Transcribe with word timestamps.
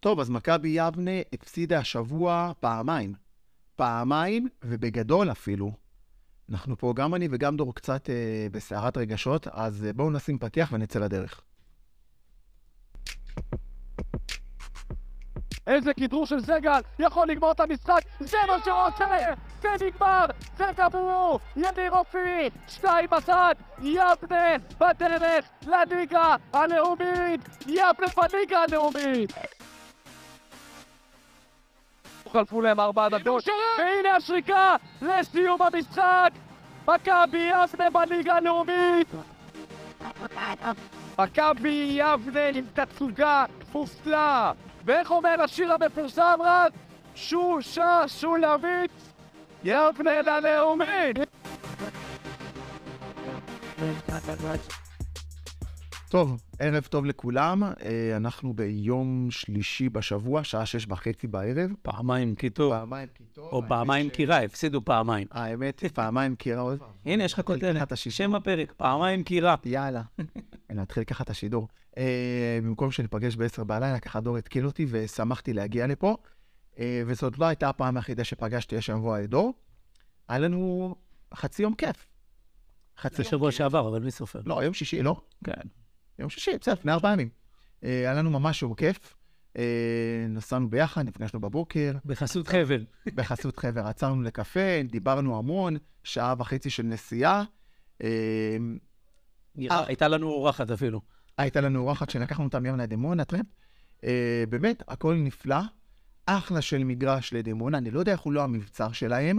טוב, 0.00 0.20
אז 0.20 0.30
מכבי 0.30 0.68
יבנה 0.68 1.20
הפסידה 1.32 1.78
השבוע 1.78 2.52
פעמיים. 2.60 3.14
פעמיים, 3.76 4.48
ובגדול 4.64 5.30
אפילו. 5.30 5.72
אנחנו 6.50 6.78
פה, 6.78 6.92
גם 6.96 7.14
אני 7.14 7.28
וגם 7.30 7.56
דור, 7.56 7.74
קצת 7.74 8.10
אה, 8.10 8.46
בסערת 8.52 8.96
רגשות, 8.96 9.48
אז 9.48 9.84
אה, 9.84 9.92
בואו 9.92 10.10
נשים 10.10 10.38
פתיח 10.38 10.72
ונצא 10.72 10.98
לדרך. 10.98 11.40
איזה 15.66 15.94
כדרור 15.94 16.26
של 16.26 16.40
סגל, 16.40 16.80
יכול 16.98 17.28
לגמור 17.28 17.52
את 17.52 17.60
המשחק, 17.60 18.00
זה 18.20 18.36
מה 18.48 18.56
שהוא 18.64 18.76
רוצה! 18.86 19.34
זה 19.62 19.86
נגמר! 19.86 20.26
זה 20.58 20.64
גמור! 20.76 21.40
יניר 21.56 21.92
אופי! 21.92 22.48
שתיים 22.68 23.06
בצד! 23.10 23.54
יבנה 23.82 24.56
בדרך 24.80 25.44
לליגה 25.66 26.36
הלאומית! 26.52 27.40
יבנה 27.66 28.06
בליגה 28.16 28.58
הלאומית! 28.58 29.55
חלפו 32.32 32.60
להם 32.60 32.80
ארבע 32.80 33.08
דקות, 33.08 33.48
והנה 33.78 34.16
השריקה 34.16 34.76
לסיום 35.02 35.62
המשחק! 35.62 36.30
מכבי 36.88 37.50
יבנה 37.50 37.90
בליגה 37.90 38.34
הלאומית! 38.34 39.08
מכבי 41.18 41.98
יבנה 41.98 42.48
עם 42.54 42.64
תצוגה 42.74 43.44
מופלאה! 43.72 44.52
ואיך 44.84 45.10
אומר 45.10 45.42
השיר 45.44 45.72
המפורסם 45.72 46.38
רק? 46.44 46.72
שושה 47.14 48.02
שולמית 48.06 48.90
יבנה 49.64 50.22
ללאומית! 50.22 51.16
טוב, 56.08 56.36
ערב 56.58 56.82
טוב 56.90 57.04
לכולם. 57.04 57.62
אה, 57.62 58.16
אנחנו 58.16 58.54
ביום 58.54 59.26
שלישי 59.30 59.88
בשבוע, 59.88 60.44
שעה 60.44 60.66
שש 60.66 60.86
וחצי 60.88 61.26
בערב. 61.26 61.70
פעמיים 61.82 62.34
כי 62.34 62.50
טוב, 62.50 62.72
פעמיים 62.72 63.08
כי 63.14 63.24
טוב. 63.32 63.48
או 63.52 63.62
פעמיים 63.68 64.10
כי 64.10 64.26
רע, 64.26 64.36
הפסידו 64.36 64.84
פעמיים. 64.84 65.26
האמת 65.30 65.84
פעמיים 65.94 66.36
כי 66.36 66.54
רע. 66.54 66.74
הנה, 67.04 67.24
יש 67.24 67.32
לך 67.32 67.40
כותרת. 67.40 67.96
שם 67.96 68.34
הפרק, 68.34 68.72
פעמיים 68.76 69.24
כי 69.24 69.40
רע. 69.40 69.54
יאללה. 69.64 70.02
נתחיל 70.70 71.04
ככה 71.04 71.24
את 71.24 71.30
השידור. 71.30 71.68
אה, 71.98 72.58
במקום 72.62 72.90
שניפגש 72.90 73.36
ב-10 73.36 73.64
בלילה, 73.64 74.00
ככה 74.00 74.20
דור 74.20 74.36
התקיל 74.36 74.66
אותי 74.66 74.86
ושמחתי 74.88 75.52
להגיע 75.52 75.86
לפה. 75.86 76.16
אה, 76.78 77.02
וזאת 77.06 77.38
לא 77.38 77.46
הייתה 77.46 77.68
הפעם 77.68 77.96
היחידה 77.96 78.24
שפגשתי 78.24 78.76
השבוע 78.76 79.24
את 79.24 79.30
דור. 79.30 79.54
היה 80.28 80.38
לנו 80.38 80.94
חצי 81.34 81.62
יום 81.62 81.74
כיף. 81.74 82.06
חצי 82.98 83.22
יום 83.22 83.30
שבוע 83.30 83.50
כיף. 83.50 83.58
שעבר, 83.58 83.88
אבל 83.88 84.02
מי 84.02 84.10
סופר? 84.10 84.40
לא, 84.46 84.64
יום 84.64 84.74
שישי, 84.74 85.02
לא. 85.02 85.20
כן. 85.44 85.68
יום 86.18 86.30
שישי, 86.30 86.50
בסדר, 86.60 86.74
לפני 86.74 86.92
ארבעה 86.92 87.12
ימים. 87.12 87.28
אה, 87.84 87.90
היה 87.90 88.14
לנו 88.14 88.30
ממש 88.30 88.62
יום 88.62 88.74
כיף. 88.74 89.14
אה, 89.58 90.26
נסענו 90.28 90.70
ביחד, 90.70 91.08
נפגשנו 91.08 91.40
בבוקר, 91.40 91.92
בחסות 92.04 92.48
חבל. 92.48 92.84
בחסות 93.14 93.56
חבר, 93.58 93.86
עצרנו 93.86 94.22
לקפה, 94.22 94.82
דיברנו 94.84 95.38
המון, 95.38 95.76
שעה 96.04 96.34
וחצי 96.38 96.70
של 96.70 96.82
נסיעה. 96.82 97.44
אה, 98.02 98.56
הייתה 99.58 100.08
לנו 100.08 100.28
אורחת 100.28 100.70
אפילו. 100.70 101.00
הייתה 101.38 101.60
לנו 101.60 101.80
אורחת 101.80 102.10
שלקחנו 102.10 102.44
אותה 102.44 102.60
מימנה 102.60 102.82
לדימונה, 102.82 103.24
טרמפ. 103.24 103.46
באמת, 104.48 104.82
הכל 104.88 105.14
נפלא. 105.14 105.56
אחלה 106.26 106.62
של 106.62 106.84
מגרש 106.84 107.32
לדימונה, 107.32 107.78
אני 107.78 107.90
לא 107.90 107.98
יודע 108.00 108.12
איך 108.12 108.20
הוא 108.20 108.32
לא 108.32 108.42
המבצר 108.42 108.92
שלהם. 108.92 109.38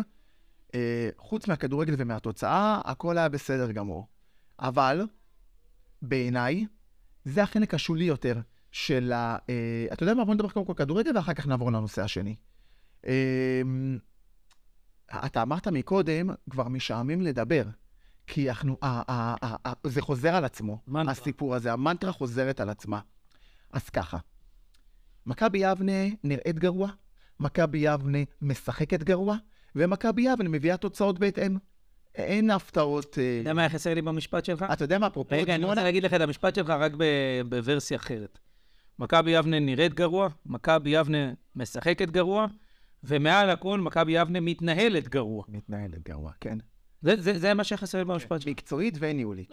חוץ 1.18 1.48
מהכדורגל 1.48 1.96
ומהתוצאה, 1.98 2.82
הכל 2.86 3.18
היה 3.18 3.30
בסדר 3.30 3.72
גמור. 3.72 4.08
אבל, 4.60 5.06
בעיניי, 6.02 6.66
זה 7.26 7.44
החלק 7.44 7.74
השולי 7.74 8.06
יותר 8.06 8.40
של 8.72 9.12
ה... 9.12 9.38
אה, 9.50 9.88
אתה 9.94 10.04
יודע 10.04 10.14
מה? 10.14 10.26
בוא 10.26 10.34
נדבר 10.34 10.50
קודם 10.50 10.66
כל 10.66 10.74
כדורגל 10.76 11.18
ואחר 11.18 11.34
כך 11.34 11.48
נעבור 11.48 11.72
לנושא 11.72 12.04
השני. 12.04 12.36
אה, 13.08 13.62
אתה 15.26 15.42
אמרת 15.42 15.68
מקודם, 15.68 16.30
כבר 16.50 16.68
משעמם 16.68 17.22
לדבר. 17.22 17.64
כי 18.28 18.50
אנחנו, 18.50 18.78
ה, 18.82 19.12
ה, 19.12 19.36
ה, 19.46 19.56
ה, 19.70 19.74
זה 19.84 20.02
חוזר 20.02 20.36
על 20.36 20.46
עצמו, 20.46 20.82
מנטרה. 20.88 21.12
הסיפור 21.12 21.56
הזה, 21.56 21.74
המנטרה 21.74 22.12
חוזרת 22.12 22.60
על 22.60 22.70
עצמה. 22.70 23.00
אז 23.72 23.90
ככה, 23.90 24.18
מכבי 25.26 25.58
יבנה 25.58 26.08
נראית 26.24 26.60
גרוע, 26.60 26.90
מכבי 27.40 27.78
יבנה 27.78 28.18
משחקת 28.42 29.04
גרוע, 29.04 29.38
ומכבי 29.76 30.22
יבנה 30.22 30.50
מביאה 30.50 30.78
תוצאות 30.78 31.20
בהתאם. 31.20 31.58
אין 32.18 32.52
הפתעות. 32.52 33.18
אה, 33.18 33.24
אתה 33.24 33.42
יודע 33.42 33.54
מה 33.54 33.62
היה 33.62 33.70
חסר 33.70 33.94
לי 33.94 34.02
במשפט 34.02 34.46
שלך? 34.46 34.66
אתה 34.74 34.84
יודע 34.84 35.00
מה, 35.00 35.08
אפרופו 35.08 35.36
רגע, 35.36 35.56
אני 35.56 35.66
רוצה 35.66 35.84
להגיד 35.84 36.04
לך 36.04 36.14
את 36.14 36.22
המשפט 36.22 36.56
שלך 36.56 36.70
רק 36.70 36.92
בוורסיה 37.50 37.98
אחרת. 37.98 38.40
מכבי 39.00 39.32
יבנה 39.32 39.60
נראית 39.60 39.94
גרוע, 39.94 40.28
מכבי 40.46 40.90
יבנה 40.90 41.32
משחקת 41.56 42.10
גרוע, 42.10 42.48
ומעל 43.04 43.50
הכל 43.50 43.80
מכבי 43.80 44.12
יבנה 44.12 44.40
מתנהלת 44.40 45.08
גרוע. 45.08 45.44
מתנהלת 45.48 46.04
גרוע, 46.04 46.32
כן. 46.42 46.58
זה, 47.02 47.22
זה, 47.22 47.40
זה 47.40 47.54
מה 47.54 47.64
שחסר 47.64 47.98
לי 47.98 48.06
במשפט 48.06 48.42
שלך. 48.42 48.50
מקצועית 48.50 48.98
וניהולית. 49.00 49.52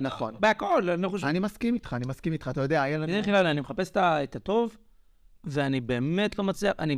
נכון. 0.00 0.34
בהכל, 0.40 0.90
אני 0.90 1.02
לא 1.02 1.08
חושב. 1.08 1.26
אני 1.26 1.38
מסכים 1.38 1.74
איתך, 1.74 1.92
אני 1.92 2.04
מסכים 2.08 2.32
איתך. 2.32 2.48
אתה 2.48 2.60
יודע, 2.60 2.82
היה 2.82 2.98
לנו... 2.98 3.06
בדרך 3.06 3.24
כלל 3.24 3.46
אני 3.46 3.60
מחפש 3.60 3.90
את 3.96 4.36
הטוב, 4.36 4.76
ואני 5.44 5.80
באמת 5.80 6.38
לא 6.38 6.44
מצליח, 6.44 6.72
אני 6.78 6.96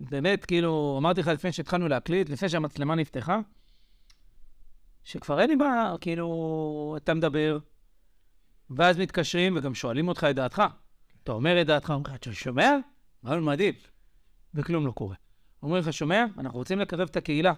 באמת, 0.00 0.44
כאילו, 0.44 0.96
אמרתי 0.98 1.20
לך 1.20 1.28
לפני 1.28 1.52
שהתחלנו 1.52 1.88
להקליט, 1.88 2.30
לפני 2.30 2.48
שהמצלמה 2.48 2.94
נפתחה, 2.94 3.40
שכבר 5.04 5.40
אין 5.40 5.50
לי 5.50 5.56
בעיה, 5.56 5.94
כאילו, 6.00 6.94
אתה 6.96 7.14
מדבר, 7.14 7.58
ואז 8.70 8.98
מתקשרים 8.98 9.56
וגם 9.56 9.74
שואלים 9.74 10.08
אותך 10.08 10.26
את 10.30 10.36
דעתך. 10.36 10.62
אתה 11.22 11.32
אומר 11.32 11.60
את 11.60 11.66
דעתך, 11.66 11.90
אומרים 11.90 12.14
לך, 12.14 12.20
אתה 12.20 12.32
שומע? 12.32 12.70
רעיון 13.24 13.44
מדהים. 13.44 13.74
וכלום 14.54 14.86
לא 14.86 14.90
קורה. 14.90 15.16
אומרים 15.62 15.82
לך, 15.82 15.92
שומע? 15.92 16.24
אנחנו 16.38 16.58
רוצים 16.58 16.78
לקרב 16.78 17.08
את 17.10 17.16
הקהילה. 17.16 17.52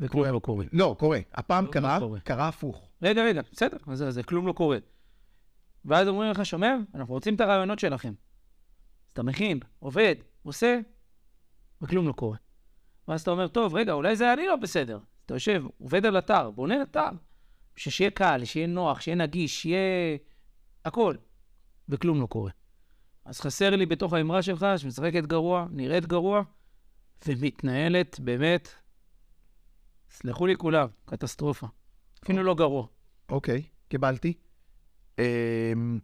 וכלום 0.00 0.24
לא 0.24 0.38
קורה. 0.38 0.64
לא, 0.72 0.96
קורה. 0.98 1.18
הפעם 1.34 1.66
לא 1.66 1.70
קרה. 1.70 1.98
קרה 2.24 2.48
הפוך. 2.48 2.88
רגע, 3.02 3.22
רגע, 3.24 3.40
בסדר, 3.52 3.76
אז 3.92 4.04
זה 4.08 4.22
כלום 4.22 4.46
לא 4.46 4.52
קורה. 4.52 4.78
ואז 5.84 6.08
אומרים 6.08 6.30
לך, 6.30 6.46
שומע, 6.46 6.74
אנחנו 6.94 7.14
רוצים 7.14 7.34
את 7.34 7.40
הרעיונות 7.40 7.78
שלכם. 7.78 8.12
אז 9.06 9.12
אתה 9.12 9.22
מכין, 9.22 9.60
עובד, 9.78 10.14
עושה, 10.42 10.78
וכלום 11.82 12.08
לא 12.08 12.12
קורה. 12.12 12.36
ואז 13.08 13.20
אתה 13.20 13.30
אומר, 13.30 13.48
טוב, 13.48 13.74
רגע, 13.74 13.92
אולי 13.92 14.16
זה 14.16 14.32
אני 14.32 14.46
לא 14.46 14.56
בסדר. 14.56 14.98
אתה 15.28 15.36
יושב, 15.36 15.64
עובד 15.78 16.06
על 16.06 16.18
אתר, 16.18 16.50
בונה 16.50 16.82
אתר, 16.82 17.08
שיהיה 17.76 18.10
קל, 18.10 18.44
שיהיה 18.44 18.66
נוח, 18.66 19.00
שיהיה 19.00 19.16
נגיש, 19.16 19.62
שיהיה 19.62 20.16
הכל, 20.84 21.16
וכלום 21.88 22.20
לא 22.20 22.26
קורה. 22.26 22.50
אז 23.24 23.40
חסר 23.40 23.76
לי 23.76 23.86
בתוך 23.86 24.12
האמרה 24.12 24.42
שלך, 24.42 24.66
שמשחקת 24.76 25.26
גרוע, 25.26 25.66
נראית 25.70 26.06
גרוע, 26.06 26.42
ומתנהלת 27.26 28.20
באמת, 28.20 28.68
סלחו 30.10 30.46
לי 30.46 30.56
כולם, 30.56 30.88
קטסטרופה. 31.04 31.66
אפילו 32.24 32.42
לא 32.42 32.54
גרוע. 32.54 32.86
אוקיי, 33.28 33.62
קיבלתי. 33.88 34.32
אמ, 35.18 35.98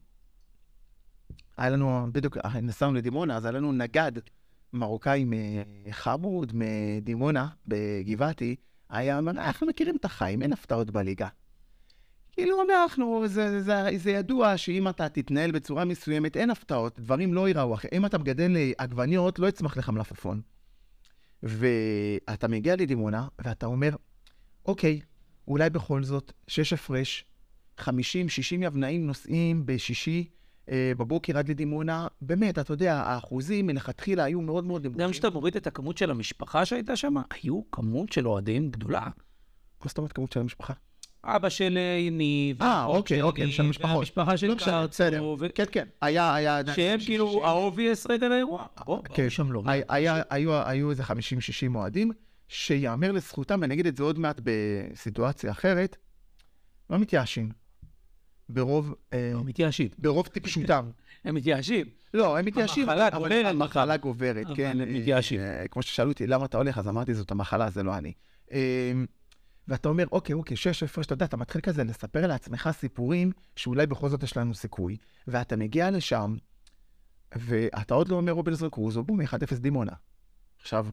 היה 1.56 1.70
לנו, 1.70 2.06
בדיוק, 2.12 2.36
אה, 2.36 2.60
נסענו 2.60 2.94
לדימונה, 2.94 3.36
אז 3.36 3.44
היה 3.44 3.52
לנו 3.52 3.72
נגד 3.72 4.12
מרוקאי 4.72 5.24
מחמוד, 5.84 6.52
מדימונה, 6.54 7.48
בגבעתי, 7.66 8.56
היה 8.90 9.18
אומר, 9.18 9.30
אנחנו 9.30 9.66
מכירים 9.66 9.96
את 9.96 10.04
החיים, 10.04 10.42
אין 10.42 10.52
הפתעות 10.52 10.90
בליגה. 10.90 11.28
כאילו, 12.32 12.62
אנחנו, 12.62 13.22
זה, 13.26 13.62
זה, 13.62 13.82
זה 13.96 14.10
ידוע 14.10 14.56
שאם 14.56 14.88
אתה 14.88 15.08
תתנהל 15.08 15.50
בצורה 15.50 15.84
מסוימת, 15.84 16.36
אין 16.36 16.50
הפתעות, 16.50 17.00
דברים 17.00 17.34
לא 17.34 17.48
ייראו 17.48 17.74
אחרי. 17.74 17.90
אם 17.92 18.06
אתה 18.06 18.18
מגדל 18.18 18.56
אה, 18.56 18.72
עגבניות, 18.78 19.38
לא 19.38 19.46
יצמח 19.46 19.76
לך 19.76 19.88
מלפפון. 19.88 20.40
ואתה 21.42 22.48
מגיע 22.48 22.76
לדימונה, 22.76 23.28
ואתה 23.38 23.66
אומר, 23.66 23.96
אוקיי, 24.66 25.00
אולי 25.48 25.70
בכל 25.70 26.02
זאת, 26.02 26.32
שש 26.48 26.72
הפרש, 26.72 27.24
50-60 27.80 27.84
יבנאים 28.60 29.06
נוסעים 29.06 29.66
בשישי 29.66 30.28
בבוקר 30.70 31.38
עד 31.38 31.48
לדימונה, 31.48 32.06
באמת, 32.20 32.58
אתה 32.58 32.72
יודע, 32.72 32.94
האחוזים 32.94 33.66
מלכתחילה 33.66 34.24
היו 34.24 34.40
מאוד 34.40 34.64
מאוד 34.64 34.86
נמוכים. 34.86 35.02
גם 35.02 35.10
כשאתה 35.10 35.30
מוריד 35.30 35.56
את 35.56 35.66
הכמות 35.66 35.98
של 35.98 36.10
המשפחה 36.10 36.64
שהייתה 36.64 36.96
שם, 36.96 37.14
היו 37.30 37.70
כמות 37.72 38.12
של 38.12 38.28
אוהדים 38.28 38.70
גדולה. 38.70 39.00
מה 39.00 39.88
זאת 39.88 39.98
אומרת 39.98 40.12
כמות 40.12 40.32
של 40.32 40.40
המשפחה? 40.40 40.72
אבא 41.24 41.48
של 41.48 41.78
אה, 41.78 41.98
יניב, 41.98 42.62
אה, 42.62 42.84
אוקיי, 42.84 43.22
אוקיי, 43.22 43.42
יניב, 43.44 43.54
של 43.54 43.62
משפחות. 43.62 43.96
והמשפחה 43.96 44.36
של 44.36 44.46
לא. 44.46 44.54
קרצו, 44.54 45.36
כן, 45.54 45.64
כן, 45.72 45.84
היה, 46.00 46.34
היה... 46.34 46.60
שהם 46.74 47.00
כאילו 47.04 47.46
ה-obvious 47.46 48.06
רגע 48.08 48.28
לאירוע. 48.28 48.66
כן. 49.14 49.30
שם 49.30 49.52
לא. 49.52 49.62
היו 50.66 50.90
איזה 50.90 51.02
50-60 51.02 51.06
אוהדים, 51.74 52.12
שיאמר 52.48 53.12
לזכותם, 53.12 53.58
ואני 53.62 53.74
אגיד 53.74 53.86
את 53.86 53.96
זה 53.96 54.02
עוד 54.02 54.18
מעט 54.18 54.40
בסיטואציה 54.44 55.50
אחרת, 55.50 55.96
לא 56.90 56.98
מתייאשים. 56.98 57.63
ברוב, 58.48 58.94
אה, 59.12 59.30
הם 59.34 59.46
מתייאשים. 59.46 59.88
ברוב 59.98 60.26
טיפשותם. 60.26 60.90
הם 61.24 61.34
מתייאשים. 61.34 61.86
לא, 62.14 62.38
הם 62.38 62.44
מתייאשים. 62.44 62.88
המחלה 62.88 63.10
גוברת, 63.10 63.46
המחלה 63.46 63.96
גוברת, 63.96 64.46
כן. 64.56 64.80
הם 64.80 64.94
מתייאשים. 64.94 65.40
אה, 65.40 65.68
כמו 65.68 65.82
ששאלו 65.82 66.10
אותי, 66.10 66.26
למה 66.26 66.44
אתה 66.44 66.56
הולך? 66.56 66.78
אז 66.78 66.88
אמרתי, 66.88 67.14
זאת 67.14 67.30
המחלה, 67.30 67.70
זה 67.70 67.82
לא 67.82 67.96
אני. 67.96 68.12
אה, 68.52 68.92
ואתה 69.68 69.88
אומר, 69.88 70.04
אוקיי, 70.12 70.34
אוקיי, 70.34 70.56
שש 70.56 70.82
הפרש, 70.82 71.06
אתה 71.06 71.12
יודע, 71.12 71.26
אתה 71.26 71.36
מתחיל 71.36 71.60
כזה 71.60 71.84
לספר 71.84 72.26
לעצמך 72.26 72.70
סיפורים 72.72 73.32
שאולי 73.56 73.86
בכל 73.86 74.08
זאת 74.08 74.22
יש 74.22 74.36
לנו 74.36 74.54
סיכוי, 74.54 74.96
ואתה 75.26 75.56
מגיע 75.56 75.90
לשם, 75.90 76.36
ואתה 77.36 77.94
עוד 77.94 78.08
לא 78.08 78.16
אומר 78.16 78.32
רובינזון 78.32 78.70
קרוזו, 78.70 79.02
בום, 79.02 79.20
1-0 79.20 79.24
דימונה. 79.54 79.92
עכשיו, 80.60 80.86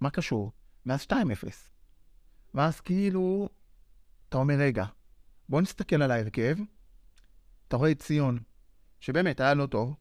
מה 0.00 0.10
קשור? 0.10 0.52
מאז 0.86 1.02
2-0. 1.02 1.12
ואז 2.54 2.80
כאילו, 2.80 3.48
אתה 4.28 4.36
אומר, 4.36 4.54
רגע, 4.54 4.84
בוא 5.48 5.60
נסתכל 5.60 6.02
על 6.02 6.10
ההרכב. 6.10 6.56
אתה 7.68 7.76
רואה 7.76 7.90
את 7.90 8.02
ציון, 8.02 8.38
שבאמת 9.00 9.40
היה 9.40 9.54
לא 9.54 9.66
טוב, 9.66 9.96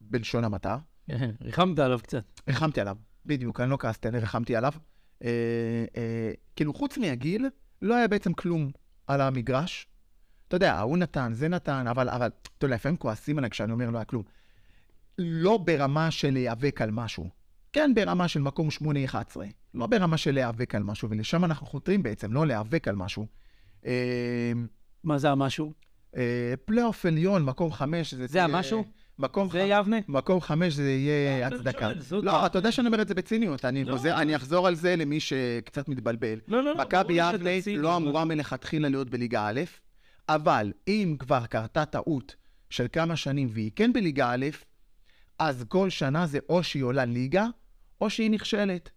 בלשון 0.00 0.44
המעטה. 0.44 0.78
ריחמת 1.40 1.78
עליו 1.78 1.98
קצת. 2.02 2.40
ריחמתי 2.48 2.80
עליו, 2.80 2.96
בדיוק, 3.26 3.60
אני 3.60 3.70
לא 3.70 3.76
כעסתי, 3.80 4.08
אני 4.08 4.18
ריחמתי 4.18 4.56
עליו. 4.56 4.72
אה, 5.24 5.28
אה, 5.96 6.32
כאילו, 6.56 6.74
חוץ 6.74 6.98
מהגיל, 6.98 7.46
לא 7.82 7.94
היה 7.94 8.08
בעצם 8.08 8.32
כלום 8.32 8.70
על 9.06 9.20
המגרש. 9.20 9.86
אתה 10.48 10.56
יודע, 10.56 10.74
ההוא 10.74 10.98
נתן, 10.98 11.32
זה 11.32 11.48
נתן, 11.48 11.86
אבל, 11.86 12.08
אבל, 12.08 12.26
אתה 12.58 12.66
יודע, 12.66 12.74
לפעמים 12.74 12.96
כועסים 12.96 13.38
עליי 13.38 13.50
כשאני 13.50 13.72
אומר 13.72 13.90
לא 13.90 13.98
היה 13.98 14.04
כלום. 14.04 14.22
לא 15.18 15.58
ברמה 15.58 16.10
של 16.10 16.30
להיאבק 16.30 16.80
על 16.82 16.90
משהו. 16.90 17.30
כן 17.72 17.92
ברמה 17.94 18.28
של 18.28 18.40
מקום 18.40 18.68
8-11. 19.08 19.36
לא 19.74 19.86
ברמה 19.86 20.16
של 20.16 20.34
להיאבק 20.34 20.74
על 20.74 20.82
משהו, 20.82 21.10
ולשם 21.10 21.44
אנחנו 21.44 21.66
חותרים 21.66 22.02
בעצם, 22.02 22.32
לא 22.32 22.46
להיאבק 22.46 22.88
על 22.88 22.96
משהו. 22.96 23.26
אה, 23.86 24.52
מה 25.04 25.18
זה 25.18 25.30
המשהו? 25.30 25.72
אה, 26.16 26.22
פלייאוף 26.64 27.06
עליון, 27.06 27.44
מקום 27.44 27.72
5, 27.72 28.14
זה... 28.14 28.26
זה 28.26 28.44
המשהו? 28.44 28.84
מקום 29.18 29.48
זה 29.50 29.60
יבנה? 29.60 29.96
מקום 30.08 30.40
חמש 30.40 30.74
זה 30.74 30.90
יהיה 30.90 31.50
לא, 31.50 31.56
הצדקה. 31.56 31.88
לא, 32.22 32.32
ה- 32.42 32.46
אתה 32.46 32.58
יודע 32.58 32.72
שאני 32.72 32.86
אומר 32.86 33.02
את 33.02 33.08
זה 33.08 33.14
בציניות, 33.14 33.64
אני 33.64 33.84
לא. 33.84 33.92
חוזר- 33.92 34.20
אני 34.22 34.36
אחזור 34.36 34.66
על 34.66 34.74
זה 34.74 34.96
למי 34.96 35.20
שקצת 35.20 35.88
מתבלבל. 35.88 36.40
לא, 36.48 36.64
לא, 36.64 36.74
לא. 36.74 36.78
מכבי 36.78 37.14
יבנה 37.14 37.50
לא 37.76 37.96
אמורה 37.96 38.24
מלכתחילה 38.24 38.88
להיות 38.88 39.10
בליגה 39.10 39.46
א', 39.48 39.60
אבל 40.28 40.72
אם 40.88 41.16
כבר 41.18 41.46
קרתה 41.46 41.84
טעות 41.84 42.36
של 42.70 42.86
כמה 42.92 43.16
שנים 43.16 43.48
והיא 43.52 43.70
כן 43.76 43.92
בליגה 43.92 44.30
א', 44.30 44.46
אז 45.38 45.64
כל 45.68 45.90
שנה 45.90 46.26
זה 46.26 46.38
או 46.48 46.62
שהיא 46.62 46.82
עולה 46.82 47.04
ליגה, 47.04 47.46
או 48.00 48.10
שהיא 48.10 48.30
נכשלת. 48.30 48.90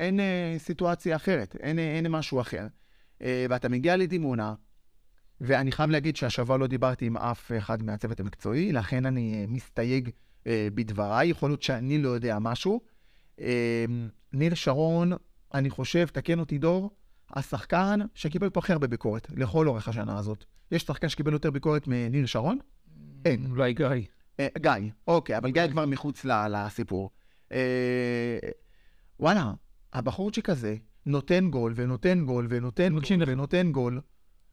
אין 0.00 0.20
אה, 0.20 0.54
סיטואציה 0.58 1.16
אחרת, 1.16 1.56
אין, 1.60 1.78
אה, 1.78 1.96
אין 1.96 2.06
משהו 2.08 2.40
אחר. 2.40 2.66
אה, 3.22 3.46
ואתה 3.50 3.68
מגיע 3.68 3.96
לדימונה, 3.96 4.54
ואני 5.40 5.72
חייב 5.72 5.90
להגיד 5.90 6.16
שהשבוע 6.16 6.58
לא 6.58 6.66
דיברתי 6.66 7.06
עם 7.06 7.16
אף 7.16 7.52
אחד 7.58 7.82
מהצוות 7.82 8.20
המקצועי, 8.20 8.72
לכן 8.72 9.06
אני 9.06 9.34
אה, 9.34 9.44
מסתייג 9.48 10.10
אה, 10.46 10.68
בדבריי, 10.74 11.28
יכול 11.28 11.50
להיות 11.50 11.62
שאני 11.62 11.98
לא 11.98 12.08
יודע 12.08 12.38
משהו. 12.38 12.80
ניר 14.32 14.54
שרון, 14.54 15.12
אני 15.54 15.70
חושב, 15.70 16.06
תקן 16.06 16.38
אותי 16.38 16.58
דור, 16.58 16.90
השחקן 17.30 18.00
שקיבל 18.14 18.50
פה 18.50 18.60
הכי 18.60 18.72
הרבה 18.72 18.86
ביקורת 18.86 19.26
לכל 19.36 19.68
אורך 19.68 19.88
השנה 19.88 20.18
הזאת. 20.18 20.44
יש 20.72 20.82
שחקן 20.82 21.08
שקיבל 21.08 21.32
יותר 21.32 21.50
ביקורת 21.50 21.86
מניר 21.86 22.26
שרון? 22.26 22.58
אין. 23.24 23.46
אולי 23.50 23.74
גיא. 23.74 23.86
אה, 24.40 24.48
גיא, 24.58 24.90
אוקיי, 25.06 25.36
אבל 25.36 25.50
גיא 25.50 25.68
כבר 25.70 25.86
מחוץ 25.86 26.24
לסיפור. 26.24 27.10
אה, 27.52 28.38
וואלה, 29.20 29.52
הבחורצ'יק 29.92 30.50
הזה 30.50 30.76
נותן 31.06 31.50
גול 31.50 31.72
ונותן 31.76 32.24
גול 32.26 32.46
ונותן 32.50 32.92
גול. 32.94 33.24
ונותן 33.26 33.72
גול, 33.72 34.00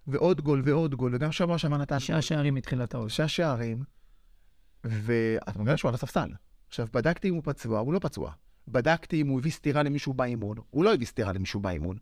ועוד 0.07 0.41
גול 0.41 0.61
ועוד 0.65 0.95
גול, 0.95 1.15
וגם 1.15 1.31
שבוע 1.31 1.57
שעבר 1.57 1.77
נתן 1.77 1.97
תשעה 1.97 2.21
שערים 2.21 2.53
מתחילת 2.53 2.93
העוז. 2.93 3.11
שלושה 3.11 3.27
שערים, 3.27 3.83
ואתה 4.83 5.59
מגלה 5.59 5.77
שהוא 5.77 5.89
על 5.89 5.95
הספסל. 5.95 6.29
עכשיו, 6.67 6.87
בדקתי 6.93 7.29
אם 7.29 7.33
הוא 7.33 7.43
פצוע, 7.45 7.79
הוא 7.79 7.93
לא 7.93 7.99
פצוע. 7.99 8.31
בדקתי 8.67 9.21
אם 9.21 9.27
הוא 9.27 9.39
הביא 9.39 9.51
סטירה 9.51 9.83
למישהו 9.83 10.13
באימון, 10.13 10.57
הוא 10.69 10.83
לא 10.83 10.93
הביא 10.93 11.07
סטירה 11.07 11.33
למישהו 11.33 11.59
באימון. 11.59 11.97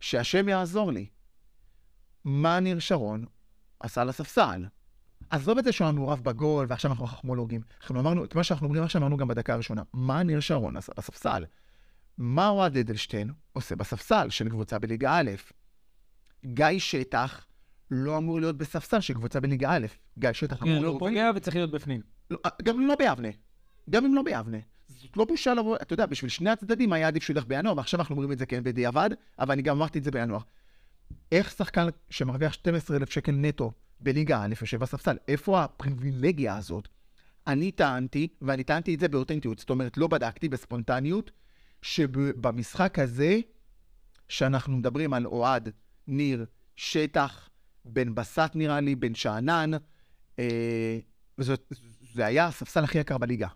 שהשם 0.00 0.48
יעזור 0.48 0.92
לי. 0.92 1.06
מה 2.24 2.60
ניר 2.60 2.78
שרון 2.78 3.24
עשה 3.80 4.00
על 4.00 4.08
הספסל? 4.08 4.66
עזוב 5.30 5.58
את 5.58 5.64
זה 5.64 5.72
שהוא 5.72 5.84
היה 5.84 5.92
מעורב 5.92 6.20
בגול, 6.20 6.66
ועכשיו 6.68 6.90
אנחנו 6.90 7.06
חכמולוגים. 7.06 7.60
אנחנו 7.80 8.00
אמרנו, 8.00 8.24
את 8.24 8.34
מה 8.34 8.44
שאנחנו 8.44 8.66
אומרים 8.66 8.82
עכשיו 8.84 9.00
אמרנו 9.00 9.16
גם 9.16 9.28
בדקה 9.28 9.54
הראשונה. 9.54 9.82
מה 9.92 10.22
ניר 10.22 10.40
שרון 10.40 10.76
עשה 10.76 10.92
בספסל? 10.96 11.44
מה 12.18 12.48
אוהד 12.48 12.76
אדלשטיין 12.76 13.32
עושה 13.52 13.76
בספסל 13.76 14.30
של 14.30 14.48
קבוצה 14.48 14.78
בליגה 14.78 15.12
א'? 15.12 15.30
גיא 16.44 16.78
שטח 16.78 17.46
לא 17.90 18.18
אמור 18.18 18.40
להיות 18.40 18.58
בספסל 18.58 19.00
של 19.00 19.14
קבוצה 19.14 19.40
בליגה 19.40 19.70
א'. 19.70 19.86
גיא 20.18 20.32
שטח 20.32 20.62
אמור 20.62 20.76
כן, 20.76 20.82
להוביל. 20.82 20.98
פוגע 20.98 21.30
וצריך 21.34 21.56
להיות 21.56 21.70
בפנים. 21.70 22.00
לא, 22.30 22.38
גם 22.62 22.80
אם 22.80 22.86
לא 22.86 22.94
ביבנה. 22.94 23.28
גם 23.90 24.04
אם 24.04 24.14
לא 24.14 24.22
ביבנה. 24.22 24.58
זאת 24.88 25.16
לא 25.16 25.24
בושה 25.24 25.54
לבוא, 25.54 25.76
אתה 25.76 25.92
יודע, 25.92 26.06
בשביל 26.06 26.28
שני 26.28 26.50
הצדדים 26.50 26.92
היה 26.92 27.08
עדיף 27.08 27.22
שהוא 27.22 27.34
ילך 27.34 27.44
בינואר, 27.46 27.76
ועכשיו 27.76 28.00
אנחנו 28.00 28.14
אומרים 28.14 28.32
את 28.32 28.38
זה 28.38 28.46
כן 28.46 28.64
בדיעבד, 28.64 29.10
אבל 29.38 29.52
אני 29.52 29.62
גם 29.62 29.76
אמרתי 29.76 29.98
את 29.98 30.04
זה 30.04 30.10
בינואר. 30.10 30.40
איך 31.32 31.50
שחקן 31.50 31.88
שמרוויח 32.10 32.52
12,000 32.52 33.10
שקל 33.10 33.32
נטו 33.32 33.72
בליגה 34.00 34.42
א' 34.42 34.54
יושב 34.60 34.80
בספסל? 34.80 35.16
איפה 35.28 35.64
הפריבילגיה 35.64 36.56
הזאת? 36.56 36.88
אני 37.46 37.70
טענתי, 37.70 38.28
ואני 38.42 38.64
טענתי 38.64 38.94
את 38.94 39.00
זה 39.00 39.08
באותנטיות, 39.08 39.58
זאת 39.58 39.70
אומרת, 39.70 39.96
לא 39.96 40.06
בדקתי 40.06 40.48
בספונטניות, 40.48 41.30
שבמשחק 41.82 42.98
הזה, 42.98 43.38
שאנחנו 44.28 44.76
מדברים 44.76 45.12
על 45.12 45.26
אוהד, 45.26 45.68
ניר, 46.06 46.46
שטח, 46.76 47.48
בן 47.84 48.14
בסט 48.14 48.50
נראה 48.54 48.80
לי, 48.80 48.94
בן 48.94 49.14
שאנן, 49.14 49.70
אה, 50.38 50.98
זאת, 51.38 51.72
זה 52.14 52.26
היה 52.26 52.46
הספסל 52.46 52.84
הכי 52.84 52.98
יקר 52.98 53.18
בליגה. 53.18 53.48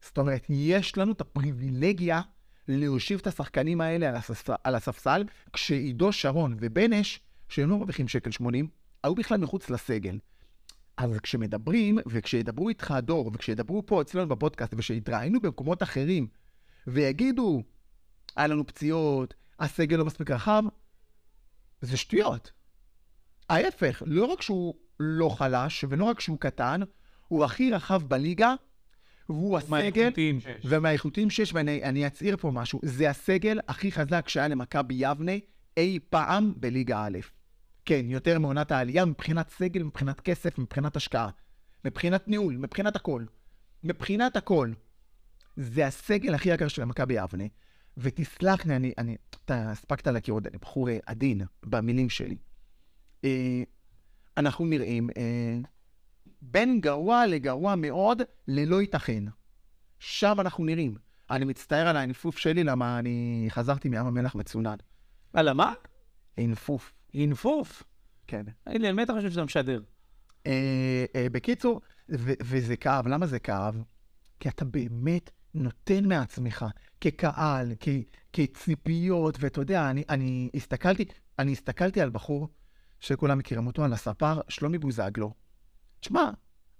זאת 0.00 0.18
אומרת, 0.18 0.46
יש 0.48 0.98
לנו 0.98 1.12
את 1.12 1.20
הפריבילגיה 1.20 2.20
להושיב 2.68 3.18
את 3.18 3.26
השחקנים 3.26 3.80
האלה 3.80 4.08
על 4.08 4.14
הספסל, 4.16 4.52
על 4.64 4.74
הספסל 4.74 5.24
כשעידו 5.52 6.12
שרון 6.12 6.56
ובנש, 6.60 7.20
שהם 7.48 7.70
לא 7.70 7.76
מרוויחים 7.76 8.08
שקל 8.08 8.30
80, 8.30 8.68
היו 9.04 9.14
בכלל 9.14 9.38
מחוץ 9.38 9.70
לסגל. 9.70 10.18
אז 10.96 11.18
כשמדברים, 11.22 11.98
וכשידברו 12.06 12.68
איתך 12.68 12.94
דור, 13.02 13.30
וכשידברו 13.34 13.86
פה 13.86 14.02
אצלנו 14.02 14.28
בפודקאסט, 14.28 14.74
ושיתראיינו 14.76 15.40
במקומות 15.40 15.82
אחרים, 15.82 16.26
ויגידו, 16.86 17.62
היה 18.36 18.46
לנו 18.46 18.66
פציעות, 18.66 19.34
הסגל 19.58 19.96
לא 19.96 20.04
מספיק 20.04 20.30
רחב, 20.30 20.62
זה 21.80 21.96
שטויות. 21.96 22.52
ההפך, 23.48 24.02
לא 24.06 24.24
רק 24.24 24.42
שהוא 24.42 24.74
לא 25.00 25.28
חלש, 25.28 25.84
ולא 25.88 26.04
רק 26.04 26.20
שהוא 26.20 26.38
קטן, 26.38 26.80
הוא 27.28 27.44
הכי 27.44 27.70
רחב 27.70 28.02
בליגה, 28.08 28.54
והוא 29.28 29.58
הסגל. 29.58 29.72
ומהאיכותיים 30.64 31.30
שיש, 31.30 31.52
ואני 31.52 31.84
אני 31.84 32.06
אצהיר 32.06 32.36
פה 32.36 32.50
משהו, 32.50 32.80
זה 32.82 33.10
הסגל 33.10 33.60
הכי 33.68 33.92
חזק 33.92 34.28
שהיה 34.28 34.48
למכבי 34.48 34.94
יבנה 34.98 35.32
אי 35.76 35.98
פעם 36.10 36.52
בליגה 36.56 37.04
א'. 37.04 37.18
כן, 37.84 38.06
יותר 38.08 38.38
מעונת 38.38 38.72
העלייה 38.72 39.04
מבחינת 39.04 39.50
סגל, 39.50 39.82
מבחינת 39.82 40.20
כסף, 40.20 40.58
מבחינת 40.58 40.96
השקעה, 40.96 41.28
מבחינת 41.84 42.28
ניהול, 42.28 42.56
מבחינת 42.56 42.96
הכל. 42.96 43.24
מבחינת 43.84 44.36
הכל. 44.36 44.72
זה 45.58 45.86
הסגל 45.86 46.34
הכי 46.34 46.48
יקר 46.48 46.68
של 46.68 46.84
מכבי 46.84 47.14
יבנה. 47.14 47.44
ותסלח 47.96 48.66
לי, 48.66 48.76
אני, 48.76 48.92
אני, 48.98 49.16
אתה 49.30 49.70
הספקת 49.70 50.06
להכיר 50.06 50.34
עוד, 50.34 50.46
אני 50.46 50.58
בחור 50.58 50.88
אה, 50.88 50.98
עדין 51.06 51.42
במילים 51.62 52.10
שלי. 52.10 52.36
אה, 53.24 53.62
אנחנו 54.36 54.66
נראים 54.66 55.10
אה, 55.16 55.58
בין 56.42 56.80
גרוע 56.80 57.26
לגרוע 57.26 57.74
מאוד 57.76 58.22
ללא 58.48 58.80
ייתכן. 58.80 59.24
שם 59.98 60.36
אנחנו 60.40 60.64
נראים. 60.64 60.96
אני 61.30 61.44
מצטער 61.44 61.88
על 61.88 61.96
האינפוף 61.96 62.38
שלי, 62.38 62.64
למה 62.64 62.98
אני 62.98 63.46
חזרתי 63.50 63.88
מים 63.88 64.06
המלח 64.06 64.34
מצונן. 64.34 64.76
הלאה, 65.34 65.54
מה? 65.54 65.72
אינפוף, 66.38 66.92
אינפוף. 67.14 67.82
כן. 68.26 68.42
תגיד 68.64 68.80
לי, 68.80 68.88
על 68.88 68.94
מי 68.94 69.02
אתה 69.02 69.12
חושב 69.12 69.30
שאתה 69.30 69.44
משדר? 69.44 69.80
אה, 70.46 71.04
אה, 71.16 71.26
בקיצור, 71.32 71.80
ו- 72.10 72.32
וזה 72.42 72.76
כאב. 72.76 73.08
למה 73.08 73.26
זה 73.26 73.38
כאב? 73.38 73.82
כי 74.40 74.48
אתה 74.48 74.64
באמת 74.64 75.30
נותן 75.54 76.04
מעצמך, 76.04 76.66
כקהל, 77.00 77.72
כ- 77.80 77.88
כציפיות, 78.32 79.36
ואתה 79.40 79.60
יודע, 79.60 79.90
אני, 79.90 80.04
אני 80.08 80.50
הסתכלתי, 80.54 81.04
אני 81.38 81.52
הסתכלתי 81.52 82.00
על 82.00 82.10
בחור 82.10 82.48
שכולם 83.00 83.38
מכירים 83.38 83.66
אותו, 83.66 83.84
על 83.84 83.92
הספר, 83.92 84.40
שלומי 84.48 84.78
בוזגלו. 84.78 85.34
תשמע, 86.00 86.30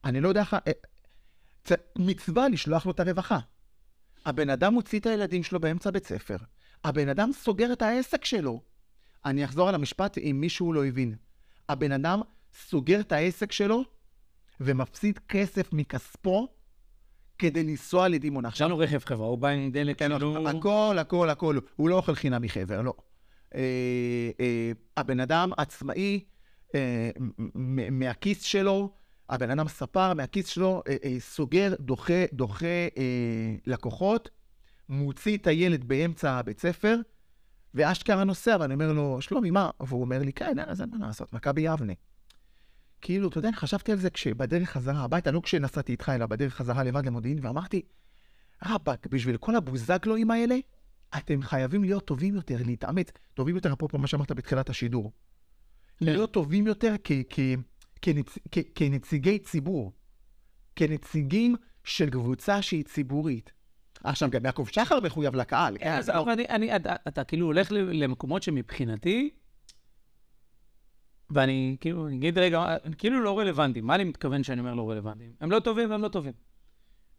אני 0.05 0.21
לא 0.21 0.29
יודע 0.29 0.41
איך... 0.41 0.55
אה, 0.55 0.73
צ- 1.65 1.99
מצווה 1.99 2.49
לשלוח 2.49 2.87
לו 2.87 2.93
את 2.93 3.01
הרווחה. 3.01 3.39
הבן 4.27 4.51
אדם 4.51 4.75
מוציא 4.75 5.01
את 5.01 5.07
הילדים 5.07 5.43
שלו 5.43 5.61
באמצע 5.61 5.91
בית 5.91 6.07
ספר. 6.07 6.37
הבן 6.85 7.09
אדם 7.09 7.31
סוגר 7.33 7.73
את 7.73 7.83
העסק 7.83 8.25
שלו. 8.25 8.63
אני 9.25 9.45
אחזור 9.45 9.69
על 9.69 9.75
המשפט 9.75 10.19
אם 10.19 10.37
מישהו 10.41 10.73
לא 10.73 10.87
הבין. 10.87 11.17
הבן 11.69 11.93
אדם 11.93 12.21
סוגר 12.55 13.01
את 13.01 13.13
העסק 13.13 13.53
שלו 13.53 13.85
ומפסיד 14.61 15.19
כסף 15.19 15.73
מכספו 15.73 16.49
כדי 17.39 17.63
לנסוע 17.63 18.09
לדימונה. 18.09 18.49
עכשיו 18.49 18.69
לו 18.69 18.79
רכב 18.79 18.99
חברה, 18.99 19.27
הוא 19.27 19.39
בא 19.39 19.49
עם 19.49 19.71
דלק 19.71 19.99
כן, 19.99 20.09
כאילו... 20.11 20.49
הכל, 20.49 20.97
הכל, 20.99 21.31
הכל. 21.31 21.59
הוא 21.77 21.89
לא 21.89 21.97
אוכל 21.97 22.15
חינם 22.15 22.43
מחבר, 22.43 22.83
לא. 22.83 22.95
אה, 23.55 24.31
אה, 24.41 24.73
הבן 24.97 25.21
אדם 25.21 25.51
עצמאי, 25.57 26.25
אה, 26.75 27.11
מהכיס 27.91 28.43
שלו, 28.43 28.91
הבן 29.29 29.51
אדם 29.51 29.69
ספר 29.69 30.15
מהכיס 30.15 30.47
שלו, 30.47 30.83
סוגר, 31.19 31.75
דוחה, 31.81 32.25
דוחה 32.33 32.89
לקוחות, 33.67 34.31
מוציא 34.89 35.37
את 35.37 35.47
הילד 35.47 35.85
באמצע 35.85 36.31
הבית 36.33 36.61
ספר, 36.61 36.97
ואשכרה 37.75 38.25
נוסע, 38.25 38.57
ואני 38.61 38.75
אומר 38.75 38.93
לו, 38.93 39.19
שלומי, 39.21 39.51
מה? 39.51 39.71
והוא 39.81 40.01
אומר 40.01 40.19
לי, 40.19 40.33
כן, 40.33 40.59
אז 40.67 40.81
אין 40.81 40.91
מה 40.91 41.07
לעשות, 41.07 41.33
מכבי 41.33 41.61
יבנה. 41.61 41.93
כאילו, 43.01 43.29
אתה 43.29 43.39
יודע, 43.39 43.51
חשבתי 43.55 43.93
על 43.93 43.99
זה 43.99 44.11
כשבדרך 44.11 44.71
חזרה 44.71 45.01
הביתה, 45.05 45.31
לא 45.31 45.41
כשנסעתי 45.41 45.93
איתך, 45.93 46.09
אלא 46.15 46.27
בדרך 46.27 46.55
חזרה 46.55 46.85
לבד 46.85 47.07
למודיעין, 47.07 47.39
ואמרתי, 47.43 47.83
רבאק, 48.67 49.07
בשביל 49.07 49.37
כל 49.37 49.57
הבוזגלואים 49.57 50.31
האלה, 50.31 50.57
אתם 51.19 51.43
חייבים 51.43 51.85
להיות 51.85 52.05
טובים 52.05 52.35
יותר, 52.35 52.57
להתאמץ. 52.67 53.11
טובים 53.35 53.55
יותר, 53.55 53.73
אפרופו 53.73 53.99
מה 53.99 54.07
שאמרת 54.07 54.33
בתחילת 54.33 54.71
השידור. 54.71 55.13
להיות 56.01 56.33
טובים 56.33 56.67
יותר 56.67 56.95
כנציגי 58.75 59.39
ציבור. 59.39 59.93
כנציגים 60.77 61.57
של 61.85 62.11
קבוצה 62.11 62.63
שהיא 62.63 62.85
ציבורית. 62.85 63.53
עכשיו, 64.05 64.31
גם 64.31 64.45
יעקב 64.45 64.67
שחר 64.73 65.01
מחויב 65.01 65.35
לקהל. 65.35 65.79
כן, 65.79 65.93
אז 65.93 66.11
אבל 66.11 66.33
אני, 66.33 66.45
אני, 66.49 66.77
אתה, 67.09 67.25
כאילו 67.25 67.47
הולך 67.47 67.73
למקומות 67.73 68.43
שמבחינתי, 68.43 69.31
ואני 71.31 71.77
כאילו, 71.81 72.07
אני 72.07 72.17
אגיד 72.17 72.39
רגע, 72.39 72.77
כאילו 72.99 73.21
לא 73.21 73.39
רלוונטיים. 73.39 73.87
מה 73.87 73.95
אני 73.95 74.05
מתכוון 74.05 74.43
שאני 74.43 74.61
אומר 74.61 74.75
לא 74.75 74.91
רלוונטיים? 74.91 75.33
הם 75.41 75.51
לא 75.51 75.61
טובים 75.61 75.91
והם 75.91 76.03
לא 76.03 76.09
טובים. 76.09 76.33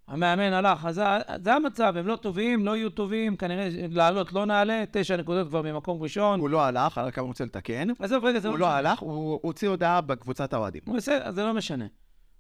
המאמן 0.07 0.53
הלך, 0.53 0.85
אז 0.85 1.01
זה, 1.43 1.53
המצב, 1.53 1.93
הם 1.97 2.07
לא 2.07 2.15
טובים, 2.15 2.65
לא 2.65 2.77
יהיו 2.77 2.89
טובים, 2.89 3.35
כנראה 3.35 3.69
לעלות 3.89 4.33
לא 4.33 4.45
נעלה, 4.45 4.83
תשע 4.91 5.17
נקודות 5.17 5.47
כבר 5.47 5.61
ממקום 5.61 6.01
ראשון. 6.01 6.39
הוא 6.39 6.49
לא 6.49 6.61
הלך, 6.61 6.97
רק 6.97 7.17
אני 7.17 7.27
רוצה 7.27 7.45
לתקן. 7.45 7.87
עזוב, 7.99 8.25
רגע, 8.25 8.39
זה 8.39 8.47
הוא 8.47 8.57
לא 8.57 8.59
לא 8.59 8.71
הלך, 8.71 8.99
הוא 8.99 9.39
הוציא 9.43 9.69
הודעה 9.69 10.01
בקבוצת 10.01 10.53
האוהדים. 10.53 10.81
בסדר, 10.95 11.31
זה 11.31 11.43
לא 11.43 11.53
משנה. 11.53 11.85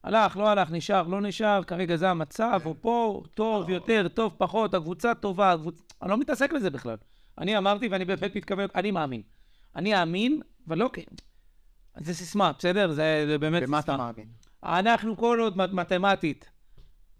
הלך, 0.03 0.37
לא 0.37 0.49
הלך, 0.49 0.71
נשאר, 0.71 1.07
לא 1.07 1.21
נשאר, 1.21 1.63
כרגע 1.63 1.95
זה 1.95 2.09
המצב, 2.09 2.61
הוא 2.63 2.75
פה, 2.81 3.23
טוב 3.33 3.69
יותר, 3.69 4.07
טוב 4.07 4.35
פחות, 4.37 4.73
הקבוצה 4.73 5.15
טובה, 5.15 5.51
הקבוצ... 5.51 5.81
אני 6.01 6.09
לא 6.09 6.17
מתעסק 6.17 6.53
בזה 6.53 6.69
בכלל. 6.69 6.95
אני 7.37 7.57
אמרתי, 7.57 7.87
ואני 7.87 8.05
באמת 8.05 8.35
מתכוון, 8.35 8.67
אני 8.75 8.91
מאמין. 8.91 9.21
אני 9.75 10.01
אאמין, 10.01 10.41
ולא 10.67 10.89
כ... 10.93 10.99
זה 11.99 12.13
סיסמה, 12.13 12.51
בסדר? 12.59 12.91
זה, 12.91 13.23
זה 13.27 13.37
באמת 13.37 13.63
במה 13.63 13.81
סיסמה. 13.81 13.95
אתה 13.95 14.03
מאמין? 14.03 14.25
אנחנו 14.63 15.17
כל 15.17 15.39
עוד 15.41 15.57
מת- 15.57 15.73
מתמטית, 15.73 16.49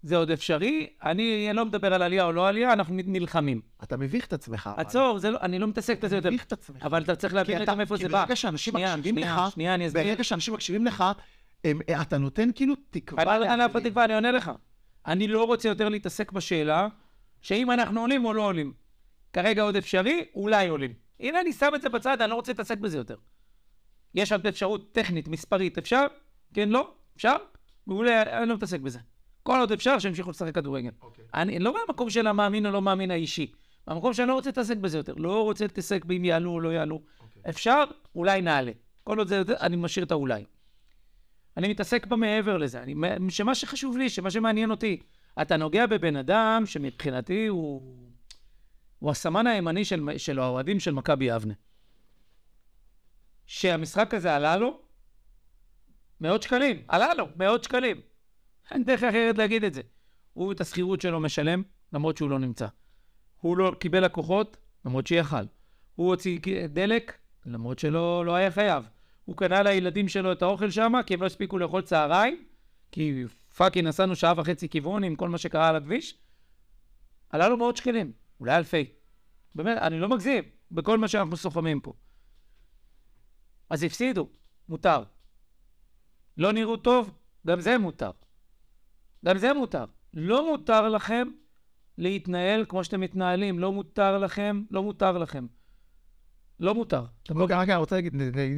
זה 0.02 0.16
עוד 0.16 0.30
אפשרי, 0.30 0.86
אני 1.02 1.48
לא 1.52 1.64
מדבר 1.66 1.94
על 1.94 2.02
עלייה 2.02 2.24
או 2.24 2.32
לא 2.32 2.48
עלייה, 2.48 2.72
אנחנו 2.72 2.94
נלחמים. 3.06 3.60
אתה 3.82 3.96
מביך 3.96 4.26
את 4.26 4.32
עצמך. 4.32 4.70
עצור, 4.76 5.18
זה 5.18 5.30
לא, 5.30 5.38
אני 5.42 5.58
לא 5.58 5.66
מתעסק 5.66 6.04
בזה 6.04 6.16
יותר. 6.16 6.28
מביך 6.30 6.44
את 6.44 6.52
עצמך. 6.52 6.82
אבל 6.82 7.02
אתה 7.02 7.16
צריך 7.16 7.34
להבין 7.34 7.56
כי 7.56 7.62
אתה- 7.62 7.74
מאיפה 7.74 7.96
כי 7.96 8.02
זה 8.02 8.08
בא. 8.08 8.22
ברגע 8.22 8.36
שאנשים 8.36 8.74
מקשיבים 8.76 9.16
לך, 9.18 9.40
שנייה, 9.54 9.74
אני 9.74 9.86
אסביר. 9.86 10.02
ברגע 10.02 10.24
שאנשים 10.24 10.54
מקשיבים 10.54 10.84
לך, 10.86 11.04
הם- 11.64 11.80
אתה 12.02 12.18
נותן 12.18 12.48
כאילו 12.54 12.74
תקווה 12.90 13.22
אני 13.36 13.40
לאחרים. 13.44 13.76
התקווה, 13.76 14.04
אני 14.04 14.14
עונה 14.14 14.30
לך. 14.30 14.50
אני 15.06 15.28
לא 15.28 15.44
רוצה 15.44 15.68
יותר 15.68 15.88
להתעסק 15.88 16.32
בשאלה 16.32 16.88
שאם 17.40 17.70
אנחנו 17.70 18.00
עולים 18.00 18.24
או 18.24 18.32
לא 18.32 18.42
עולים. 18.42 18.72
כרגע 19.32 19.62
עוד 19.62 19.76
אפשרי, 19.76 20.24
אולי 20.34 20.68
עולים. 20.68 20.92
הנה, 21.20 21.40
אני 21.40 21.52
שם 21.52 21.68
את 21.74 21.82
זה 21.82 21.88
בצד, 21.88 22.20
אני 22.22 22.30
לא 22.30 22.34
רוצה 22.34 22.52
להתעסק 22.52 22.78
בזה 22.78 22.96
יותר. 22.98 23.16
יש 24.14 24.32
עוד 24.32 24.46
אפשרות 24.46 24.92
טכנית, 24.92 25.28
מספרית, 25.28 25.78
אפשר? 25.78 26.06
כן, 26.54 26.68
לא? 26.68 26.94
אפשר? 27.16 27.36
מעולה, 27.86 28.22
אני 28.22 28.48
לא 28.48 28.54
מתעסק 28.54 28.80
בזה. 28.80 28.98
כל 29.42 29.60
עוד 29.60 29.72
אפשר, 29.72 29.98
שימשיכו 29.98 30.30
לשחק 30.30 30.54
כדורגל. 30.54 30.90
אוקיי. 31.02 31.24
אני 31.34 31.58
לא 31.58 31.74
מהמקום 31.74 32.10
של 32.10 32.26
המאמין 32.26 32.66
או 32.66 32.70
לא 32.70 32.82
מאמין 32.82 33.10
האישי. 33.10 33.52
מהמקום 33.86 34.14
שאני 34.14 34.28
לא 34.28 34.34
רוצה 34.34 34.48
להתעסק 34.48 34.76
בזה 34.76 34.98
יותר. 34.98 35.14
לא 35.16 35.42
רוצה 35.42 35.64
להתעסק 35.64 36.04
באם 36.04 36.24
יעלו 36.24 36.50
או 36.50 36.60
לא 36.60 36.68
יעלו. 36.68 37.02
אוקיי. 37.20 37.42
אפשר, 37.48 37.84
אולי 38.14 38.42
נעלה. 38.42 38.72
כל 39.04 39.18
עוד 39.18 39.28
זה 39.28 39.42
אני 39.60 39.76
משאיר 39.76 40.06
את 40.06 40.10
האולי. 40.10 40.44
אני 41.56 41.68
מתעסק 41.68 42.06
במעבר 42.06 42.56
לזה. 42.56 42.82
אני, 42.82 42.94
שמה 43.28 43.54
שחשוב 43.54 43.96
לי, 43.96 44.08
שמה 44.08 44.30
שמעניין 44.30 44.70
אותי, 44.70 45.00
אתה 45.42 45.56
נוגע 45.56 45.86
בבן 45.86 46.16
אדם 46.16 46.62
שמבחינתי 46.66 47.46
הוא, 47.46 47.82
הוא 48.98 49.10
הסמן 49.10 49.46
הימני 49.46 49.84
של, 49.84 50.08
של 50.16 50.38
האוהדים 50.38 50.80
של 50.80 50.94
מכבי 50.94 51.24
יבנה. 51.24 51.54
שהמשחק 53.50 54.14
הזה 54.14 54.34
עלה 54.36 54.56
לו 54.56 54.78
מאות 56.20 56.42
שקלים, 56.42 56.82
עלה 56.88 57.14
לו 57.14 57.26
מאות 57.36 57.64
שקלים. 57.64 58.00
אין 58.70 58.84
דרך 58.84 59.02
אחרת 59.02 59.38
להגיד 59.38 59.64
את 59.64 59.74
זה. 59.74 59.80
הוא 60.32 60.52
את 60.52 60.60
השכירות 60.60 61.00
שלו 61.00 61.20
משלם, 61.20 61.62
למרות 61.92 62.16
שהוא 62.16 62.30
לא 62.30 62.38
נמצא. 62.38 62.66
הוא 63.40 63.56
לא 63.56 63.74
קיבל 63.78 64.04
לקוחות, 64.04 64.56
למרות 64.84 65.06
שיכל. 65.06 65.44
הוא 65.94 66.08
הוציא 66.08 66.38
דלק, 66.68 67.18
למרות 67.46 67.78
שלא 67.78 68.26
לא 68.26 68.34
היה 68.34 68.50
חייב. 68.50 68.84
הוא 69.24 69.36
קנה 69.36 69.62
לילדים 69.62 70.08
שלו 70.08 70.32
את 70.32 70.42
האוכל 70.42 70.70
שם, 70.70 70.92
כי 71.06 71.14
הם 71.14 71.20
לא 71.20 71.26
הספיקו 71.26 71.58
לאכול 71.58 71.82
צהריים, 71.82 72.44
כי 72.92 73.24
fucking 73.56 73.88
נסענו 73.88 74.16
שעה 74.16 74.34
וחצי 74.36 74.68
כיוון 74.68 75.04
עם 75.04 75.16
כל 75.16 75.28
מה 75.28 75.38
שקרה 75.38 75.68
על 75.68 75.76
הכביש. 75.76 76.18
עלה 77.30 77.48
לו 77.48 77.56
מאות 77.56 77.76
שקלים, 77.76 78.12
אולי 78.40 78.56
אלפי. 78.56 78.84
באמת, 79.54 79.78
אני 79.78 79.98
לא 79.98 80.08
מגזים, 80.08 80.44
בכל 80.70 80.98
מה 80.98 81.08
שאנחנו 81.08 81.36
סוחבים 81.36 81.80
פה. 81.80 81.92
אז 83.70 83.82
הפסידו, 83.82 84.28
מותר. 84.68 85.02
לא 86.36 86.52
נראו 86.52 86.76
טוב, 86.76 87.10
גם 87.46 87.60
זה 87.60 87.78
מותר. 87.78 88.10
גם 89.24 89.38
זה 89.38 89.52
מותר. 89.52 89.84
לא 90.14 90.50
מותר 90.50 90.88
לכם 90.88 91.28
להתנהל 91.98 92.64
כמו 92.68 92.84
שאתם 92.84 93.00
מתנהלים. 93.00 93.58
לא 93.58 93.72
מותר 93.72 94.18
לכם, 94.18 94.62
לא 94.70 94.82
מותר 94.82 95.18
לכם. 95.18 95.46
לא 96.60 96.74
מותר. 96.74 97.04
לא... 97.30 97.42
אוקיי, 97.42 97.56
רק 97.56 97.68
אני 97.68 97.76
רוצה 97.76 97.96
להגיד 97.96 98.14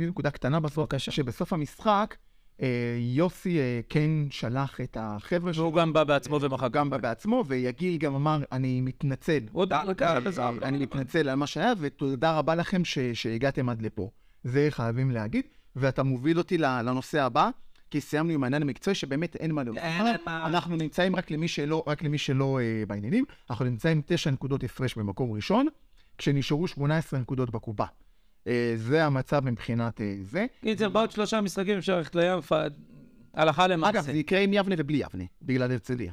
נקודה 0.08 0.30
קטנה 0.30 0.60
בסוף, 0.60 0.96
שבסוף 0.98 1.52
המשחק, 1.52 2.16
אה, 2.62 2.96
יוסי 2.98 3.58
אה, 3.58 3.80
כן 3.88 4.10
שלח 4.30 4.80
את 4.80 4.96
החבר'ה 5.00 5.52
שלו, 5.52 5.64
והוא 5.64 5.74
גם 5.74 5.92
בא 5.92 6.04
בעצמו 6.04 6.38
ומחק. 6.40 6.70
גם 6.70 6.90
בא 6.90 6.96
בעצמו, 6.96 7.44
ויגיל 7.46 7.96
גם 7.96 8.14
אמר, 8.14 8.42
אני 8.52 8.80
מתנצל. 8.80 9.40
אני 10.62 10.78
מתנצל 10.78 11.28
על 11.28 11.34
מה 11.34 11.46
שהיה, 11.46 11.72
ותודה 11.78 12.38
רבה 12.38 12.54
לכם 12.54 12.82
שהגעתם 13.14 13.68
עד 13.68 13.82
לפה. 13.82 14.10
זה 14.44 14.66
חייבים 14.70 15.10
להגיד, 15.10 15.44
ואתה 15.76 16.02
מוביל 16.02 16.38
אותי 16.38 16.58
לנושא 16.58 17.22
הבא, 17.22 17.50
כי 17.90 18.00
סיימנו 18.00 18.32
עם 18.32 18.44
העניין 18.44 18.62
המקצועי, 18.62 18.94
שבאמת 18.94 19.36
אין 19.36 19.52
מה 19.52 19.62
להוסיף. 19.62 19.84
אנחנו 20.26 20.76
נמצאים 20.76 21.16
רק 21.16 21.30
למי 21.30 21.48
שלא, 21.48 21.84
רק 21.86 22.02
למי 22.02 22.18
שלא 22.18 22.60
אה, 22.60 22.84
בעניינים, 22.86 23.24
אנחנו 23.50 23.64
נמצאים 23.64 24.02
תשע 24.06 24.30
נקודות 24.30 24.64
הפרש 24.64 24.94
במקום 24.94 25.32
ראשון, 25.32 25.66
כשנשארו 26.18 26.68
18 26.68 27.20
נקודות 27.20 27.50
בקופה. 27.50 27.84
אה, 28.46 28.72
זה 28.76 29.04
המצב 29.04 29.44
מבחינת 29.44 30.00
אה, 30.00 30.16
זה. 30.22 30.46
קיצר, 30.60 30.88
בעוד 30.88 31.10
שלושה 31.10 31.40
משחקים 31.40 31.78
אפשר 31.78 31.96
ללכת 31.96 32.14
לים, 32.14 32.38
הלכה 33.34 33.66
למעשה. 33.66 33.90
אגב, 33.90 34.04
זה 34.04 34.12
יקרה 34.12 34.40
עם 34.40 34.52
יבנה 34.52 34.74
ובלי 34.78 34.98
יבנה, 34.98 35.24
בגלל 35.42 35.70
הרצליה. 35.72 36.12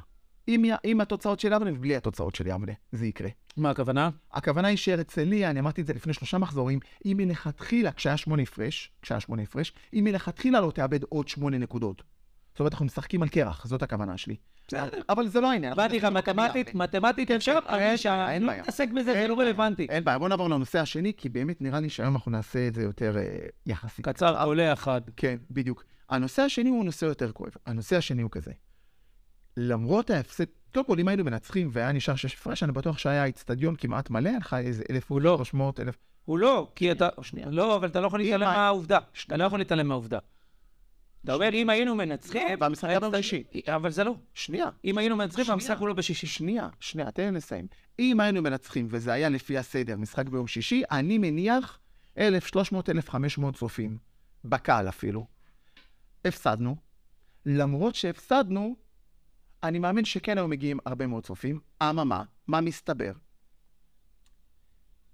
עם, 0.54 0.64
עם 0.82 1.00
התוצאות 1.00 1.40
של 1.40 1.52
יבנה 1.52 1.70
ובלי 1.72 1.96
התוצאות 1.96 2.34
של 2.34 2.46
יבנה, 2.46 2.72
זה 2.92 3.06
יקרה. 3.06 3.28
מה 3.56 3.70
הכוונה? 3.70 4.10
הכוונה 4.32 4.68
היא 4.68 4.76
שהרצליה, 4.76 5.50
אני 5.50 5.60
אמרתי 5.60 5.80
את 5.80 5.86
זה 5.86 5.92
לפני 5.92 6.12
שלושה 6.12 6.38
מחזורים, 6.38 6.78
אם 7.04 7.16
מלכתחילה, 7.16 7.92
כשהיה 7.92 8.16
שמונה 8.16 8.42
הפרש, 8.42 8.92
כשהיה 9.02 9.20
שמונה 9.20 9.42
הפרש, 9.42 9.72
אם 9.94 10.04
מלכתחילה 10.04 10.60
לא 10.60 10.70
תאבד 10.70 11.02
עוד 11.02 11.28
שמונה 11.28 11.58
נקודות. 11.58 12.02
זאת 12.52 12.60
אומרת, 12.60 12.72
אנחנו 12.72 12.86
משחקים 12.86 13.22
על 13.22 13.28
קרח, 13.28 13.66
זאת 13.66 13.82
הכוונה 13.82 14.16
שלי. 14.16 14.36
בסדר. 14.68 15.02
אבל 15.08 15.28
זה 15.28 15.40
לא 15.40 15.50
העניין. 15.50 15.72
אמרתי 15.72 15.98
לך, 15.98 16.04
מתמטית. 16.04 16.74
מתמטית 16.74 17.30
אפשר, 17.30 17.52
אין 17.52 17.58
אבל 17.58 17.76
בעיה, 17.76 18.30
אין 18.30 18.42
לא 18.42 18.52
בזה, 18.94 19.12
זה 19.12 19.28
לא. 19.28 19.40
רלוונטי. 19.40 19.86
אין 19.90 20.04
בעיה, 20.04 20.18
בוא 20.18 20.28
נעבור 20.28 20.50
לנושא 20.50 20.78
השני, 20.78 21.12
כי 21.16 21.28
באמת 21.28 21.60
נראה 21.60 21.80
לי 21.80 21.88
שהיום 21.88 22.14
אנחנו 22.14 22.30
נעשה 22.30 22.66
את 22.68 22.74
זה 22.74 22.82
יותר 22.82 23.16
אה, 23.18 23.36
יחסית. 23.66 24.04
קצר, 24.04 24.44
עולה 24.44 24.72
אחד. 24.72 25.00
כן, 25.16 25.36
בדיוק. 25.50 25.84
הנושא 26.10 26.42
השני 26.42 26.70
הוא 26.70 26.84
נושא 26.84 27.06
יותר 27.06 27.32
כואב. 27.32 27.52
הנושא 27.66 27.96
השני 27.96 28.22
הוא 28.22 28.30
כזה. 28.30 28.50
למרות 29.56 30.10
ההפסד, 30.10 30.44
קודם 30.74 30.86
כל, 30.86 31.00
אם 31.00 31.08
היינו 31.08 31.24
מנצחים 31.24 31.68
והיה 31.72 31.92
נשאר 31.92 32.16
שש 32.16 32.34
הפרש, 32.34 32.62
אני 32.62 32.72
בטוח 32.72 32.98
שהיה 32.98 33.24
איצטדיון 33.24 33.76
כמעט 33.76 34.10
מלא, 34.10 34.28
היה 34.28 34.38
לך 34.38 34.54
איזה 34.54 34.82
אלף 34.90 35.10
הוא 35.10 35.20
לא. 35.20 35.36
שלוש 35.36 35.54
מאות 35.54 35.80
אלף. 35.80 35.96
הוא 36.24 36.38
לא, 36.38 36.72
כי 36.76 36.92
אתה... 36.92 37.08
שנייה. 37.22 37.46
לא, 37.50 37.76
אבל 37.76 37.88
אתה 37.88 38.00
לא 38.00 38.06
יכול 38.06 38.20
להתעלם 38.20 38.46
מהעובדה. 38.46 38.98
אתה 39.26 39.36
לא 39.36 39.44
יכול 39.44 39.58
להתעלם 39.58 39.88
מהעובדה. 39.88 40.18
אתה 41.24 41.34
אומר, 41.34 41.48
אם 41.52 41.70
היינו 41.70 41.94
מנצחים... 41.94 42.42
והמשחק 42.60 42.88
היה 42.88 43.00
ביום 43.00 43.14
שישי. 43.14 43.44
אבל 43.66 43.90
זה 43.90 44.04
לא. 44.04 44.14
שנייה, 44.34 44.68
אם 44.84 44.98
היינו 44.98 45.16
מנצחים, 45.16 45.44
שנייה. 45.44 45.54
המשחק 45.54 45.76
הוא 45.78 45.88
לא 45.88 45.94
בשישי. 45.94 46.26
שנייה, 46.26 46.68
שנייה, 46.80 47.10
תן 47.10 47.24
לי 47.24 47.30
לסיים. 47.30 47.66
אם 47.98 48.20
היינו 48.20 48.42
מנצחים 48.42 48.86
וזה 48.90 49.12
היה 49.12 49.28
לפי 49.28 49.58
הסדר, 49.58 49.96
משחק 49.96 50.28
ביום 50.28 50.46
שישי, 50.46 50.82
אני 50.90 51.18
מניח 51.18 51.78
1,300-1,500 52.18 52.22
צופים. 53.54 53.98
בקהל 54.44 54.88
אפילו. 54.88 55.26
הפסדנו. 56.24 56.76
למרות 57.46 57.94
שהפסדנו, 57.94 58.76
אני 59.62 59.78
מאמין 59.78 60.04
שכן 60.04 60.38
היו 60.38 60.48
מגיעים 60.48 60.78
הרבה 60.86 61.06
מאוד 61.06 61.24
צופים. 61.26 61.60
אממה, 61.82 62.22
מה 62.46 62.60
מסתבר? 62.60 63.12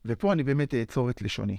ופה 0.05 0.33
אני 0.33 0.43
באמת 0.43 0.75
אעצור 0.75 1.11
את 1.11 1.23
לשוני. 1.23 1.57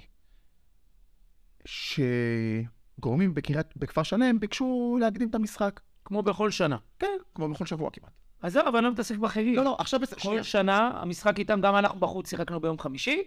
שגורמים 1.64 3.34
בקריית, 3.34 3.76
בכפר 3.76 4.02
שלם 4.02 4.40
ביקשו 4.40 4.98
להקדים 5.00 5.30
את 5.30 5.34
המשחק. 5.34 5.80
כמו 6.04 6.22
בכל 6.22 6.50
שנה. 6.50 6.76
כן, 6.98 7.16
כמו 7.34 7.48
בכל 7.48 7.66
שבוע 7.66 7.90
כמעט. 7.90 8.12
עזוב, 8.42 8.62
אבל 8.66 8.76
אני 8.76 8.84
לא 8.84 8.92
מתעסק 8.92 9.16
באחרים. 9.16 9.56
לא, 9.56 9.64
לא, 9.64 9.76
עכשיו... 9.78 10.00
בסדר, 10.00 10.18
שנייה. 10.18 10.38
כל 10.38 10.42
שנה, 10.42 10.90
המשחק 10.94 11.38
איתם, 11.38 11.60
גם 11.60 11.76
אנחנו 11.76 12.00
בחוץ 12.00 12.30
שיחקנו 12.30 12.60
ביום 12.60 12.78
חמישי. 12.78 13.22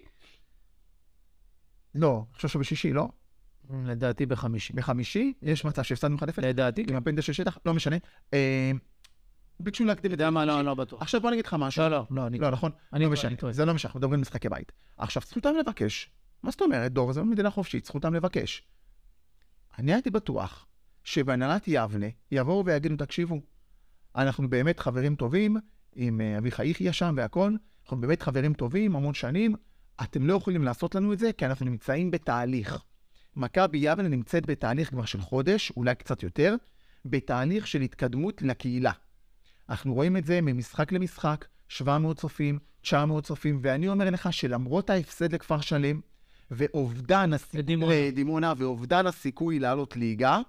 לא, 1.96 2.24
אני 2.28 2.36
חושב 2.36 2.48
שבשישי, 2.48 2.94
לא? 2.94 3.08
לדעתי 3.70 4.26
בחמישי. 4.26 4.74
בחמישי, 4.74 5.34
יש 5.42 5.66
מצב 5.66 5.82
שהפסדנו 5.82 6.18
1-0 6.18 6.22
לדעתי. 6.42 6.86
עם 6.90 6.96
הפנדל 6.96 7.22
של 7.22 7.34
שטח, 7.34 7.58
לא 7.66 7.74
משנה. 7.74 7.96
ביקשו 9.64 9.86
להקדים 9.86 10.12
את 10.12 10.16
אתה 10.16 10.24
יודע 10.24 10.30
מה? 10.30 10.46
לא, 10.46 10.62
לא 10.62 10.74
בטוח. 10.74 11.02
עכשיו 11.02 11.22
בוא 11.22 11.30
אני 11.30 11.36
אגיד 11.36 11.46
לך 11.46 11.56
משהו. 11.60 11.84
לא, 11.84 11.90
לא, 11.90 12.06
לא, 12.12 12.28
אני... 12.28 12.40
לא, 12.40 12.52
נכון? 12.52 12.72
אני 12.94 13.06
לא 13.06 13.16
טועה, 13.16 13.32
משנה. 13.34 13.52
זה 13.52 13.66
לא 13.66 13.74
משנה, 13.74 13.90
אנחנו 13.90 14.00
מדברים 14.00 14.14
על 14.14 14.22
משחקי 14.22 14.50
בית. 14.50 14.72
עכשיו, 14.98 15.24
זכותם 15.28 15.50
לבקש. 15.60 16.10
מה 16.44 16.52
זאת 16.52 16.62
אומרת, 16.62 16.92
דור, 16.92 17.14
זו 17.14 17.26
מדינה 17.26 17.50
חופשית, 17.50 17.86
זכותם 17.86 18.14
לבקש. 18.14 18.64
אני 19.78 19.94
הייתי 19.94 20.10
בטוח 20.10 20.68
שבהנהלת 21.04 21.64
יבנה 21.68 22.08
יבואו 22.32 22.66
ויגידו, 22.66 22.96
תקשיבו, 22.96 23.40
אנחנו 24.16 24.50
באמת 24.50 24.80
חברים 24.80 25.16
טובים, 25.16 25.58
עם 25.96 26.22
אה, 26.22 26.38
אביחי 26.38 26.68
יחיא 26.68 26.92
שם 26.92 27.14
והכל, 27.18 27.56
אנחנו 27.84 28.02
באמת 28.02 28.22
חברים 28.22 28.54
טובים, 28.54 28.96
המון 28.96 29.14
שנים, 29.14 29.56
אתם 30.04 30.28
לא 30.28 30.34
יכולים 30.34 30.64
לעשות 30.64 30.96
לנו 30.96 31.14
את 31.14 31.20
זה, 31.20 31.34
כי 31.34 31.46
אנחנו 31.46 31.66
נמצאים 31.66 32.12
בתהליך. 32.12 32.84
מכבי 33.36 33.78
יבנה 33.78 34.08
נמצאת 34.08 34.46
בתהליך 34.46 34.90
כבר 34.90 35.06
של 35.06 35.22
חודש, 35.22 35.72
אולי 35.78 35.96
קצת 35.96 36.24
יותר, 36.24 36.56
בתהליך 37.06 37.68
של 37.68 37.82
התקדמות 37.82 38.42
לקהילה. 38.42 38.92
אנחנו 39.70 39.94
רואים 39.94 40.18
את 40.18 40.26
זה 40.26 40.42
ממשחק 40.42 40.92
למשחק, 40.92 41.46
700 41.68 42.18
צופים, 42.18 42.60
900 42.82 43.24
צופים, 43.24 43.60
ואני 43.62 43.90
אומר 43.90 44.10
לך 44.10 44.34
שלמרות 44.34 44.90
ההפסד 44.90 45.34
לכפר 45.34 45.62
שלם, 45.62 46.02
ואובדן 46.52 47.34
הס... 47.34 47.54
לדימונה. 47.54 47.94
לדימונה, 48.08 48.54
ואובדן 48.58 49.08
הסיכוי 49.08 49.60
לעלות 49.60 49.96
ליגה, 49.96 50.40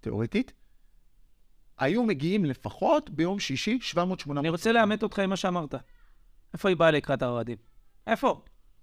תיאורטית, 0.00 0.52
היו 1.78 2.02
מגיעים 2.02 2.44
לפחות 2.44 3.10
ביום 3.10 3.38
שישי 3.38 3.78
700-800. 3.94 3.98
אני 4.38 4.48
רוצה 4.48 4.72
לאמת 4.72 5.02
אותך 5.02 5.18
עם 5.18 5.30
מה 5.30 5.36
שאמרת. 5.36 5.74
איפה 6.54 6.68
היא 6.68 6.76
באה 6.76 6.90
לקראת 6.90 7.22
האוהדים? 7.22 7.56
איפה? 8.06 8.42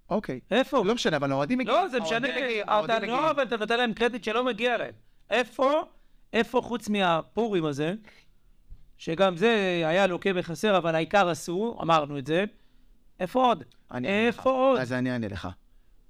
אוקיי. 0.10 0.39
איפה? 0.51 0.84
לא 0.86 0.96
משנה, 0.96 1.17
אבל 1.17 1.32
האוהדים 1.32 1.60
מגיעים. 1.60 1.77
לא, 1.77 1.88
זה 1.88 2.00
משנה, 2.00 2.27
אתה 2.62 3.00
לא. 3.00 3.32
אבל 3.32 3.43
אתה 3.43 3.58
נותן 3.58 3.77
להם 3.77 3.93
קרדיט 3.93 4.24
שלא 4.24 4.46
מגיע 4.46 4.77
להם. 4.77 4.93
איפה, 5.29 5.82
איפה 6.34 6.62
חוץ 6.62 6.89
מהפורים 6.89 7.65
הזה, 7.65 7.93
שגם 8.97 9.38
זה 9.38 9.83
היה 9.85 10.07
לוקה 10.07 10.33
בחסר, 10.33 10.77
אבל 10.77 10.95
העיקר 10.95 11.29
עשו, 11.29 11.77
אמרנו 11.81 12.17
את 12.17 12.27
זה, 12.27 12.45
איפה 13.19 13.45
עוד? 13.45 13.63
איפה 14.03 14.50
עוד? 14.50 14.79
אז 14.79 14.93
אני 14.93 15.12
אענה 15.12 15.27
לך. 15.27 15.47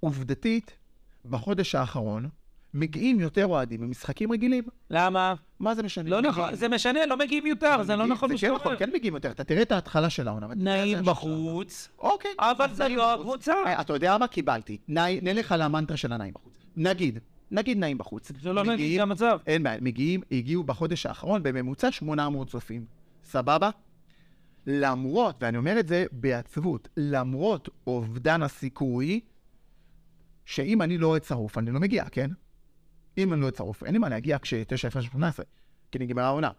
עובדתית, 0.00 0.76
בחודש 1.24 1.74
האחרון, 1.74 2.28
מגיעים 2.74 3.20
יותר 3.20 3.46
אוהדים 3.46 3.80
ממשחקים 3.80 4.32
רגילים. 4.32 4.64
למה? 4.90 5.34
מה 5.60 5.74
זה 5.74 5.82
משנה? 5.82 6.10
לא. 6.10 6.20
נכון, 6.20 6.54
זה 6.54 6.68
משנה, 6.68 7.06
לא 7.06 7.16
מגיעים 7.16 7.46
יותר, 7.46 7.82
זה 7.82 7.96
לא 7.96 8.06
נכון 8.06 8.36
זה 8.36 8.46
כן 8.46 8.54
נכון. 8.54 8.76
כן 8.78 8.90
מגיעים 8.94 9.14
יותר. 9.14 9.30
אתה 9.30 9.44
תראה 9.44 9.62
את 9.62 9.72
ההתחלה 9.72 10.10
של 10.10 10.28
העונה. 10.28 10.46
נעים 10.56 10.98
בחוץ, 11.04 11.88
אוקיי. 11.98 12.30
אבל 12.38 12.74
זה 12.74 12.88
לא. 12.88 13.14
הקבוצה. 13.14 13.52
אה, 13.66 13.80
אתה 13.80 13.92
יודע 13.92 14.18
מה? 14.18 14.28
קיבלתי. 14.28 14.78
נלך 14.88 15.52
על 15.52 15.62
המנטרה 15.62 15.96
של 15.96 16.12
הנעים 16.12 16.34
בחוץ. 16.34 16.52
נגיד, 16.76 17.18
נגיד 17.50 17.78
נעים 17.78 17.98
בחוץ. 17.98 18.32
זה 18.40 18.52
לא 18.52 18.62
זה 18.64 19.02
המצב. 19.02 19.38
אין 19.46 19.62
בעיה, 19.62 19.80
מגיעים, 19.80 20.22
הגיעו 20.30 20.64
בחודש 20.64 21.06
האחרון 21.06 21.42
בממוצע 21.42 21.90
800 21.90 22.50
צופים. 22.50 22.84
סבבה? 23.24 23.70
למרות, 24.66 25.36
ואני 25.40 25.56
אומר 25.56 25.80
את 25.80 25.88
זה 25.88 26.06
בעצבות, 26.12 26.88
למרות 26.96 27.68
אובדן 27.86 28.42
הסיכוי, 28.42 29.20
שאם 30.44 30.82
אני 30.82 30.98
לא 30.98 31.06
אוהד 31.06 31.24
שרוף, 31.24 31.58
אני 31.58 31.70
לא 31.70 31.80
מגיע, 31.80 32.04
כן? 32.04 32.30
אם 33.18 33.32
אני 33.32 33.40
לא 33.40 33.44
אוהד 33.44 33.54
שרוף, 33.54 33.84
אין 33.84 33.92
לי 33.92 33.98
מה 33.98 34.08
להגיע 34.08 34.38
כש-9 34.38 34.88
הפרש 34.88 35.06
18, 35.06 35.44
כי 35.90 35.98
נגמרה 35.98 36.26
העונה. 36.26 36.50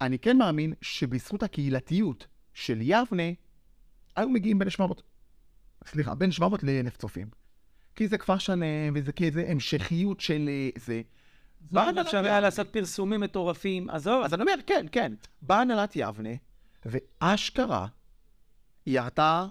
אני 0.00 0.18
כן 0.18 0.38
מאמין 0.38 0.74
שבזכות 0.80 1.42
הקהילתיות 1.42 2.26
של 2.54 2.78
יבנה, 2.82 3.22
היו 4.16 4.28
מגיעים 4.28 4.58
בין 4.58 4.70
700, 4.70 5.02
סליחה, 5.86 6.14
בין 6.14 6.32
700 6.32 6.62
ל-1,000 6.62 6.98
צופים. 6.98 7.39
כי 7.96 8.08
זה 8.08 8.18
כפר 8.18 8.38
שלם, 8.38 8.94
וזה 8.94 9.12
כאיזה 9.12 9.44
המשכיות 9.48 10.20
של 10.20 10.48
אה, 10.48 10.68
זה. 10.76 11.02
באה 11.72 11.88
הנהלת 11.88 12.06
אפשר 12.06 12.16
היה 12.16 12.26
יבנה. 12.26 12.40
לעשות 12.40 12.68
פרסומים 12.68 13.20
מטורפים, 13.20 13.90
עזוב. 13.90 14.24
אז 14.24 14.34
אני 14.34 14.42
אומר, 14.42 14.54
כן, 14.66 14.86
כן. 14.92 15.12
באה 15.42 15.60
הנהלת 15.60 15.92
יבנה, 15.96 16.30
ואשכרה 16.84 17.86
ירתה 18.86 19.46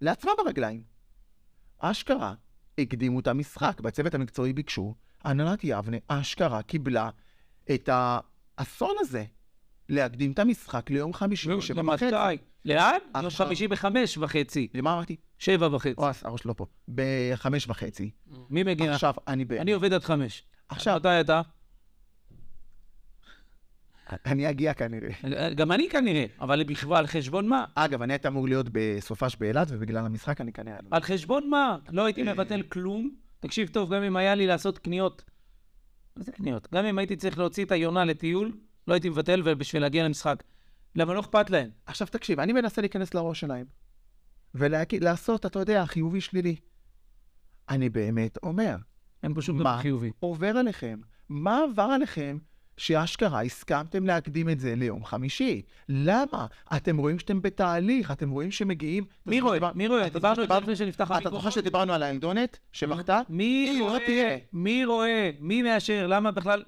לעצמה 0.00 0.32
ברגליים. 0.38 0.82
אשכרה 1.78 2.34
הקדימו 2.78 3.20
את 3.20 3.26
המשחק, 3.26 3.80
בצוות 3.80 4.14
המקצועי 4.14 4.52
ביקשו, 4.52 4.94
הנהלת 5.24 5.60
יבנה 5.62 5.96
אשכרה 6.08 6.62
קיבלה 6.62 7.10
את 7.74 7.88
האסון 7.92 8.94
הזה, 9.00 9.24
להקדים 9.88 10.32
את 10.32 10.38
המשחק 10.38 10.90
ליום 10.90 11.12
חמישי 11.12 11.56
בשבע 11.56 11.82
וחצי. 11.82 12.06
מתי? 12.06 12.42
לאן? 12.64 12.98
יום 13.22 13.30
חמישי 13.30 13.68
בחמש 13.68 14.18
וחצי. 14.18 14.68
למה 14.74 14.92
אמרתי? 14.92 15.16
שבע 15.44 15.68
וחצי. 15.72 15.94
או, 15.98 16.06
הראש 16.22 16.46
לא 16.46 16.52
פה. 16.52 16.66
בחמש 16.88 17.68
וחצי. 17.68 18.10
מי 18.50 18.62
מגיע? 18.62 18.94
עכשיו, 18.94 19.14
אני 19.28 19.44
ב... 19.44 19.52
אני 19.52 19.72
עובד 19.72 19.92
עד 19.92 20.04
חמש. 20.04 20.42
עכשיו, 20.68 20.96
מתי 20.96 21.20
אתה? 21.20 21.42
אני 24.26 24.50
אגיע 24.50 24.74
כנראה. 24.74 25.10
גם 25.54 25.72
אני 25.72 25.88
כנראה, 25.88 26.24
אבל 26.40 26.64
בכלל, 26.64 26.96
על 26.96 27.06
חשבון 27.06 27.48
מה? 27.48 27.64
אגב, 27.74 28.02
אני 28.02 28.12
הייתי 28.12 28.28
אמור 28.28 28.48
להיות 28.48 28.66
בסופש 28.72 29.36
באילת, 29.36 29.66
ובגלל 29.70 30.06
המשחק 30.06 30.40
אני 30.40 30.52
כנראה... 30.52 30.76
לא. 30.82 30.88
על 30.90 31.02
חשבון 31.02 31.50
מה? 31.50 31.78
לא 31.90 32.04
הייתי 32.04 32.28
אה. 32.28 32.34
מבטל 32.34 32.62
כלום. 32.62 33.10
תקשיב 33.40 33.68
טוב, 33.68 33.94
גם 33.94 34.02
אם 34.02 34.16
היה 34.16 34.34
לי 34.34 34.46
לעשות 34.46 34.78
קניות... 34.78 35.22
מה 36.16 36.22
זה 36.22 36.32
קניות? 36.32 36.68
גם 36.74 36.84
אם 36.84 36.98
הייתי 36.98 37.16
צריך 37.16 37.38
להוציא 37.38 37.64
את 37.64 37.72
היונה 37.72 38.04
לטיול, 38.04 38.52
לא 38.88 38.94
הייתי 38.94 39.08
מבטל 39.08 39.42
ובשביל 39.44 39.82
להגיע 39.82 40.04
למשחק. 40.04 40.42
למה 40.96 41.14
לא 41.14 41.20
אכפת 41.20 41.50
להם? 41.50 41.70
עכשיו 41.86 42.06
תקשיב, 42.06 42.40
אני 42.40 42.52
מנסה 42.52 42.80
להיכנס 42.80 43.14
לראש 43.14 43.40
שלהם. 43.40 43.83
ולעשות, 44.54 45.46
אתה 45.46 45.58
יודע, 45.58 45.86
חיובי 45.86 46.20
שלילי. 46.20 46.56
אני 47.68 47.88
באמת 47.88 48.38
אומר, 48.42 48.76
אין 49.22 49.34
פה 49.34 49.42
שום 49.42 49.56
מה? 49.56 49.62
דבר 49.62 49.78
חיובי. 49.82 50.10
עובר 50.20 50.56
עליכם, 50.56 51.00
מה 51.28 51.60
עבר 51.70 51.82
עליכם 51.82 52.38
שאשכרה 52.76 53.42
הסכמתם 53.42 54.06
להקדים 54.06 54.48
את 54.48 54.60
זה 54.60 54.74
ליום 54.74 55.04
חמישי? 55.04 55.62
למה? 55.88 56.46
אתם 56.76 56.96
רואים 56.96 57.18
שאתם 57.18 57.42
בתהליך, 57.42 58.10
אתם 58.10 58.30
רואים 58.30 58.50
שמגיעים... 58.50 59.04
מי 59.26 59.38
אתה 59.38 59.46
רואה? 59.46 59.72
מי 59.74 59.88
רואה? 59.88 60.06
אתה 60.06 60.18
דיברנו 60.18 60.42
על 60.42 60.48
זה 60.48 60.56
לפני 60.56 60.76
שנפתח 60.76 61.06
אתה 61.06 61.14
המיקרופון. 61.14 61.40
זוכר 61.40 61.50
שדיברנו 61.50 61.92
על 61.92 62.02
הילדונת 62.02 62.58
שבכתה? 62.72 63.20
מי 63.28 63.78
לא 63.80 63.98
תהיה. 64.06 64.24
רואה? 64.24 64.38
מי 64.52 64.84
רואה? 64.84 65.30
מי 65.40 65.62
מאשר? 65.62 66.06
למה 66.06 66.30
בכלל... 66.30 66.62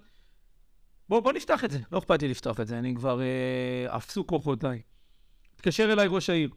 בוא, 1.08 1.20
בוא 1.20 1.32
נפתח 1.32 1.64
את 1.64 1.70
זה. 1.70 1.78
לא 1.92 1.98
אכפת 1.98 2.22
לי 2.22 2.28
לפתוח 2.28 2.60
את 2.60 2.66
זה, 2.66 2.78
אני 2.78 2.94
כבר... 2.94 3.20
אה, 3.20 3.96
אפסו 3.96 4.26
כוחותיי. 4.26 4.82
התקשר 5.54 5.92
אליי 5.92 6.06
ראש 6.10 6.30
העיר. 6.30 6.50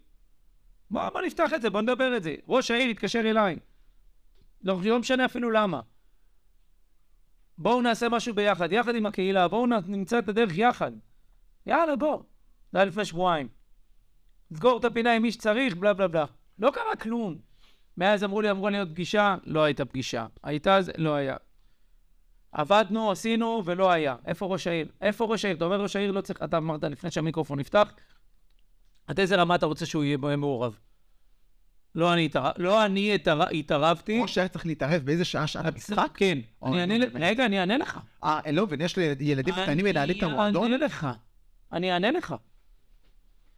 בוא, 0.91 1.09
בוא 1.09 1.21
נפתח 1.21 1.53
את 1.55 1.61
זה, 1.61 1.69
בוא 1.69 1.81
נדבר 1.81 2.17
את 2.17 2.23
זה. 2.23 2.35
ראש 2.47 2.71
העיר 2.71 2.89
התקשר 2.89 3.19
אליי. 3.19 3.55
לא, 4.63 4.79
לא 4.83 4.99
משנה 4.99 5.25
אפילו 5.25 5.51
למה. 5.51 5.81
בואו 7.57 7.81
נעשה 7.81 8.09
משהו 8.09 8.33
ביחד, 8.33 8.71
יחד 8.71 8.95
עם 8.95 9.05
הקהילה, 9.05 9.47
בואו 9.47 9.65
נמצא 9.87 10.19
את 10.19 10.29
הדרך 10.29 10.57
יחד. 10.57 10.91
יאללה, 11.65 11.95
בוא. 11.95 12.23
זה 12.71 12.77
היה 12.77 12.85
לפני 12.85 13.05
שבועיים. 13.05 13.47
סגור 14.53 14.79
את 14.79 14.85
הפינה 14.85 15.13
עם 15.13 15.21
מי 15.21 15.31
שצריך, 15.31 15.75
בלה 15.75 15.93
בלה 15.93 16.07
בלה. 16.07 16.25
לא 16.59 16.71
קרה 16.71 16.95
כלום. 17.01 17.37
מאז 17.97 18.23
אמרו 18.23 18.41
לי, 18.41 18.51
אמרו 18.51 18.69
לי 18.69 18.79
עוד 18.79 18.89
פגישה, 18.91 19.35
לא 19.43 19.63
הייתה 19.63 19.85
פגישה. 19.85 20.25
הייתה, 20.43 20.81
זה, 20.81 20.91
לא 20.97 21.13
היה. 21.13 21.35
עבדנו, 22.51 23.11
עשינו, 23.11 23.61
ולא 23.65 23.91
היה. 23.91 24.15
איפה 24.25 24.45
ראש 24.45 24.67
העיר? 24.67 24.87
איפה 25.01 25.25
ראש 25.25 25.45
העיר? 25.45 25.57
אתה 25.57 25.65
אומר 25.65 25.81
ראש 25.81 25.95
העיר 25.95 26.11
לא 26.11 26.21
צריך... 26.21 26.43
אתה 26.43 26.57
אמרת 26.57 26.83
לפני 26.83 27.11
שהמיקרופון 27.11 27.59
נפתח, 27.59 27.93
עד 29.09 29.19
איזה 29.19 29.35
רמה 29.35 29.55
אתה 29.55 29.65
רוצה 29.65 29.85
שהוא 29.85 30.03
יהיה 30.03 30.17
מעורב? 30.17 30.77
לא 31.95 32.13
אני, 32.13 32.25
התער... 32.25 32.51
לא 32.57 32.85
אני 32.85 33.15
התער... 33.15 33.49
התערבתי. 33.49 34.19
או 34.19 34.27
שהיה 34.27 34.47
צריך 34.47 34.65
להתערב 34.65 35.01
באיזה 35.05 35.25
שעה 35.25 35.47
שעת 35.47 35.65
המשחק? 35.65 36.07
כן. 36.13 36.39
אני 36.63 36.81
אענה... 36.81 37.05
רגע, 37.13 37.45
אני 37.45 37.59
אענה 37.59 37.77
לך. 37.77 37.99
אה, 38.23 38.39
לא, 38.51 38.65
ויש 38.69 38.97
לי 38.97 39.15
ילדים 39.19 39.53
קטנים 39.53 39.85
מנהלים 39.85 40.17
את 40.17 40.23
המועדון? 40.23 40.63
אני 40.63 40.73
אענה 40.73 40.85
לך. 40.85 41.07
אני 41.71 41.93
אענה 41.93 42.11
לך. 42.11 42.35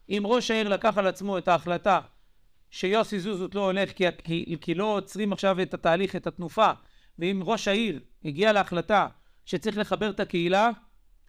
אם 0.10 0.24
ראש 0.26 0.52
העיר 0.52 0.70
לקח 0.70 0.98
על 0.98 1.08
עצמו 1.08 1.38
את 1.38 1.48
ההחלטה 1.48 2.00
שיוסי 2.70 3.20
זוזות 3.20 3.56
לא 3.56 3.66
הולך 3.66 3.92
כי, 3.92 4.06
כי, 4.24 4.56
כי 4.62 4.74
לא 4.74 4.86
עוצרים 4.86 5.34
עכשיו 5.34 5.62
את 5.62 5.74
התהליך, 5.74 6.16
את 6.16 6.28
התנופה, 6.28 6.72
ואם 7.20 7.42
ראש 7.46 7.68
העיר 7.68 8.00
הגיע 8.26 8.54
להחלטה 8.54 9.08
שצריך 9.46 9.78
לחבר 9.78 10.10
את 10.10 10.20
הקהילה, 10.20 10.70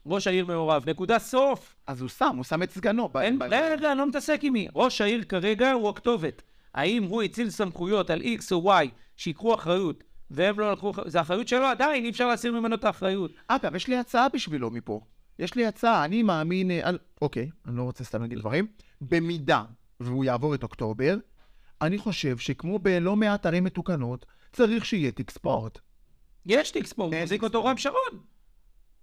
ראש 0.07 0.27
העיר 0.27 0.47
מעורב. 0.47 0.89
נקודה 0.89 1.19
סוף. 1.19 1.75
אז 1.87 2.01
הוא 2.01 2.09
שם, 2.09 2.37
הוא 2.37 2.45
שם 2.45 2.63
את 2.63 2.71
סגנו. 2.71 3.09
ב- 3.09 3.17
אין, 3.17 3.39
ב- 3.39 3.43
רגע, 3.43 3.93
אני 3.93 3.99
לא 3.99 4.09
מתעסק 4.09 4.41
עם 4.43 4.53
מי. 4.53 4.69
ראש 4.75 5.01
העיר 5.01 5.25
כרגע 5.25 5.73
הוא 5.73 5.89
הכתובת. 5.89 6.43
האם 6.75 7.03
הוא 7.03 7.23
הציל 7.23 7.51
סמכויות 7.51 8.11
על 8.11 8.21
X 8.21 8.53
או 8.53 8.73
Y 8.73 8.87
שיקחו 9.17 9.55
אחריות, 9.55 10.05
והם 10.31 10.61
לא 10.61 10.73
לקחו, 10.73 10.93
זה 11.07 11.21
אחריות 11.21 11.49
שלו 11.49 11.65
עדיין, 11.65 12.05
אי 12.05 12.11
אפשר 12.11 12.27
להסיר 12.27 12.53
ממנו 12.53 12.75
את 12.75 12.85
האחריות. 12.85 13.31
אגב, 13.49 13.75
יש 13.75 13.89
לי 13.89 13.97
הצעה 13.97 14.29
בשבילו 14.29 14.71
מפה. 14.71 15.01
יש 15.39 15.55
לי 15.55 15.67
הצעה, 15.67 16.05
אני 16.05 16.23
מאמין... 16.23 16.71
אה, 16.71 16.81
על... 16.89 16.99
אוקיי, 17.23 17.51
אני 17.67 17.77
לא 17.77 17.83
רוצה 17.83 18.05
סתם 18.05 18.23
להגיד 18.23 18.39
דברים. 18.39 18.67
במידה 19.01 19.65
והוא 20.01 20.25
יעבור 20.25 20.55
את 20.55 20.63
אוקטובר, 20.63 21.17
אני 21.83 21.99
חושב 21.99 22.39
שכמו 22.39 22.79
בלא 22.79 23.17
מעט 23.17 23.47
ערים 23.47 23.65
מתוקנות, 23.65 24.27
צריך 24.53 24.85
שיהיה 24.85 25.11
תיק 25.13 25.31
ספורט. 25.31 25.79
יש 26.47 26.71
תיק 26.71 26.87
ספורט, 26.87 27.13
אין 27.13 27.23
מחזיק 27.23 27.43
אותו. 27.43 27.65
רם 27.65 27.77
שרון. 27.77 28.32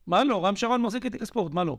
מה 0.07 0.23
לא? 0.23 0.45
רם 0.45 0.55
שרון 0.55 0.81
מחזיק 0.81 1.05
את 1.05 1.11
תיק 1.11 1.21
הספורט, 1.21 1.53
מה 1.53 1.63
לא? 1.63 1.77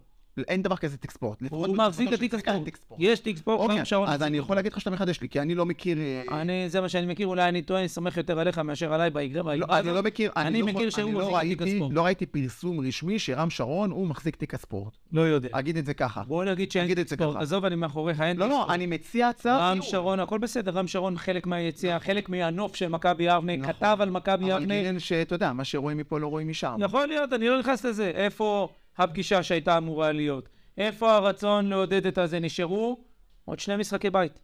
אין 0.49 0.62
דבר 0.62 0.77
כזה. 0.77 0.97
לפחות 1.05 1.38
הוא 1.51 1.62
בתקופה 1.62 1.88
מחזיק 1.88 2.12
את 2.12 2.19
תיק 2.21 2.35
הספורט. 2.35 2.69
יש 2.99 3.21
תיק 3.21 3.37
ספורט, 3.37 3.61
אוקיי, 3.61 3.79
רם 3.79 3.85
שרון. 3.85 4.09
אז 4.09 4.23
אני 4.23 4.38
יכול 4.38 4.57
להגיד 4.57 4.73
לך 4.73 4.81
שאתה 4.81 4.90
מחדש 4.90 5.21
לי, 5.21 5.29
כי 5.29 5.40
אני 5.40 5.55
לא 5.55 5.66
מכיר... 5.66 5.99
אה, 5.99 6.40
אני, 6.40 6.69
זה 6.69 6.81
מה 6.81 6.88
שאני 6.88 7.07
מכיר, 7.07 7.27
אולי 7.27 7.49
אני 7.49 7.62
טועה, 7.62 7.81
אני 7.81 7.88
סומך 7.88 8.16
יותר 8.16 8.38
עליך 8.40 8.59
מאשר 8.59 8.93
עליי 8.95 9.11
באגרה. 9.11 9.57
לא, 9.57 9.66
אני 9.71 9.87
לא 9.95 10.03
מכיר, 10.03 10.31
אני 10.37 10.61
לא- 10.61 10.66
מכיר 10.66 10.90
שהוא 10.90 11.12
לא 11.21 11.31
מחזיק 11.33 11.59
תיק 11.62 11.69
הספורט. 11.69 11.93
לא 11.95 12.05
ראיתי 12.05 12.27
פרסום 12.27 12.81
רשמי 12.87 13.19
שרם 13.19 13.51
שרון 13.51 13.90
הוא 13.90 14.07
מחזיק 14.07 14.37
תיק 14.37 14.55
הספורט. 14.55 14.93
לא 15.12 15.21
יודע. 15.21 15.49
אגיד 15.53 15.77
את 15.77 15.87
זה 15.87 15.95
ככה. 15.95 16.23
בוא 16.27 16.45
נגיד 16.45 16.73
שאין 16.73 16.85
נגיד 16.85 16.97
תיק 16.97 17.05
את 17.05 17.09
זה 17.09 17.16
ספורט. 17.16 17.35
ככה. 17.35 17.43
עזוב, 17.43 17.64
אני 17.64 17.75
מאחוריך, 17.77 18.21
אין 18.21 18.37
לא, 18.37 18.45
תיק 18.45 18.53
לא, 18.53 18.59
ספורט. 18.59 18.75
אני 18.75 18.87
מציע 18.87 19.29
הצעה. 19.29 19.71
רם 19.73 19.83
שרון, 19.83 20.21
הכל 20.21 20.38
בסדר, 20.38 20.73
רם 20.73 20.87
שרון 20.87 21.19
חלק 21.19 21.47
מהיציאה, 21.47 21.99
חלק 22.01 22.29
מהנוף 22.29 22.77
של 22.77 22.88
מכבי 22.88 23.25
יבנה, 23.25 23.57
נכון. 23.57 23.73
כתב 23.73 23.97
על 24.01 24.11
מכבי 24.11 24.53
אבל 24.53 24.62
יבנה. 24.62 24.75
גילינו 24.75 25.01
שאתה 25.01 25.35
יודע, 25.35 25.53
מה 25.53 25.64
שרואים 25.64 25.97
מפה 25.99 26.19
לא 26.21 26.27
רואים 26.27 26.49
משם. 26.49 26.77
יכול 26.81 27.07
להיות, 27.07 27.33
אני 27.33 27.49
לא 27.49 27.59
נכנס 27.59 27.85
לזה. 27.85 28.12
איפה 28.14 28.69
הפגישה 28.98 29.42
שהייתה 29.42 29.79
אמורה 29.79 30.12
להיות? 30.12 30.48
איפה 30.79 31.12
הרצון 31.12 31.66
לעודד 31.66 32.07
את 32.07 32.18
הזה? 32.18 32.40
נשארו 32.40 33.05
עוד 33.44 33.59
שני 33.59 33.76
משחקי 33.76 34.11
בית. 34.11 34.40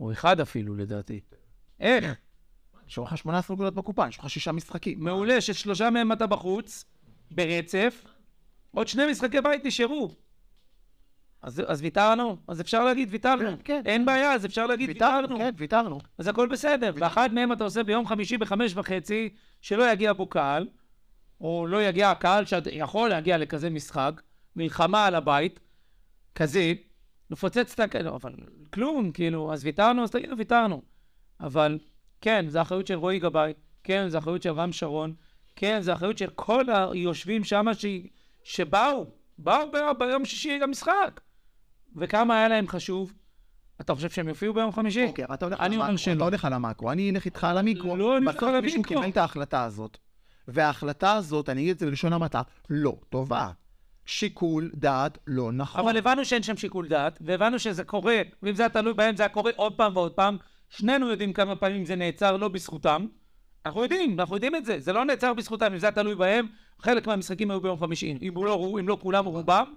או 0.00 0.12
אחד 0.12 0.40
אפילו, 0.40 0.74
לדעתי. 0.74 1.20
איך? 1.80 2.04
יש 2.88 2.98
לך 2.98 3.18
18 3.18 3.54
נקודות 3.54 3.74
בקופה, 3.74 4.08
יש 4.08 4.18
לך 4.18 4.30
שישה 4.30 4.52
משחקים. 4.52 5.04
מעולה 5.04 5.40
ששלושה 5.40 5.90
מהם 5.90 6.12
אתה 6.12 6.26
בחוץ, 6.26 6.84
ברצף, 7.30 8.04
עוד 8.70 8.88
שני 8.88 9.10
משחקי 9.10 9.40
בית 9.40 9.64
נשארו. 9.64 10.10
אז, 11.42 11.62
אז 11.66 11.82
ויתרנו, 11.82 12.36
אז 12.48 12.60
אפשר 12.60 12.84
להגיד 12.84 13.08
ויתרנו. 13.10 13.50
כן, 13.50 13.54
כן. 13.64 13.82
אין 13.86 14.06
בעיה, 14.06 14.32
אז 14.32 14.46
אפשר 14.46 14.66
להגיד 14.66 14.88
ויתרנו, 14.88 15.28
ויתרנו. 15.28 15.38
כן, 15.38 15.50
ויתרנו. 15.56 15.98
אז 16.18 16.28
הכל 16.28 16.48
בסדר. 16.48 16.92
ואחד 16.96 17.34
מהם 17.34 17.52
אתה 17.52 17.64
עושה 17.64 17.82
ביום 17.82 18.06
חמישי 18.06 18.38
בחמש 18.38 18.72
וחצי, 18.74 19.28
שלא 19.60 19.92
יגיע 19.92 20.12
בו 20.12 20.26
קהל, 20.26 20.68
או 21.40 21.66
לא 21.66 21.82
יגיע 21.82 22.10
הקהל 22.10 22.44
שיכול 22.44 23.08
להגיע 23.08 23.38
לכזה 23.38 23.70
משחק, 23.70 24.22
מלחמה 24.56 25.06
על 25.06 25.14
הבית, 25.14 25.60
כזה, 26.34 26.72
לפוצץ 27.30 27.80
את 27.80 27.94
ה... 27.94 28.02
לא, 28.02 28.14
אבל 28.14 28.34
כלום, 28.70 29.12
כאילו, 29.12 29.52
אז 29.52 29.64
ויתרנו, 29.64 30.02
אז 30.02 30.10
תגידו 30.10 30.38
ויתרנו. 30.38 30.82
אבל 31.40 31.78
כן, 32.20 32.44
זו 32.48 32.62
אחריות 32.62 32.86
של 32.86 32.94
רועי 32.94 33.18
גבאי, 33.18 33.52
כן, 33.84 34.08
זו 34.08 34.18
אחריות 34.18 34.42
של 34.42 34.50
רם 34.50 34.72
שרון, 34.72 35.14
כן, 35.56 35.80
זו 35.80 35.92
אחריות 35.92 36.18
של 36.18 36.30
כל 36.34 36.64
היושבים 36.92 37.44
שם 37.44 37.66
ש... 37.72 37.86
שבאו, 38.44 39.06
באו 39.38 39.70
ב... 39.72 39.76
ביום 39.98 40.24
שישי 40.24 40.58
למשחק. 40.58 41.20
וכמה 41.96 42.38
היה 42.38 42.48
להם 42.48 42.68
חשוב? 42.68 43.12
אתה 43.80 43.94
חושב 43.94 44.10
שהם 44.10 44.28
יופיעו 44.28 44.54
ביום 44.54 44.72
חמישי? 44.72 45.06
אוקיי, 45.06 45.24
אתה 45.34 45.44
הולך 45.44 45.60
על 45.60 45.72
המקרו. 45.72 46.12
אתה 46.16 46.24
הולך 46.24 46.44
על 46.44 46.52
המקרו, 46.52 46.92
אני 46.92 47.10
אלך 47.10 47.24
איתך 47.24 47.44
על 47.44 47.58
המיקרו. 47.58 47.96
לא, 47.96 48.16
אני 48.16 48.24
הולך 48.24 48.36
בסוף 48.36 48.48
על 48.48 48.60
מישהו 48.60 48.76
המיקרו. 48.76 48.96
קיבל 48.96 49.10
את 49.10 49.16
ההחלטה 49.16 49.64
הזאת, 49.64 49.98
וההחלטה 50.48 51.12
הזאת, 51.12 51.48
אני 51.48 51.60
אגיד 51.60 51.70
את 51.70 51.78
זה 51.78 51.86
בלשון 51.86 52.12
המעטה, 52.12 52.42
לא 52.70 52.96
טובה. 53.08 53.50
שיקול 54.06 54.70
דעת 54.74 55.18
לא 55.26 55.52
נכון. 55.52 55.80
אבל 55.80 55.96
הבנו 55.96 56.24
שאין 56.24 56.42
שם 56.42 56.56
שיקול 56.56 56.88
דעת, 56.88 57.18
והבנו 57.20 57.58
שזה 57.58 57.84
קורה, 57.84 58.16
ואם 58.42 58.54
זה 58.54 58.62
היה 58.62 58.68
תלוי 58.68 58.94
בהם, 58.94 59.16
זה 59.16 59.22
היה 59.22 59.28
קורה 59.28 59.52
עוד 59.56 59.76
פעם 59.76 59.96
ועוד 59.96 60.12
פעם. 60.12 60.36
שנינו 60.70 61.08
יודעים 61.08 61.32
כמה 61.32 61.56
פעמים 61.56 61.84
זה 61.84 61.96
נעצר 61.96 62.36
לא 62.36 62.48
בזכותם. 62.48 63.06
אנחנו 63.66 63.82
יודעים, 63.82 64.20
אנחנו 64.20 64.36
יודעים 64.36 64.56
את 64.56 64.64
זה. 64.64 64.80
זה 64.80 64.92
לא 64.92 65.04
נעצר 65.04 65.34
בזכותם, 65.34 65.72
אם 65.72 65.78
זה 65.78 65.86
היה 65.86 65.92
תלוי 65.92 66.14
בהם, 66.14 66.46
חלק 66.78 67.06
מהמשחקים 67.06 67.50
היו 67.50 67.60
ביום 67.60 67.78
חמישי. 67.78 68.18
אם, 68.22 68.34
לא, 68.36 68.76
אם 68.80 68.88
לא 68.88 68.98
כולם 69.00 69.26
או 69.26 69.30
רובם, 69.30 69.74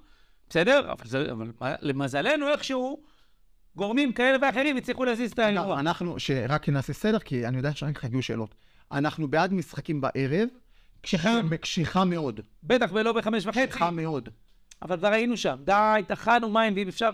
בסדר? 0.50 0.92
אבל, 0.92 1.06
זה, 1.06 1.32
אבל 1.32 1.52
למזלנו 1.82 2.48
איכשהו, 2.48 3.04
גורמים 3.76 4.14
כאלה 4.14 4.38
ואחרים 4.42 4.78
הצליחו 4.78 5.06
להזיז 5.06 5.32
את 5.32 5.40
האירוע. 5.40 5.80
אנחנו, 5.80 6.20
שרק 6.20 6.70
נעשה 6.70 6.94
סדר, 6.94 7.20
כי 7.20 7.48
אני 7.48 7.58
יודע 7.58 7.72
שרק 7.74 8.06
הגיעו 8.06 8.22
שאלות. 8.22 8.56
אנחנו 8.92 9.28
בעד 9.28 9.54
משחקים 9.54 10.02
בערב, 10.02 10.48
כשחם. 11.04 11.58
קשיחה 11.62 12.06
מאוד. 12.06 12.40
בטח 12.64 12.90
ולא 12.94 13.14
בחמש 13.14 13.46
וחצי. 13.46 13.68
קשיחה 13.68 13.92
מאוד. 13.92 14.30
אבל 14.82 14.98
כבר 14.98 15.08
היינו 15.08 15.38
שם. 15.38 15.58
די, 15.64 16.02
טחנו 16.08 16.50
מים, 16.50 16.74
ואם 16.76 16.88
אפשר... 16.88 17.10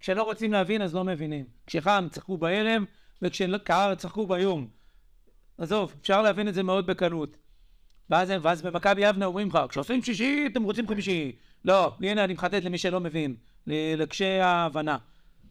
כשלא 0.00 0.22
רוצים 0.22 0.52
להבין, 0.52 0.82
אז 0.82 0.94
לא 0.94 1.04
מבינים. 1.04 1.44
כשחם, 1.66 2.06
צחקו 2.10 2.36
בערב, 2.36 2.82
וכשקר, 3.22 3.94
צחקו 3.94 4.26
ביום. 4.26 4.66
עזוב, 5.58 5.94
אפשר 6.00 6.22
להבין 6.22 6.48
את 6.48 6.54
זה 6.54 6.62
מאוד 6.62 6.86
בקלות. 6.86 7.36
ואז, 8.10 8.32
ואז 8.42 8.62
במכבי 8.62 9.08
יבנה 9.08 9.26
אומרים 9.26 9.48
לך, 9.48 9.58
כשעושים 9.68 10.02
שישי, 10.02 10.48
אתם 10.52 10.62
רוצים 10.62 10.88
חמישי. 10.88 11.32
לא, 11.64 11.94
הנה, 12.00 12.24
אני 12.24 12.32
מחדד 12.32 12.64
למי 12.64 12.78
שלא 12.78 13.00
מבין, 13.00 13.36
לקשי 13.66 14.24
ההבנה. 14.24 14.96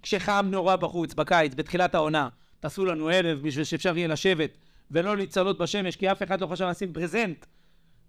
כשחם 0.02 0.48
נורא 0.52 0.76
בחוץ, 0.76 1.14
בקיץ, 1.14 1.54
בתחילת 1.54 1.96
העונה, 1.96 2.30
תעשו 2.60 2.86
לנו 2.86 3.10
ערב 3.10 3.40
בשביל 3.40 3.66
שאפשר 3.66 3.98
יהיה 3.98 4.08
לשבת 4.08 4.58
ולא 4.92 5.18
להצלות 5.18 5.58
בשמש, 5.58 5.96
כי 5.96 6.12
אף 6.12 6.24
אחד 6.24 6.42
לא 6.42 6.48
חשב 6.48 6.66
לשים 6.66 6.94
ברזנט 6.94 7.46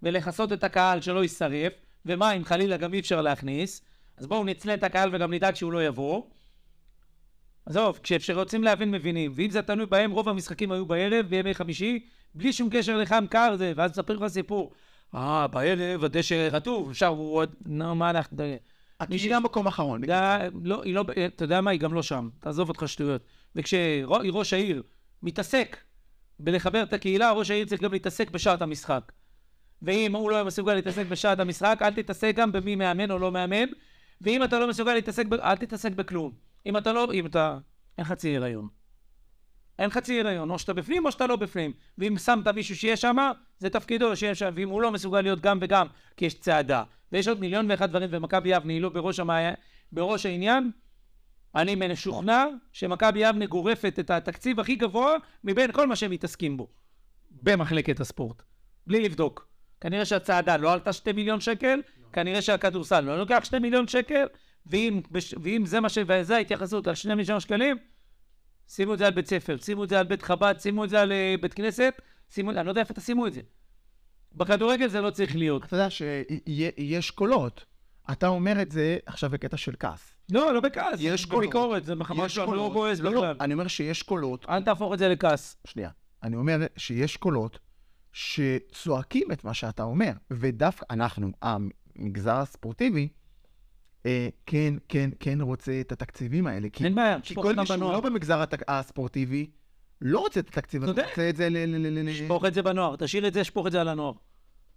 ולכסות 0.03 0.53
את 0.53 0.63
הקהל 0.63 1.01
שלא 1.01 1.21
יישרף, 1.21 1.73
ומים 2.05 2.45
חלילה 2.45 2.77
גם 2.77 2.93
אי 2.93 2.99
אפשר 2.99 3.21
להכניס, 3.21 3.81
אז 4.17 4.27
בואו 4.27 4.43
נצלה 4.43 4.73
את 4.73 4.83
הקהל 4.83 5.15
וגם 5.15 5.33
נדאג 5.33 5.55
שהוא 5.55 5.71
לא 5.71 5.83
יבוא. 5.83 6.23
עזוב, 7.65 7.99
כשרוצים 8.03 8.63
להבין 8.63 8.91
מבינים, 8.91 9.31
ואם 9.35 9.49
זה 9.49 9.61
תלוי 9.61 9.85
בהם, 9.85 10.11
רוב 10.11 10.29
המשחקים 10.29 10.71
היו 10.71 10.85
בערב, 10.85 11.25
בימי 11.25 11.53
חמישי, 11.53 12.05
בלי 12.35 12.53
שום 12.53 12.69
קשר 12.71 12.97
לחם 12.97 13.25
קר 13.29 13.55
זה, 13.57 13.73
ואז 13.75 13.91
תספר 13.91 14.13
לך 14.13 14.27
סיפור. 14.27 14.71
אה, 15.15 15.47
בערב 15.47 16.03
הדשא 16.03 16.49
רטוב, 16.51 16.89
אפשר, 16.89 17.07
הוא 17.07 17.35
עוד... 17.35 17.55
נו, 17.65 17.95
מה 17.95 18.09
אנחנו... 18.09 18.37
הקהילה 18.99 19.39
מקום 19.39 19.67
אחרון. 19.67 20.01
לא, 20.63 20.83
היא 20.83 20.95
לא, 20.95 21.05
אתה 21.25 21.43
יודע 21.43 21.61
מה, 21.61 21.71
היא 21.71 21.79
גם 21.79 21.93
לא 21.93 22.03
שם, 22.03 22.29
תעזוב 22.39 22.69
אותך 22.69 22.83
שטויות. 22.87 23.21
וכשראש 23.55 24.53
העיר 24.53 24.83
מתעסק 25.23 25.77
בלחבר 26.39 26.83
את 26.83 26.93
הקהילה, 26.93 27.31
ראש 27.31 27.51
העיר 27.51 27.65
צריך 27.65 27.81
גם 27.81 27.91
להתעסק 27.91 28.31
בשעת 28.31 28.61
המשחק. 28.61 29.11
ואם 29.83 30.15
הוא 30.15 30.31
לא 30.31 30.45
מסוגל 30.45 30.73
להתעסק 30.73 31.05
בשעת 31.05 31.39
המשחק, 31.39 31.79
אל 31.81 31.93
תתעסק 31.93 32.35
גם 32.35 32.51
במי 32.51 32.75
מאמן 32.75 33.11
או 33.11 33.19
לא 33.19 33.31
מאמן, 33.31 33.65
ואם 34.21 34.43
אתה 34.43 34.59
לא 34.59 34.67
מסוגל 34.67 34.93
להתעסק, 34.93 35.25
ב... 35.25 35.33
אל 35.33 35.55
תתעסק 35.55 35.91
בכלום. 35.91 36.31
אם 36.65 36.77
אתה 36.77 36.93
לא, 36.93 37.07
אם 37.13 37.25
אתה, 37.25 37.57
אין 37.97 38.05
חצי 38.05 38.37
הריון. 38.37 38.67
אין 39.79 39.89
חצי 39.89 40.19
הריון, 40.19 40.49
או 40.49 40.59
שאתה 40.59 40.73
בפנים 40.73 41.05
או 41.05 41.11
שאתה 41.11 41.27
לא 41.27 41.35
בפנים. 41.35 41.71
ואם 41.97 42.17
שמת 42.17 42.47
מישהו 42.47 42.75
שיהיה 42.75 42.97
שם, 42.97 43.17
זה 43.59 43.69
תפקידו 43.69 44.15
שיהיה 44.15 44.35
שם, 44.35 44.49
ואם 44.55 44.69
הוא 44.69 44.81
לא 44.81 44.91
מסוגל 44.91 45.21
להיות 45.21 45.39
גם 45.39 45.57
וגם, 45.61 45.87
כי 46.17 46.25
יש 46.25 46.39
צעדה. 46.39 46.83
ויש 47.11 47.27
עוד 47.27 47.39
מיליון 47.39 47.71
ואחד 47.71 47.89
דברים, 47.89 48.09
ומכבי 48.11 48.49
יבנה 48.49 48.73
היא 48.73 48.81
לא 48.81 48.89
בראש, 48.89 49.19
המעיין, 49.19 49.55
בראש 49.91 50.25
העניין, 50.25 50.71
אני 51.55 51.75
משוכנע 51.75 52.45
שמכבי 52.71 53.19
יבנה 53.19 53.45
גורפת 53.45 53.99
את 53.99 54.09
התקציב 54.09 54.59
הכי 54.59 54.75
גבוה 54.75 55.15
מבין 55.43 55.71
כל 55.71 55.87
מה 55.87 55.95
שהם 55.95 56.11
מתעסקים 56.11 56.57
בו. 56.57 56.67
במחלקת 57.31 57.99
הספורט. 57.99 58.43
בלי 58.87 59.01
לבדוק. 59.01 59.52
כנראה 59.83 60.05
שהצעדה 60.05 60.57
לא 60.57 60.73
עלתה 60.73 60.93
שתי 60.93 61.11
מיליון 61.11 61.39
שקל, 61.41 61.81
כנראה 62.13 62.41
שהכדורסל 62.41 62.99
לא 62.99 63.17
לוקח 63.17 63.39
שתי 63.43 63.59
מיליון 63.59 63.87
שקל, 63.87 64.25
ואם, 64.65 65.01
בש- 65.11 65.35
ואם 65.43 65.65
זה 65.65 65.79
מה 65.79 65.89
ש... 65.89 65.97
וזו 66.07 66.33
ההתייחסות 66.33 66.87
על 66.87 66.95
שני 66.95 67.15
מיליון 67.15 67.39
שקלים, 67.39 67.77
שימו 68.67 68.93
את 68.93 68.97
זה 68.99 69.07
על 69.07 69.13
בית 69.13 69.27
ספר, 69.27 69.57
שימו 69.61 69.83
את 69.83 69.89
זה 69.89 69.99
על 69.99 70.05
בית 70.05 70.21
חב"ד, 70.21 70.55
שימו 70.59 70.83
את 70.83 70.89
זה 70.89 71.01
על 71.01 71.11
אה, 71.11 71.35
בית 71.41 71.53
כנסת, 71.53 71.93
שימו... 72.29 72.51
אני 72.51 72.65
לא 72.65 72.71
יודע 72.71 72.81
איפה 72.81 72.93
תשימו 72.93 73.27
את 73.27 73.33
זה. 73.33 73.41
בכדורגל 74.35 74.87
זה 74.87 75.01
לא 75.01 75.09
צריך 75.09 75.35
להיות. 75.35 75.63
אתה 75.65 75.75
יודע 75.75 75.89
שיש 75.89 77.11
קולות. 77.11 77.65
אתה 78.11 78.27
אומר 78.27 78.61
את 78.61 78.71
זה 78.71 78.97
עכשיו 79.05 79.29
בקטע 79.29 79.57
של 79.57 79.73
כעס. 79.79 80.15
לא, 80.31 80.53
לא 80.53 80.59
בכעס. 80.59 80.99
יש 80.99 81.25
קולות. 81.25 81.43
בביקורת, 81.43 81.85
זה 81.85 81.95
ממש 81.95 82.31
יש 82.31 82.37
לא. 82.37 82.69
בועז 82.73 83.01
לא, 83.01 83.11
לא, 83.11 83.21
בכלל. 83.21 83.35
אני 83.41 83.53
אומר 83.53 83.67
שיש 83.67 84.03
קולות. 84.03 84.45
אל 84.49 84.63
תהפוך 84.63 84.93
את 84.93 84.99
זה 84.99 85.09
לכעס. 85.09 85.57
שנייה. 85.67 85.89
אני 86.23 86.35
אומר 86.35 86.57
שיש 86.77 87.17
קולות 87.17 87.59
שצועקים 88.13 89.31
את 89.31 89.43
מה 89.43 89.53
שאתה 89.53 89.83
אומר, 89.83 90.11
ודווקא 90.31 90.85
אנחנו, 90.89 91.31
המגזר 91.41 92.35
הספורטיבי, 92.35 93.07
אה, 94.05 94.29
כן, 94.45 94.73
כן, 94.89 95.09
כן 95.19 95.41
רוצה 95.41 95.81
את 95.81 95.91
התקציבים 95.91 96.47
האלה. 96.47 96.69
כי, 96.69 96.83
אין 96.85 96.95
בעיה, 96.95 97.17
כי 97.23 97.35
כל 97.35 97.55
מי 97.55 97.65
שהוא. 97.65 97.77
לא 97.91 97.99
במגזר 97.99 98.41
הת- 98.41 98.63
הספורטיבי, 98.69 99.47
לא 100.01 100.19
רוצה 100.19 100.39
את 100.39 100.47
התקציב 100.49 100.85
צודק. 100.85 101.05
רוצה 101.09 101.29
את 101.29 101.35
זה 101.35 101.49
ל... 101.49 101.53
ל- 101.57 101.87
ל- 101.87 102.09
ל- 102.09 102.13
שפוך 102.13 102.45
את 102.45 102.53
זה 102.53 102.61
בנוער, 102.61 102.95
תשאיר 102.95 103.27
את 103.27 103.33
זה, 103.33 103.43
שפוך 103.43 103.67
את 103.67 103.71
זה 103.71 103.81
על 103.81 103.87
הנוער. 103.87 104.13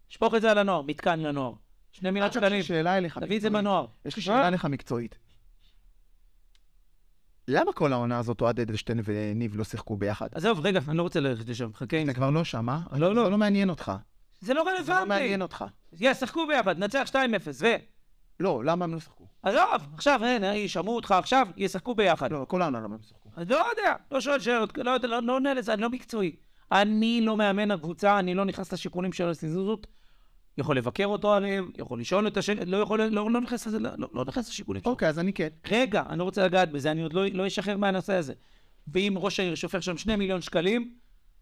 שפוך 0.09 0.35
את 0.35 0.43
זה 0.43 0.51
על 0.51 0.59
הנוער, 0.59 0.83
מתקן 0.83 1.21
לנוער. 1.21 1.53
שני 1.93 2.11
מיליון 2.11 2.33
שקלים, 2.33 2.61
יש 2.61 2.71
לי 2.71 2.77
שאלה 2.77 2.99
אליך. 2.99 3.19
תביא 3.19 3.37
את 3.37 3.43
זה. 3.43 3.51
בנוער. 3.51 3.87
יש 4.05 4.17
לי? 4.17 4.23
שאלה 4.23 4.49
אליך 4.49 4.65
מקצועית. 4.65 5.19
למה 7.49 7.73
כל 7.73 7.93
העונה 7.93 8.19
הזאת 8.19 8.41
אוהד 8.41 8.61
אדלשטיין 8.61 9.01
וניב 9.05 9.57
לא 9.57 9.65
שיחקו 9.65 9.97
ביחד? 9.97 10.29
עזוב, 10.35 10.67
רגע, 10.67 10.81
אני 10.89 10.97
לא 10.97 11.03
רוצה 11.03 11.21
ללכת 11.21 11.49
לשם, 11.49 11.71
חכה 11.75 11.97
עם 11.97 12.11
אתה. 12.11 12.15
כבר 12.17 12.31
לא 12.31 12.45
שם, 12.45 12.69
אה? 12.69 12.79
לא, 12.93 13.15
לא. 13.15 13.25
זה 13.25 13.31
לא 13.31 13.39
מעניין 13.39 13.71
אותך. 13.71 13.93
זה 14.41 14.55
לא 14.55 14.65
זה 14.65 14.71
לא 14.71 14.77
רלוונטי. 14.77 15.09
מעניין 15.09 15.43
אותך. 15.43 15.65
יא, 16.01 16.15
שחקו 16.15 16.47
ביחד, 16.47 16.79
נצח 16.79 17.09
2-0, 17.11 17.15
ו... 17.61 17.67
לא, 18.41 18.63
למה 18.65 18.85
הם 18.85 18.95
לא 18.95 19.01
שיחקו? 19.01 19.25
עזוב, 19.43 19.95
עכשיו, 19.95 20.25
הנה, 20.25 20.55
ישמעו 20.57 20.97
אותך 20.97 21.13
עכשיו, 21.13 21.47
ישחקו 21.57 21.95
ביחד. 21.95 22.33
לא, 22.33 22.45
כל 22.49 22.63
העונה 22.63 22.81
למה 22.81 22.95
הם 22.95 23.03
שיחקו. 23.03 23.29
לא 23.37 23.67
יודע, 23.71 23.95
לא 24.11 24.21
שואל 24.21 24.39
שאלות, 24.41 24.79
לא 24.79 24.91
יודע, 24.91 25.09
לא 25.09 25.23
לא 25.23 25.33
עונה 25.37 25.55
לזה, 25.55 25.73
אני 25.73 25.83
לא 25.83 25.91
מקצועי. 25.91 26.37
אני 26.73 27.21
לא 27.23 27.37
מאמן 27.37 27.71
הקבוצה, 27.71 28.19
אני 28.19 28.35
לא 28.35 28.45
נכנס 28.45 28.73
לשיקולים 28.73 29.13
של 29.13 29.29
הסיזוזות. 29.29 29.87
יכול 30.59 30.77
לבקר 30.77 31.07
אותו 31.07 31.35
עליהם, 31.35 31.71
יכול 31.79 32.01
לשאול 32.01 32.27
את 32.27 32.37
השאלה, 32.37 32.65
לא 32.65 32.77
יכול, 32.77 33.03
לא, 33.03 33.31
לא 33.31 33.41
נכנס 33.41 33.67
לזה, 33.67 33.79
לא, 33.79 34.09
לא 34.15 34.25
נכנס 34.25 34.49
לשיקולים 34.49 34.83
שלו. 34.83 34.93
אוקיי, 34.93 35.09
אז 35.09 35.19
אני 35.19 35.33
כן. 35.33 35.49
רגע, 35.71 36.03
אני 36.09 36.19
לא 36.19 36.25
רוצה 36.25 36.45
לגעת 36.45 36.73
בזה, 36.73 36.91
אני 36.91 37.03
עוד 37.03 37.13
לא, 37.13 37.27
לא 37.27 37.47
אשחרר 37.47 37.77
מהנושא 37.77 38.13
הזה. 38.13 38.35
ואם 38.93 39.15
ראש 39.17 39.41
העיר 39.41 39.55
שופך 39.55 39.83
שם 39.83 39.97
שני 39.97 40.17
מיליון 40.17 40.41
שקלים, 40.41 40.95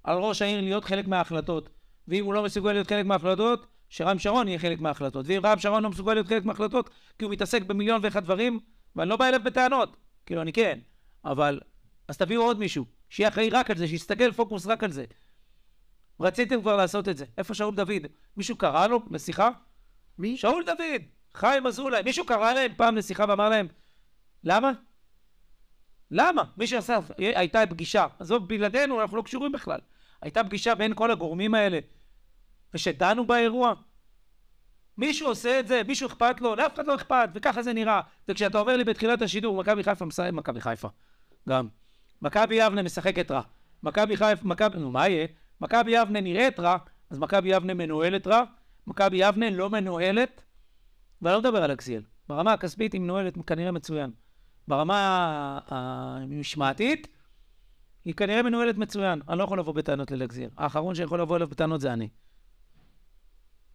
על 0.05 0.18
ראש 0.18 0.42
העיר 0.42 0.61
להיות 0.61 0.85
חלק 0.85 1.07
מההחלטות. 1.07 1.68
ואם 2.09 2.24
הוא 2.24 2.35
לא 2.35 2.42
מסוגל 2.42 2.72
להיות 2.72 2.87
חלק 2.87 3.07
מההחלטות, 3.07 3.66
שרם 3.88 4.18
שרון 4.18 4.48
יהיה 4.48 4.59
חלק 4.59 4.81
מההחלטות. 4.81 5.27
ואם 5.29 5.40
רם 5.44 5.59
שרון 5.59 5.83
לא 5.83 5.90
מסוגל 5.90 6.14
להיות 6.14 6.29
חלק 6.29 6.44
מההחלטות, 6.44 6.90
כי 7.18 7.24
הוא 7.24 7.33
מתעסק 7.33 7.62
במיליון 7.62 8.00
ואחד 8.03 8.24
דברים, 8.24 8.61
ואני 8.96 9.11
לא 9.11 9.16
בא 9.16 9.29
אליו 9.29 9.40
בטענות. 9.44 9.96
כאילו, 10.27 10.42
אני 10.42 10.53
כן. 10.53 10.79
אבל, 11.24 11.61
אז 12.09 12.16
תביאו 12.16 12.42
עוד 12.42 12.59
מישהו, 12.59 12.85
שיהיה 13.09 13.29
אחראי 13.29 13.50
רק 13.50 13.70
על 13.70 13.77
זה, 13.77 13.88
שיסתכל 13.88 14.33
פוקוס 14.33 14.66
רק 14.66 14.85
על 14.85 14.92
זה. 14.92 15.05
רציתם 16.20 16.61
כבר 16.61 16.77
לעשות 16.77 17.09
את 17.09 17.16
זה. 17.16 17.24
איפה 17.38 17.55
שאול 17.55 17.74
דוד? 17.74 18.03
מישהו 18.37 18.57
קרא 18.57 18.87
לו 18.87 19.00
לשיחה? 19.11 19.50
מי? 20.18 20.37
שאול 20.37 20.64
דוד, 20.66 21.03
חיים 21.35 21.66
אזולאי, 21.66 22.03
מישהו 22.03 22.27
קרא 22.27 22.53
להם 22.53 22.72
פעם 22.77 22.96
לשיחה 22.96 23.24
ואמר 23.29 23.48
להם, 23.48 23.68
למה? 24.44 24.72
למה? 26.11 26.42
מי 26.57 26.66
שעשה, 26.66 26.98
הייתה 27.18 27.66
פגישה, 27.70 28.07
עזוב, 28.18 28.48
בלעדינו, 28.48 29.00
אנחנו 29.00 29.16
לא 29.16 29.22
קשורים 29.22 29.53
בכלל. 29.53 29.79
הייתה 30.22 30.44
פגישה 30.44 30.74
בין 30.74 30.94
כל 30.94 31.11
הגורמים 31.11 31.55
האלה, 31.55 31.79
ושדנו 32.74 33.27
באירוע. 33.27 33.74
מישהו 34.98 35.29
עושה 35.29 35.61
את 35.61 35.68
זה, 35.68 35.83
מישהו 35.87 36.09
אכפת 36.09 36.40
לו, 36.40 36.55
לאף 36.55 36.74
אחד 36.74 36.87
לא 36.87 36.94
אכפת, 36.94 37.29
וככה 37.35 37.62
זה 37.62 37.72
נראה. 37.72 38.00
וכשאתה 38.29 38.59
אומר 38.59 38.77
לי 38.77 38.85
בתחילת 38.85 39.22
השידור, 39.22 39.57
מכבי 39.57 39.83
חיפה 39.83 40.05
משחק, 40.05 40.31
מכבי 40.33 40.61
חיפה, 40.61 40.88
גם. 41.48 41.68
מכבי 42.22 42.55
יבנה 42.55 42.83
משחקת 42.83 43.31
רע. 43.31 43.40
מכבי 43.83 44.16
חיפה, 44.16 44.48
מכבי, 44.48 44.79
נו, 44.79 44.90
מה 44.90 45.09
יהיה? 45.09 45.27
מכבי 45.60 45.90
יבנה 45.90 46.20
נראית 46.20 46.60
רע, 46.60 46.76
אז 47.10 47.18
מכבי 47.18 47.48
יבנה 47.48 47.74
מנוהלת 47.74 48.26
רע, 48.26 48.42
מכבי 48.86 49.16
יבנה 49.16 49.50
לא 49.50 49.70
מנוהלת, 49.70 50.44
ואני 51.22 51.34
לא 51.34 51.40
מדבר 51.40 51.62
על 51.62 51.72
אקסיאל. 51.72 52.02
ברמה 52.28 52.52
הכספית 52.52 52.92
היא 52.92 53.00
מנוהלת 53.00 53.34
כנראה 53.46 53.70
מצוין. 53.70 54.10
ברמה 54.68 55.58
המשמעתית, 55.68 57.08
היא 58.04 58.14
כנראה 58.14 58.42
מנוהלת 58.42 58.76
מצוין. 58.76 59.20
אני 59.28 59.38
לא 59.38 59.44
יכול 59.44 59.58
לבוא 59.58 59.72
בטענות 59.72 60.10
ללקזיאל. 60.10 60.50
האחרון 60.56 60.94
שיכול 60.94 61.20
לבוא 61.20 61.36
אליו 61.36 61.48
בטענות 61.48 61.80
זה 61.80 61.92
אני. 61.92 62.08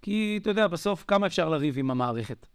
כי, 0.01 0.39
אתה 0.41 0.49
יודע, 0.49 0.67
בסוף 0.67 1.03
כמה 1.07 1.27
אפשר 1.27 1.49
לריב 1.49 1.77
עם 1.77 1.91
המערכת? 1.91 2.47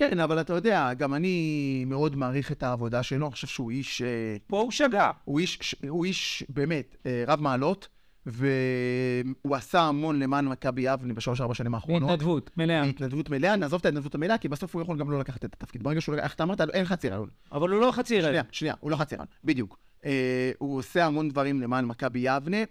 כן, 0.00 0.20
אבל 0.20 0.40
אתה 0.40 0.52
יודע, 0.52 0.94
גם 0.94 1.14
אני 1.14 1.84
מאוד 1.86 2.16
מעריך 2.16 2.52
את 2.52 2.62
העבודה 2.62 3.02
שלו, 3.02 3.26
אני 3.26 3.32
חושב 3.32 3.46
שהוא 3.46 3.70
איש... 3.70 4.02
אה, 4.02 4.36
פה 4.46 4.60
הוא 4.60 4.70
שגה. 4.70 5.10
הוא 5.24 5.40
איש, 5.40 5.74
הוא 5.88 6.04
איש 6.04 6.44
באמת 6.48 6.96
אה, 7.06 7.24
רב 7.26 7.40
מעלות, 7.40 7.88
והוא 8.26 9.56
עשה 9.56 9.80
המון 9.80 10.18
למען 10.18 10.48
מכבי 10.48 10.82
יבנה 10.82 11.14
בשלוש-ארבע 11.14 11.54
שנים 11.54 11.74
האחרונות. 11.74 12.08
בהתנדבות, 12.08 12.50
מלאה. 12.56 12.84
בהתנדבות 12.84 13.30
מלאה, 13.30 13.56
נעזוב 13.56 13.80
את 13.80 13.86
ההתנדבות 13.86 14.14
המלאה, 14.14 14.38
כי 14.38 14.48
בסוף 14.48 14.74
הוא 14.74 14.82
יכול 14.82 14.98
גם 14.98 15.10
לא 15.10 15.20
לקחת 15.20 15.44
את 15.44 15.54
התפקיד. 15.54 15.82
ברגע 15.82 16.00
שהוא 16.00 16.14
לקח, 16.14 16.24
איך 16.24 16.34
אתה 16.34 16.42
אמרת, 16.42 16.60
אין 16.60 16.84
חצי 16.84 17.08
רעיון. 17.08 17.28
אבל 17.52 17.70
הוא 17.70 17.80
לא 17.80 17.92
חצי 17.92 18.20
רעיון. 18.20 18.30
שנייה, 18.30 18.42
שנייה, 18.52 18.74
הוא 18.80 18.90
לא 18.90 18.96
חצי 18.96 19.14
רעיון, 19.14 19.28
בדיוק. 19.44 19.78
אה, 20.04 20.50
הוא 20.58 20.78
עושה 20.78 21.06
המון 21.06 21.28
דברים 21.28 21.60
למען 21.60 21.84
מכבי 21.84 22.18
יבנה. 22.18 22.64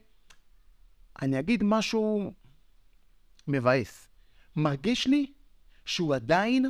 אני 1.21 1.39
אגיד 1.39 1.63
משהו 1.63 2.33
מבאס. 3.47 4.07
מרגיש 4.55 5.07
לי 5.07 5.31
שהוא 5.85 6.15
עדיין 6.15 6.65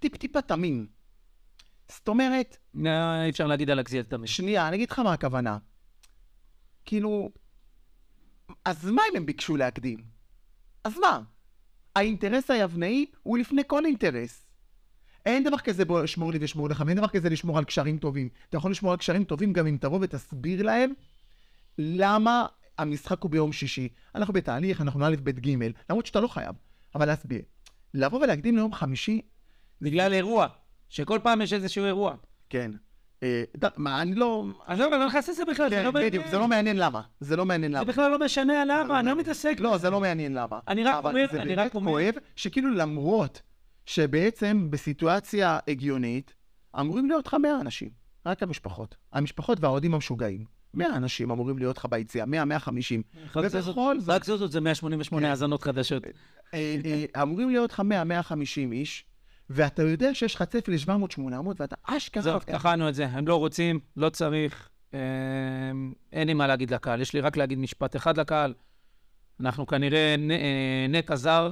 טיפ-טיפה 0.00 0.42
תמים. 0.42 0.86
זאת 1.88 2.08
אומרת, 2.08 2.56
אי 3.24 3.30
אפשר 3.30 3.46
להגיד 3.46 3.70
על 3.70 3.80
אקזיאל 3.80 4.02
תמיד. 4.02 4.26
שנייה, 4.28 4.68
אני 4.68 4.76
אגיד 4.76 4.90
לך 4.90 4.98
מה 4.98 5.12
הכוונה. 5.12 5.58
כאילו, 6.84 7.30
אז 8.64 8.84
מה 8.84 9.02
אם 9.10 9.16
הם 9.16 9.26
ביקשו 9.26 9.56
להקדים? 9.56 9.98
אז 10.84 10.98
מה? 10.98 11.20
האינטרס 11.96 12.50
היבנאי 12.50 13.06
הוא 13.22 13.38
לפני 13.38 13.62
כל 13.66 13.84
אינטרס. 13.86 14.46
אין 15.26 15.44
דבר 15.44 15.58
כזה 15.58 15.84
בוא 15.84 16.06
שמור 16.06 16.32
לי 16.32 16.38
ושמור 16.40 16.68
לך, 16.68 16.82
ואין 16.86 16.96
דבר 16.96 17.08
כזה 17.08 17.28
לשמור 17.30 17.58
על 17.58 17.64
קשרים 17.64 17.98
טובים. 17.98 18.28
אתה 18.48 18.56
יכול 18.56 18.70
לשמור 18.70 18.92
על 18.92 18.98
קשרים 18.98 19.24
טובים 19.24 19.52
גם 19.52 19.66
אם 19.66 19.76
תבוא 19.80 19.98
ותסביר 20.02 20.62
להם 20.62 20.92
למה 21.78 22.46
המשחק 22.78 23.22
הוא 23.22 23.30
ביום 23.30 23.52
שישי. 23.52 23.88
אנחנו 24.14 24.34
בתהליך, 24.34 24.80
אנחנו 24.80 25.06
א', 25.06 25.16
ב', 25.22 25.30
ג', 25.30 25.56
למרות 25.90 26.06
שאתה 26.06 26.20
לא 26.20 26.28
חייב, 26.28 26.54
אבל 26.94 27.06
להסביר. 27.06 27.42
לבוא 27.94 28.20
ולהקדים 28.20 28.56
ליום 28.56 28.72
חמישי, 28.72 29.20
בגלל 29.82 30.12
אירוע. 30.12 30.46
שכל 30.88 31.18
פעם 31.22 31.42
יש 31.42 31.52
איזשהו 31.52 31.84
אירוע. 31.84 32.14
כן. 32.48 32.70
אה, 33.22 33.42
מה, 33.76 34.02
אני 34.02 34.14
לא... 34.14 34.44
עזוב, 34.66 34.92
אני 34.92 35.00
לא 35.00 35.06
נכנס 35.06 35.28
לזה 35.28 35.44
בכלל. 35.44 35.68
זה 35.70 35.76
כן, 35.76 35.84
לא 35.84 35.90
בדיוק, 35.90 36.12
מעניין. 36.14 36.30
זה 36.30 36.38
לא 36.38 36.48
מעניין 36.48 36.76
למה. 36.76 37.00
זה 37.20 37.36
לא 37.36 37.46
מעניין 37.46 37.72
זה 37.72 37.76
למה. 37.78 37.84
בכלל 37.84 38.10
לא 38.10 38.18
משנה 38.18 38.64
למה, 38.64 39.00
אני 39.00 39.08
לא 39.08 39.16
מתעסק. 39.16 39.56
לא, 39.60 39.78
זה 39.78 39.90
לא 39.90 40.00
מעניין 40.00 40.34
למה. 40.34 40.58
אני 40.68 40.84
רק 40.84 40.94
אבל 40.94 41.10
אומר- 41.10 41.26
זה 41.32 41.42
אני 41.42 41.54
באמת 41.56 41.66
רק 41.66 41.74
אומר- 41.74 41.90
כואב 41.92 42.14
שכאילו 42.36 42.70
למרות 42.70 43.42
שבעצם 43.86 44.66
בסיטואציה 44.70 45.58
הגיונית 45.68 46.34
אמורים 46.80 47.08
להיות 47.08 47.26
לך 47.26 47.34
100 47.34 47.60
אנשים, 47.60 47.88
רק 48.26 48.42
המשפחות. 48.42 48.96
המשפחות 49.12 49.58
והאוהדים 49.60 49.94
המשוגעים. 49.94 50.44
100 50.74 50.96
אנשים 50.96 51.30
אמורים 51.30 51.58
להיות 51.58 51.78
לך 51.78 51.86
ביציאה, 51.90 52.26
100, 52.26 52.44
150. 52.44 53.02
רק 53.36 53.46
זה 53.48 53.58
ובכל 53.58 53.94
זאת- 54.00 54.04
זאת, 54.06 54.14
רק 54.14 54.24
זאת 54.24 54.52
זה 54.52 54.60
188 54.60 55.26
כן. 55.26 55.30
האזנות 55.30 55.62
חדשות. 55.62 56.02
אה, 56.54 56.76
אה, 57.14 57.22
אמורים 57.22 57.50
להיות 57.50 57.72
לך 57.72 57.80
100, 57.80 58.04
150 58.04 58.72
איש, 58.72 59.04
ואתה 59.50 59.82
יודע 59.82 60.14
שיש 60.14 60.34
לך 60.34 60.42
צפי 60.42 60.70
ל-700, 60.70 61.10
800, 61.10 61.60
ואתה 61.60 61.76
אשכרה... 61.84 62.20
עזוב, 62.20 62.42
טחנו 62.42 62.88
את 62.88 62.94
זה, 62.94 63.06
הם 63.06 63.28
לא 63.28 63.36
רוצים, 63.36 63.80
לא 63.96 64.08
צריך, 64.08 64.68
אה, 64.94 64.98
אין 66.12 66.26
לי 66.28 66.34
מה 66.34 66.46
להגיד 66.46 66.74
לקהל, 66.74 67.00
יש 67.00 67.12
לי 67.14 67.20
רק 67.20 67.36
להגיד 67.36 67.58
משפט 67.58 67.96
אחד 67.96 68.18
לקהל. 68.18 68.54
אנחנו 69.40 69.66
כנראה 69.66 70.14
נ- 70.18 70.30
אה, 70.30 70.86
נטע 70.88 71.16
זר 71.16 71.50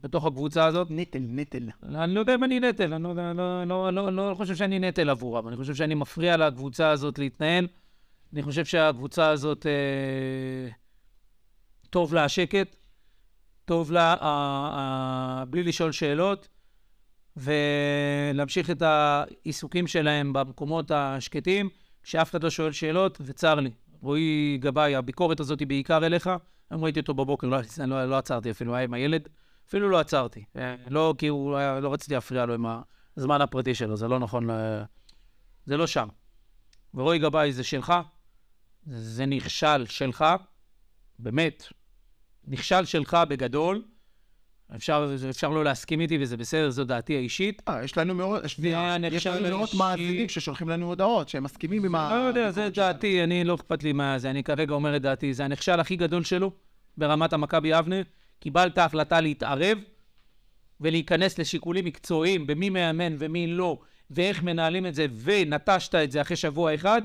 בתוך 0.00 0.24
הקבוצה 0.26 0.66
הזאת. 0.66 0.88
נטל, 0.90 1.18
נטל. 1.28 1.68
אני 1.82 2.14
לא 2.14 2.20
יודע 2.20 2.34
אם 2.34 2.44
אני 2.44 2.60
נטל, 2.60 2.94
אני 2.94 3.02
לא, 3.02 3.14
לא, 3.14 3.64
לא, 3.66 3.92
לא, 3.92 4.30
לא 4.30 4.34
חושב 4.34 4.56
שאני 4.56 4.78
נטל 4.78 5.10
עבורם, 5.10 5.48
אני 5.48 5.56
חושב 5.56 5.74
שאני 5.74 5.94
מפריע 5.94 6.36
לקבוצה 6.36 6.90
הזאת 6.90 7.18
להתנהל. 7.18 7.68
אני 8.32 8.42
חושב 8.42 8.64
שהקבוצה 8.64 9.28
הזאת, 9.28 9.66
אה, 9.66 10.70
טוב 11.90 12.14
לה 12.14 12.24
השקט, 12.24 12.76
טוב 13.64 13.92
לה 13.92 14.14
אה, 14.14 14.26
אה, 15.38 15.44
בלי 15.44 15.62
לשאול 15.62 15.92
שאלות, 15.92 16.48
ולהמשיך 17.40 18.70
את 18.70 18.82
העיסוקים 18.82 19.86
שלהם 19.86 20.32
במקומות 20.32 20.90
השקטים, 20.90 21.68
שאף 22.02 22.30
אחד 22.30 22.44
לא 22.44 22.50
שואל 22.50 22.72
שאלות, 22.72 23.18
וצר 23.24 23.54
לי. 23.54 23.70
רועי 24.02 24.58
גבאי, 24.60 24.96
הביקורת 24.96 25.40
הזאת 25.40 25.60
היא 25.60 25.68
בעיקר 25.68 26.06
אליך. 26.06 26.30
היום 26.70 26.84
ראיתי 26.84 27.00
אותו 27.00 27.14
בבוקר, 27.14 27.46
לא, 27.46 27.58
לא, 27.86 28.04
לא 28.04 28.18
עצרתי 28.18 28.50
אפילו, 28.50 28.74
היה 28.74 28.84
עם 28.84 28.94
הילד. 28.94 29.28
אפילו 29.68 29.88
לא 29.88 30.00
עצרתי. 30.00 30.44
אה, 30.56 30.74
לא 30.88 31.14
כי 31.18 31.26
הוא 31.28 31.56
היה, 31.56 31.80
לא 31.80 31.92
רציתי 31.92 32.14
להפריע 32.14 32.46
לו 32.46 32.54
עם 32.54 32.66
הזמן 33.16 33.40
הפרטי 33.40 33.74
שלו, 33.74 33.96
זה 33.96 34.08
לא 34.08 34.18
נכון. 34.18 34.48
זה 35.66 35.76
לא 35.76 35.86
שם. 35.86 36.08
ורועי 36.94 37.18
גבאי 37.18 37.52
זה 37.52 37.64
שלך, 37.64 37.92
זה 38.86 39.26
נכשל 39.26 39.86
שלך, 39.86 40.24
באמת, 41.18 41.66
נכשל 42.44 42.84
שלך 42.84 43.18
בגדול. 43.28 43.84
אפשר, 44.76 45.14
אפשר 45.30 45.48
לא 45.48 45.64
להסכים 45.64 46.00
איתי 46.00 46.18
וזה 46.20 46.36
בסדר, 46.36 46.70
זו 46.70 46.84
דעתי 46.84 47.16
האישית. 47.16 47.62
אה, 47.68 47.84
יש 47.84 47.98
לנו 47.98 48.14
מאות, 48.14 48.48
שנייה, 48.48 48.96
יש 49.12 49.26
לנו 49.26 49.56
מאות 49.56 49.68
אישי. 49.68 49.78
מאזינים 49.78 50.28
ששולחים 50.28 50.68
לנו 50.68 50.86
הודעות, 50.86 51.28
שהם 51.28 51.44
מסכימים 51.44 51.84
עם 51.84 51.94
ה... 51.94 52.10
לא 52.10 52.28
יודע, 52.28 52.50
זה 52.50 52.68
דעתי, 52.68 53.24
אני 53.24 53.44
לא 53.44 53.54
אכפת 53.54 53.82
לי 53.82 53.92
מה 53.92 54.18
זה, 54.18 54.30
אני 54.30 54.42
כרגע 54.42 54.74
אומר 54.74 54.96
את 54.96 55.02
דעתי. 55.02 55.34
זה 55.34 55.44
הנכשל 55.44 55.80
הכי 55.80 55.96
גדול 55.96 56.24
שלו 56.24 56.52
ברמת 56.96 57.32
המכבי 57.32 57.68
יבנה. 57.68 57.96
קיבלת 58.40 58.78
החלטה 58.78 59.20
להתערב 59.20 59.78
ולהיכנס 60.80 61.38
לשיקולים 61.38 61.84
מקצועיים 61.84 62.46
במי 62.46 62.70
מאמן 62.70 63.16
ומי 63.18 63.46
לא, 63.46 63.78
ואיך 64.10 64.42
מנהלים 64.42 64.86
את 64.86 64.94
זה, 64.94 65.06
ונטשת 65.22 65.94
את 65.94 66.12
זה 66.12 66.20
אחרי 66.20 66.36
שבוע 66.36 66.74
אחד, 66.74 67.02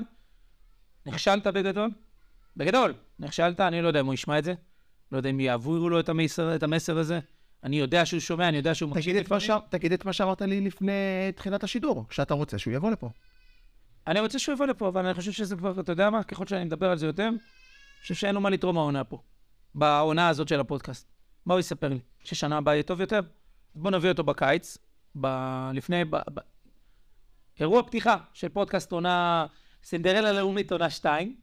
נכשלת 1.06 1.46
בגדול. 1.46 1.90
בגדול, 2.56 2.94
נכשלת, 3.18 3.60
אני 3.60 3.82
לא 3.82 3.88
יודע 3.88 4.00
אם 4.00 4.06
הוא 4.06 4.14
ישמע 4.14 4.38
את 4.38 4.44
זה. 4.44 4.54
לא 5.12 5.16
יודע 5.16 5.30
אם 5.30 5.40
יעבירו 5.40 5.88
לו 5.88 6.00
את 6.00 6.08
המסר, 6.08 6.54
את 6.54 6.62
המסר 6.62 6.98
הזה. 6.98 7.20
אני 7.66 7.76
יודע 7.76 8.06
שהוא 8.06 8.20
שומע, 8.20 8.48
אני 8.48 8.56
יודע 8.56 8.74
שהוא 8.74 8.92
את, 9.20 9.30
מה 9.30 9.40
ש... 9.40 9.50
תגיד 9.68 9.92
את 9.92 10.04
מה 10.04 10.12
שאמרת 10.12 10.42
לי 10.42 10.60
לפני 10.60 10.92
תחילת 11.34 11.64
השידור, 11.64 12.04
שאתה 12.10 12.34
רוצה 12.34 12.58
שהוא 12.58 12.74
יבוא 12.74 12.90
לפה. 12.90 13.10
אני 14.06 14.20
רוצה 14.20 14.38
שהוא 14.38 14.54
יבוא 14.54 14.66
לפה, 14.66 14.88
אבל 14.88 15.06
אני 15.06 15.14
חושב 15.14 15.32
שזה 15.32 15.56
כבר, 15.56 15.80
אתה 15.80 15.92
יודע 15.92 16.10
מה, 16.10 16.22
ככל 16.22 16.46
שאני 16.46 16.64
מדבר 16.64 16.90
על 16.90 16.98
זה 16.98 17.06
יותר, 17.06 17.28
אני 17.28 17.38
חושב 18.02 18.14
שאין 18.14 18.34
לו 18.34 18.40
מה 18.40 18.50
לתרום 18.50 18.78
העונה 18.78 19.04
פה. 19.04 19.18
בעונה 19.74 20.28
הזאת 20.28 20.48
של 20.48 20.60
הפודקאסט. 20.60 21.08
מה 21.46 21.54
הוא 21.54 21.60
יספר 21.60 21.88
לי? 21.88 21.98
ששנה 22.24 22.56
הבאה 22.56 22.74
יהיה 22.74 22.82
טוב 22.82 23.00
יותר? 23.00 23.20
בוא 23.74 23.90
נביא 23.90 24.10
אותו 24.10 24.24
בקיץ, 24.24 24.78
ב... 25.20 25.26
לפני... 25.74 26.04
ב... 26.04 26.16
ב... 26.16 26.40
אירוע 27.60 27.82
פתיחה 27.82 28.16
של 28.32 28.48
פודקאסט 28.48 28.92
עונה, 28.92 29.46
סינדרלה 29.84 30.32
לאומית 30.32 30.72
עונה 30.72 30.90
2, 30.90 31.36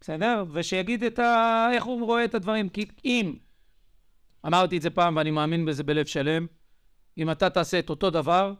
בסדר? 0.00 0.44
ושיגיד 0.52 1.04
את 1.04 1.18
ה... 1.18 1.68
איך 1.72 1.84
הוא 1.84 2.06
רואה 2.06 2.24
את 2.24 2.34
הדברים. 2.34 2.68
כי 2.68 2.86
אם, 3.04 3.34
אמרתי 4.46 4.76
את 4.76 4.82
זה 4.82 4.90
פעם 4.90 5.16
ואני 5.16 5.30
מאמין 5.30 5.64
בזה 5.64 5.82
בלב 5.82 6.06
שלם, 6.06 6.46
אם 7.18 7.30
אתה 7.30 7.50
תעשה 7.50 7.78
את 7.78 7.90
אותו 7.90 8.10
דבר, 8.10 8.54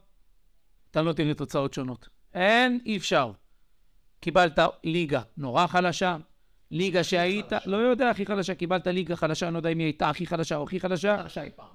אתה 0.90 1.02
לא 1.02 1.12
תראה 1.12 1.34
תוצאות 1.34 1.74
שונות. 1.74 2.08
אין, 2.34 2.80
אי 2.86 2.96
אפשר. 2.96 3.32
קיבלת 4.20 4.58
ליגה 4.84 5.22
נורא 5.36 5.66
חלשה, 5.66 6.16
ליגה 6.70 7.04
שהיית, 7.04 7.52
לא 7.66 7.76
יודע 7.76 8.10
הכי 8.10 8.26
חלשה, 8.26 8.54
קיבלת 8.54 8.86
ליגה 8.86 9.16
חלשה, 9.16 9.46
אני 9.46 9.52
לא 9.52 9.58
יודע 9.58 9.70
אם 9.70 9.78
היא 9.78 9.86
הייתה 9.86 10.10
הכי 10.10 10.26
חלשה 10.26 10.56
או 10.56 10.64
הכי 10.64 10.80
חלשה, 10.80 11.24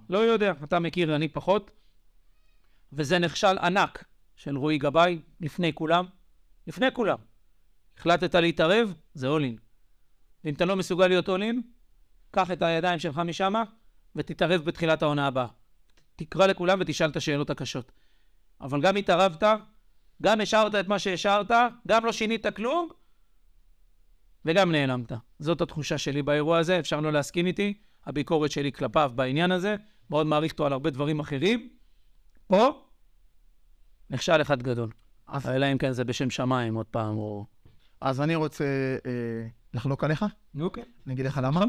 לא 0.09 0.17
יודע, 0.17 0.53
אתה 0.63 0.79
מכיר, 0.79 1.15
אני 1.15 1.27
פחות. 1.27 1.71
וזה 2.93 3.19
נכשל 3.19 3.57
ענק 3.57 4.03
של 4.35 4.57
רועי 4.57 4.77
גבאי, 4.77 5.19
לפני 5.41 5.73
כולם, 5.73 6.05
לפני 6.67 6.87
כולם. 6.93 7.17
החלטת 7.97 8.35
להתערב, 8.35 8.93
זה 9.13 9.27
אולין. 9.27 9.57
ואם 10.43 10.53
אתה 10.53 10.65
לא 10.65 10.75
מסוגל 10.75 11.07
להיות 11.07 11.29
אולין, 11.29 11.61
קח 12.31 12.51
את 12.51 12.61
הידיים 12.61 12.99
שלך 12.99 13.17
משם, 13.17 13.53
ותתערב 14.15 14.61
בתחילת 14.61 15.01
העונה 15.01 15.27
הבאה. 15.27 15.47
תקרא 16.15 16.47
לכולם 16.47 16.79
ותשאל 16.81 17.09
את 17.09 17.15
השאלות 17.15 17.49
הקשות. 17.49 17.91
אבל 18.61 18.81
גם 18.81 18.95
התערבת, 18.95 19.43
גם 20.21 20.41
השארת 20.41 20.75
את 20.75 20.87
מה 20.87 20.99
שהשארת, 20.99 21.51
גם 21.87 22.05
לא 22.05 22.11
שינית 22.11 22.47
כלום, 22.47 22.89
וגם 24.45 24.71
נעלמת. 24.71 25.11
זאת 25.39 25.61
התחושה 25.61 25.97
שלי 25.97 26.21
באירוע 26.21 26.57
הזה, 26.57 26.79
אפשר 26.79 26.99
לא 26.99 27.11
להסכים 27.11 27.45
איתי, 27.45 27.73
הביקורת 28.05 28.51
שלי 28.51 28.71
כלפיו 28.71 29.11
בעניין 29.15 29.51
הזה, 29.51 29.75
מאוד 30.09 30.27
מעריך 30.27 30.51
אותו 30.51 30.65
על 30.65 30.73
הרבה 30.73 30.89
דברים 30.89 31.19
אחרים. 31.19 31.69
פה, 32.47 32.83
נכשל 34.09 34.41
אחד 34.41 34.63
גדול. 34.63 34.91
אז, 35.27 35.47
אלא 35.47 35.71
אם 35.71 35.77
כן 35.77 35.91
זה 35.91 36.03
בשם 36.03 36.29
שמיים 36.29 36.75
עוד 36.75 36.85
פעם, 36.85 37.17
או... 37.17 37.45
אז 38.01 38.21
אני 38.21 38.35
רוצה 38.35 38.63
אה, 39.05 39.47
לחלוק 39.73 40.03
עליך, 40.03 40.25
אוקיי. 40.59 40.83
אני 41.05 41.13
אגיד 41.13 41.25
לך 41.25 41.39
למה. 41.43 41.65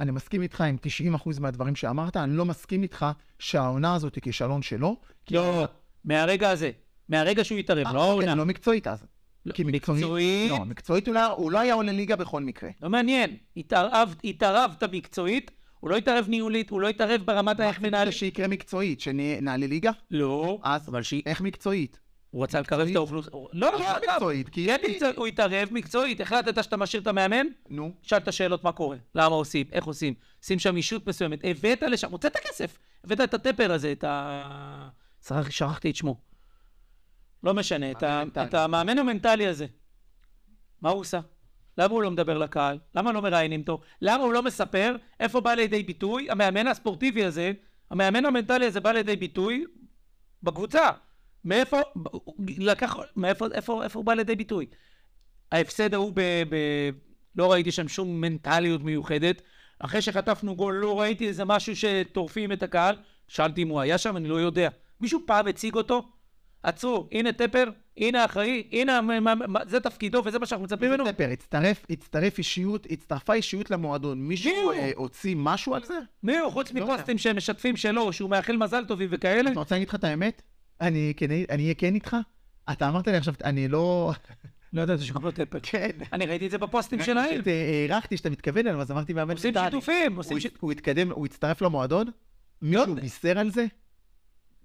אני 0.00 0.10
מסכים 0.10 0.42
איתך 0.42 0.60
עם 0.60 0.76
90% 1.16 1.40
מהדברים 1.40 1.76
שאמרת, 1.76 2.16
אני 2.16 2.36
לא 2.36 2.44
מסכים 2.44 2.82
איתך 2.82 3.06
שהעונה 3.38 3.94
הזאת 3.94 4.14
היא 4.14 4.22
כישלון 4.22 4.62
שלו. 4.62 4.96
לא, 5.30 5.64
מהרגע 6.04 6.50
הזה, 6.50 6.70
מהרגע 7.08 7.44
שהוא 7.44 7.58
התערב, 7.58 7.86
אה, 7.86 7.92
לא 7.92 8.02
העונה. 8.02 8.34
לא 8.34 8.46
מקצועית 8.46 8.86
אז. 8.86 9.04
לא, 9.46 9.52
כי 9.52 9.64
מקצועית... 9.64 10.50
לא, 10.50 10.64
מקצועית 10.64 11.06
הוא 11.06 11.14
לא- 11.14 11.26
הוא 11.26 11.50
לא 11.52 11.58
היה 11.58 11.74
עולה 11.74 11.92
ליגה 11.92 12.16
בכל 12.16 12.42
מקרה. 12.42 12.70
לא 12.82 12.90
מעניין, 12.90 13.36
התערב, 13.56 14.14
התערבת 14.24 14.82
מקצועית, 14.82 15.50
הוא 15.80 15.90
לא 15.90 15.96
התערב 15.96 16.26
ניהולית, 16.28 16.70
הוא 16.70 16.80
לא 16.80 16.88
התערב 16.88 17.20
ברמת 17.24 17.60
איך 17.60 17.80
מנהל... 17.80 18.06
מה 18.06 18.12
שיקרה 18.12 18.48
מקצועית, 18.48 19.00
שנעלה 19.00 19.66
ליגה? 19.66 19.90
לא, 20.10 20.58
אז 20.62 20.88
אבל 20.88 21.02
שהיא... 21.02 21.22
איך 21.26 21.40
מקצועית? 21.40 22.00
הוא 22.30 22.42
רצה 22.42 22.60
לקרב 22.60 22.88
את 22.88 22.96
האוכלוסייה... 22.96 23.36
לא, 23.52 23.72
לא, 23.72 23.78
איך 23.78 23.88
אגב, 23.88 24.12
מקצועית? 24.14 24.48
כי 24.48 24.66
כן 24.66 24.80
מקצועית, 24.90 25.16
הוא 25.16 25.26
התערב 25.26 25.68
מקצועית, 25.72 26.20
החלטת 26.20 26.64
שאתה 26.64 26.76
משאיר 26.76 27.02
את 27.02 27.06
המאמן? 27.06 27.46
נו, 27.68 27.92
שאלת 28.02 28.32
שאלות 28.32 28.64
מה 28.64 28.72
קורה, 28.72 28.96
למה 29.14 29.34
עושים, 29.34 29.66
איך 29.72 29.84
עושים, 29.84 30.14
שים 30.42 30.58
שם 30.58 30.76
אישות 30.76 31.06
מסוימת, 31.06 31.40
הבאת 31.44 31.82
לשם, 31.82 32.10
הוצאת 32.10 32.36
כסף, 32.36 32.78
הבאת 33.04 33.20
את 33.20 33.34
הטפר 33.34 33.72
הזה, 33.72 33.92
את 33.92 34.04
ה... 34.04 34.88
שכח- 35.26 35.50
שכחתי 35.50 35.90
את 35.90 35.96
שמו. 35.96 36.16
לא 37.42 37.54
משנה. 37.54 37.90
את 38.46 38.54
המאמן 38.54 38.98
המנטלי 38.98 39.46
הזה. 39.46 39.66
מה 40.82 40.90
הוא 40.90 41.00
עושה? 41.00 41.20
למה 41.78 41.94
הוא 41.94 42.02
לא 42.02 42.10
מדבר 42.10 42.38
לקהל? 42.38 42.78
למה 42.94 43.12
לא 43.12 43.22
מראיינים 43.22 43.60
אותו? 43.60 43.80
למה 44.02 44.24
הוא 44.24 44.32
לא 44.32 44.42
מספר 44.42 44.96
איפה 45.20 45.40
בא 45.40 45.54
לידי 45.54 45.82
ביטוי 45.82 46.30
המאמן 46.30 46.66
הספורטיבי 46.66 47.24
הזה, 47.24 47.52
המאמן 47.90 48.24
המנטלי 48.26 48.66
הזה 48.66 48.80
בא 48.80 48.92
לידי 48.92 49.16
ביטוי 49.16 49.64
בקבוצה. 50.42 50.88
מאיפה, 51.44 51.80
לקח, 52.58 52.96
מאיפה, 53.16 53.46
איפה, 53.52 53.84
איפה 53.84 53.98
הוא 53.98 54.06
בא 54.06 54.14
לידי 54.14 54.36
ביטוי? 54.36 54.66
ההפסד 55.52 55.94
ההוא 55.94 56.12
ב... 56.14 56.20
ב... 56.48 56.56
לא 57.36 57.52
ראיתי 57.52 57.72
שם 57.72 57.88
שום 57.88 58.20
מנטליות 58.20 58.82
מיוחדת. 58.82 59.42
אחרי 59.78 60.02
שחטפנו 60.02 60.56
גול 60.56 60.74
לא 60.74 61.00
ראיתי 61.00 61.28
איזה 61.28 61.44
משהו 61.44 61.76
שטורפים 61.76 62.52
את 62.52 62.62
הקהל. 62.62 62.96
שאלתי 63.28 63.62
אם 63.62 63.68
הוא 63.68 63.80
היה 63.80 63.98
שם, 63.98 64.16
אני 64.16 64.28
לא 64.28 64.34
יודע. 64.34 64.68
מישהו 65.00 65.20
פעם 65.26 65.46
הציג 65.46 65.74
אותו? 65.74 66.08
עצרו, 66.62 67.08
הנה 67.12 67.32
טפר, 67.32 67.64
הנה 67.96 68.22
האחראי, 68.22 68.68
הנה, 68.72 68.98
המ- 68.98 69.24
מ- 69.24 69.52
מ- 69.52 69.68
זה 69.68 69.80
תפקידו 69.80 70.22
וזה 70.24 70.38
מה 70.38 70.46
שאנחנו 70.46 70.64
מצפים 70.64 70.90
ממנו. 70.90 71.04
טפר, 71.06 71.28
הצטרף, 71.32 71.82
הצטרף 71.90 72.38
אישיות, 72.38 72.86
הצטרפה 72.90 73.34
אישיות 73.34 73.70
למועדון. 73.70 74.18
מי 74.20 74.28
מישהו? 74.28 74.72
אה, 74.72 74.90
הוציא 74.96 75.34
משהו 75.38 75.74
על 75.74 75.84
זה? 75.84 75.98
מי 76.22 76.38
הוא? 76.38 76.52
חוץ 76.52 76.72
לא 76.72 76.84
מפוסטים 76.84 77.18
שהם 77.18 77.36
משתפים 77.36 77.76
שלו, 77.76 78.12
שהוא 78.12 78.30
מאחל 78.30 78.56
מזל 78.56 78.84
טובים 78.84 79.08
וכאלה? 79.12 79.50
אתה 79.50 79.58
רוצה 79.58 79.74
להגיד 79.74 79.88
לך 79.88 79.94
את 79.94 80.04
האמת? 80.04 80.42
אני 80.80 81.12
כן- 81.16 81.30
אני 81.30 81.62
אהיה 81.62 81.74
כן 81.74 81.94
איתך? 81.94 82.16
אתה 82.72 82.88
אמרת 82.88 83.08
לי 83.08 83.16
עכשיו, 83.16 83.34
אני 83.44 83.68
לא... 83.68 84.12
לא 84.72 84.82
ידעתי 84.82 85.04
שקוראים 85.04 85.26
לו 85.26 85.32
טפר. 85.32 85.58
כן. 85.62 85.90
אני 86.12 86.26
ראיתי 86.26 86.46
את 86.46 86.50
זה 86.50 86.58
בפוסטים 86.58 87.02
שלהם. 87.02 87.40
הערכתי 87.88 88.16
שאתה 88.16 88.30
מתכוון 88.30 88.66
אליו, 88.66 88.80
אז 88.80 88.90
אמרתי 88.90 89.12
מאמן 89.12 89.34
עושים. 89.34 89.54
שיתופים, 89.64 90.16
עושים 90.16 90.40
שיתופים. 90.40 90.60
הוא 90.60 90.72
התקדם, 90.72 91.12
הוא 91.12 91.26
הצטרף 91.26 91.62
למועדון? 91.62 92.06
מישהו 92.62 92.94
בישר 92.94 93.38
על 93.38 93.50
זה? 93.50 93.66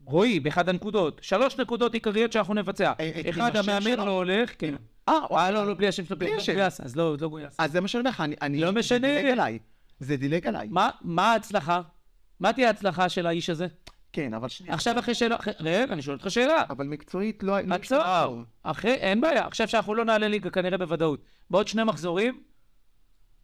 רועי, 0.06 0.40
באחד 0.40 0.70
הנקודות. 0.70 1.20
שלוש 1.24 1.60
נקודות 1.60 1.94
עיקריות 1.94 2.32
שאנחנו 2.32 2.54
נבצע. 2.54 2.94
אה, 3.00 3.12
אה, 3.16 3.30
אחד, 3.30 3.56
המאמן? 3.56 4.06
לא 4.06 4.12
הולך, 4.12 4.52
כן. 4.58 4.76
אה, 5.10 5.14
אה, 5.32 5.52
לא, 5.52 5.68
לא, 5.68 5.74
בלי 5.74 5.88
השם 5.88 6.06
שלו, 6.06 6.20
בלי 6.20 6.36
השם. 6.36 6.60
אז 6.60 6.96
לא, 6.96 7.16
לא 7.22 7.28
גויס. 7.28 7.56
אז 7.60 7.72
זה 7.72 7.82
מה 7.82 7.88
שאני 7.88 8.00
אומר 8.00 8.10
לך, 8.10 8.24
אני... 8.42 8.62
לא 8.62 8.72
משנה. 8.72 9.08
זה 9.08 9.14
דילג 9.22 9.32
עליי. 9.32 9.60
זה 10.00 10.18
דילג 10.18 10.48
עליי. 10.48 10.68
מה 11.02 11.32
ההצלחה? 11.32 11.82
מה 12.40 12.54
תהיה 12.54 12.68
ההצלחה 12.68 13.10
של 13.10 13.28
האיש 13.28 13.50
הזה? 13.50 13.68
כן, 14.16 14.34
אבל 14.34 14.48
שנייה. 14.48 14.74
עכשיו 14.74 15.00
אחרי 15.00 15.16
שאלה, 15.16 15.36
רגע, 15.60 15.94
אני 15.94 16.02
שואל 16.02 16.18
אותך 16.18 16.32
שאלה. 16.32 16.64
אבל 16.70 16.88
מקצועית 16.88 17.44
לא... 17.44 17.60
לא 17.60 17.76
עצור. 17.76 17.98
השתנה. 17.98 18.28
אחרי, 18.64 18.94
אין 18.94 19.22
בעיה. 19.22 19.48
עכשיו 19.48 19.68
שאנחנו 19.68 19.96
לא 19.96 20.06
נעלה 20.06 20.28
ליגה 20.28 20.50
כנראה 20.50 20.78
בוודאות. 20.78 21.20
בעוד 21.50 21.68
שני 21.68 21.84
מחזורים, 21.84 22.44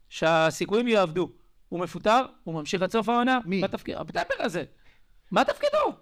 שהסיכויים 0.10 0.88
יעבדו. 0.88 1.30
הוא 1.70 1.80
מפוטר, 1.80 2.26
הוא 2.44 2.56
ממשיך 2.56 2.82
עד 2.82 2.92
סוף 2.92 3.10
העונה. 3.10 3.40
מי? 3.46 3.62
מה 3.62 3.68
תפקיד? 3.68 3.96
הטמבל 3.98 4.36
הזה. 4.40 4.64
מה 5.32 5.46
תפקידו? 5.46 5.96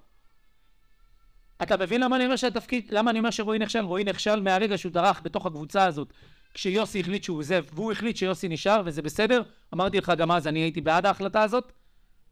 אתה 1.64 1.78
מבין 1.78 2.02
למה 2.02 2.16
אני 2.16 2.26
אומר 2.26 2.36
שהתפקיד, 2.36 2.88
למה 2.92 3.12
אני 3.12 3.20
אומר 3.20 3.30
שרועי 3.30 3.60
נכשל? 3.60 3.80
רועי 3.80 4.04
נכשל 4.04 4.42
מהרגע 4.42 4.78
שהוא 4.78 4.92
דרך 4.92 5.22
בתוך 5.24 5.46
הקבוצה 5.46 5.86
הזאת. 5.86 6.14
כשיוסי 6.54 7.00
החליט 7.00 7.24
שהוא 7.24 7.38
עוזב, 7.38 7.66
והוא 7.74 7.92
החליט 7.92 8.16
שיוסי 8.18 8.48
נשאר, 8.48 8.82
וזה 8.86 9.02
בסדר. 9.02 9.42
אמרתי 9.74 9.98
לך 9.98 10.14
גם 10.18 10.32
אז, 10.32 10.48
אני 10.48 10.60
הייתי 10.60 10.82
בעד 10.82 11.06
ההחלטה 11.06 11.42
הזאת. 11.42 11.72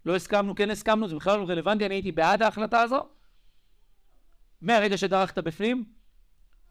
לא 0.06 0.16
הסכמנו, 0.16 0.56
כן 0.56 0.70
הסכמנו, 0.70 1.08
זה 1.08 1.16
בכלל 1.16 1.40
לא 1.40 1.46
רלוונטי, 1.48 1.86
אני 1.86 1.96
הייתי 1.96 2.12
בעד 2.12 2.42
ההחלטה 2.42 2.82
הזו. 2.82 3.08
מהרגע 4.62 4.98
שדרכת 4.98 5.38
בפנים, 5.38 5.86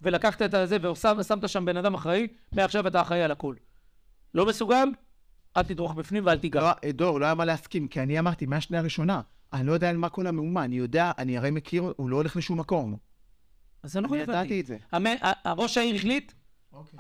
ולקחת 0.03 0.43
את 0.43 0.55
הזה 0.55 0.77
ושמת 1.19 1.49
שם 1.49 1.65
בן 1.65 1.77
אדם 1.77 1.95
אחראי, 1.95 2.27
מעכשיו 2.53 2.87
אתה 2.87 3.01
אחראי 3.01 3.23
על 3.23 3.31
הכול. 3.31 3.57
לא 4.35 4.47
מסוגל? 4.47 4.89
אל 5.57 5.63
תדרוך 5.63 5.95
בפנים 5.95 6.27
ואל 6.27 6.39
תיגע. 6.39 6.61
לא, 6.61 6.91
דור, 6.93 7.21
לא 7.21 7.25
היה 7.25 7.35
מה 7.35 7.45
להסכים, 7.45 7.89
כי 7.89 8.01
אני 8.01 8.19
אמרתי 8.19 8.47
מהשנייה 8.47 8.81
הראשונה, 8.81 9.21
אני 9.53 9.67
לא 9.67 9.73
יודע 9.73 9.91
על 9.91 9.97
מה 9.97 10.09
כל 10.09 10.27
המהומה, 10.27 10.65
אני 10.65 10.77
יודע, 10.77 11.13
אני 11.19 11.39
הרי 11.39 11.51
מכיר, 11.51 11.93
הוא 11.97 12.11
לא 12.11 12.17
הולך 12.17 12.37
לשום 12.37 12.61
מקום. 12.61 12.97
אז 13.83 13.93
זה 13.93 14.01
לא 14.01 14.09
אני 14.09 14.17
ידעתי 14.17 14.33
רלוונטי. 14.33 14.61
את 14.61 14.67
זה. 14.67 14.79
הראש 15.45 15.79
העיר 15.79 15.97
החליט, 15.97 16.33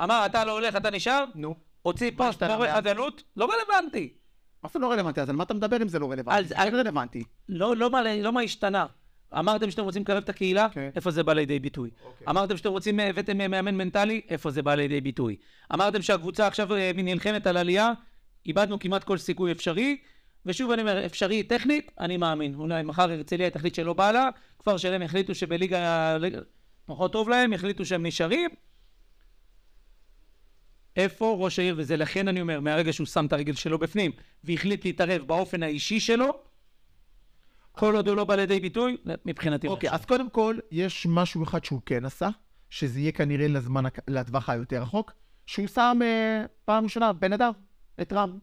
אמר 0.02 0.26
אתה 0.26 0.44
לא 0.44 0.52
הולך, 0.52 0.76
אתה 0.76 0.90
נשאר, 0.90 1.24
נו. 1.34 1.54
הוציא 1.82 2.10
פוסט 2.16 2.42
מאז? 2.42 2.60
חדלות, 2.74 3.22
לא 3.36 3.48
רלוונטי. 3.52 4.14
מה 4.66 4.70
זה 4.72 4.78
לא 4.78 4.92
רלוונטי? 4.92 5.20
אז 5.20 5.28
על 5.30 5.36
מה 5.36 5.44
אתה 5.44 5.54
מדבר 5.54 5.82
אם 5.82 5.88
זה 5.88 5.98
לא 5.98 6.12
רלוונטי? 6.12 6.44
זה 6.48 6.54
כן 6.54 6.74
רלוונטי. 6.74 7.24
לא, 7.48 7.76
לא, 7.76 7.90
מה, 7.90 8.02
לא 8.16 8.32
מה 8.32 8.40
השתנה. 8.40 8.86
אמרתם 9.38 9.70
שאתם 9.70 9.82
רוצים 9.82 10.02
לקרב 10.02 10.22
את 10.22 10.28
הקהילה, 10.28 10.68
כן. 10.72 10.90
איפה 10.96 11.10
זה 11.10 11.22
בא 11.22 11.32
לידי 11.32 11.58
ביטוי? 11.58 11.90
אוקיי. 12.04 12.26
אמרתם 12.30 12.56
שאתם 12.56 12.70
רוצים, 12.70 13.00
הבאתם 13.00 13.40
אה, 13.40 13.48
מאמן 13.48 13.74
מנטלי, 13.74 14.20
איפה 14.28 14.50
זה 14.50 14.62
בא 14.62 14.74
לידי 14.74 15.00
ביטוי? 15.00 15.36
אמרתם 15.74 16.02
שהקבוצה 16.02 16.46
עכשיו 16.46 16.74
אה, 16.74 16.90
נלחמת 16.94 17.46
על 17.46 17.56
עלייה, 17.56 17.92
איבדנו 18.46 18.78
כמעט 18.78 19.04
כל 19.04 19.18
סיכוי 19.18 19.52
אפשרי, 19.52 19.96
ושוב 20.46 20.70
אני 20.70 20.82
אומר, 20.82 21.06
אפשרי 21.06 21.42
טכנית, 21.42 21.92
אני 22.00 22.16
מאמין. 22.16 22.54
אולי 22.54 22.82
מחר 22.82 23.10
הרצליה 23.10 23.50
תחליט 23.50 23.74
שלא 23.74 23.92
בא 23.92 24.12
לה, 24.12 24.28
כפר 24.58 24.76
שלם 24.76 25.02
יחליטו 25.02 25.34
שבליגה 25.34 26.16
ליגה- 26.18 26.40
פחות 26.86 27.12
טוב 27.12 27.28
להם, 27.28 27.52
יחליטו 27.52 27.84
שהם 27.84 28.06
נשארים. 28.06 28.50
איפה 30.96 31.36
ראש 31.38 31.58
העיר, 31.58 31.74
וזה 31.78 31.96
לכן 31.96 32.28
אני 32.28 32.40
אומר, 32.40 32.60
מהרגע 32.60 32.92
שהוא 32.92 33.06
שם 33.06 33.26
את 33.26 33.32
הרגל 33.32 33.54
שלו 33.54 33.78
בפנים, 33.78 34.12
והחליט 34.44 34.84
להתערב 34.84 35.22
באופן 35.22 35.62
האישי 35.62 36.00
שלו, 36.00 36.40
כל 37.72 37.96
עוד 37.96 38.08
הוא 38.08 38.16
לא 38.16 38.24
בא 38.24 38.34
לידי 38.34 38.60
ביטוי, 38.60 38.96
מבחינתי. 39.24 39.66
אוקיי, 39.66 39.90
אז 39.90 40.04
קודם 40.04 40.30
כל, 40.30 40.58
יש 40.70 41.06
משהו 41.10 41.44
אחד 41.44 41.64
שהוא 41.64 41.80
כן 41.86 42.04
עשה, 42.04 42.28
שזה 42.70 43.00
יהיה 43.00 43.12
כנראה 43.12 43.48
לזמן, 43.48 43.84
לטווח 44.08 44.48
היותר 44.48 44.82
רחוק, 44.82 45.12
שהוא 45.46 45.66
שם 45.66 45.98
אה, 46.02 46.44
פעם 46.64 46.84
ראשונה 46.84 47.12
בן 47.12 47.32
אדם, 47.32 47.52
את 48.00 48.12
רם. 48.12 48.38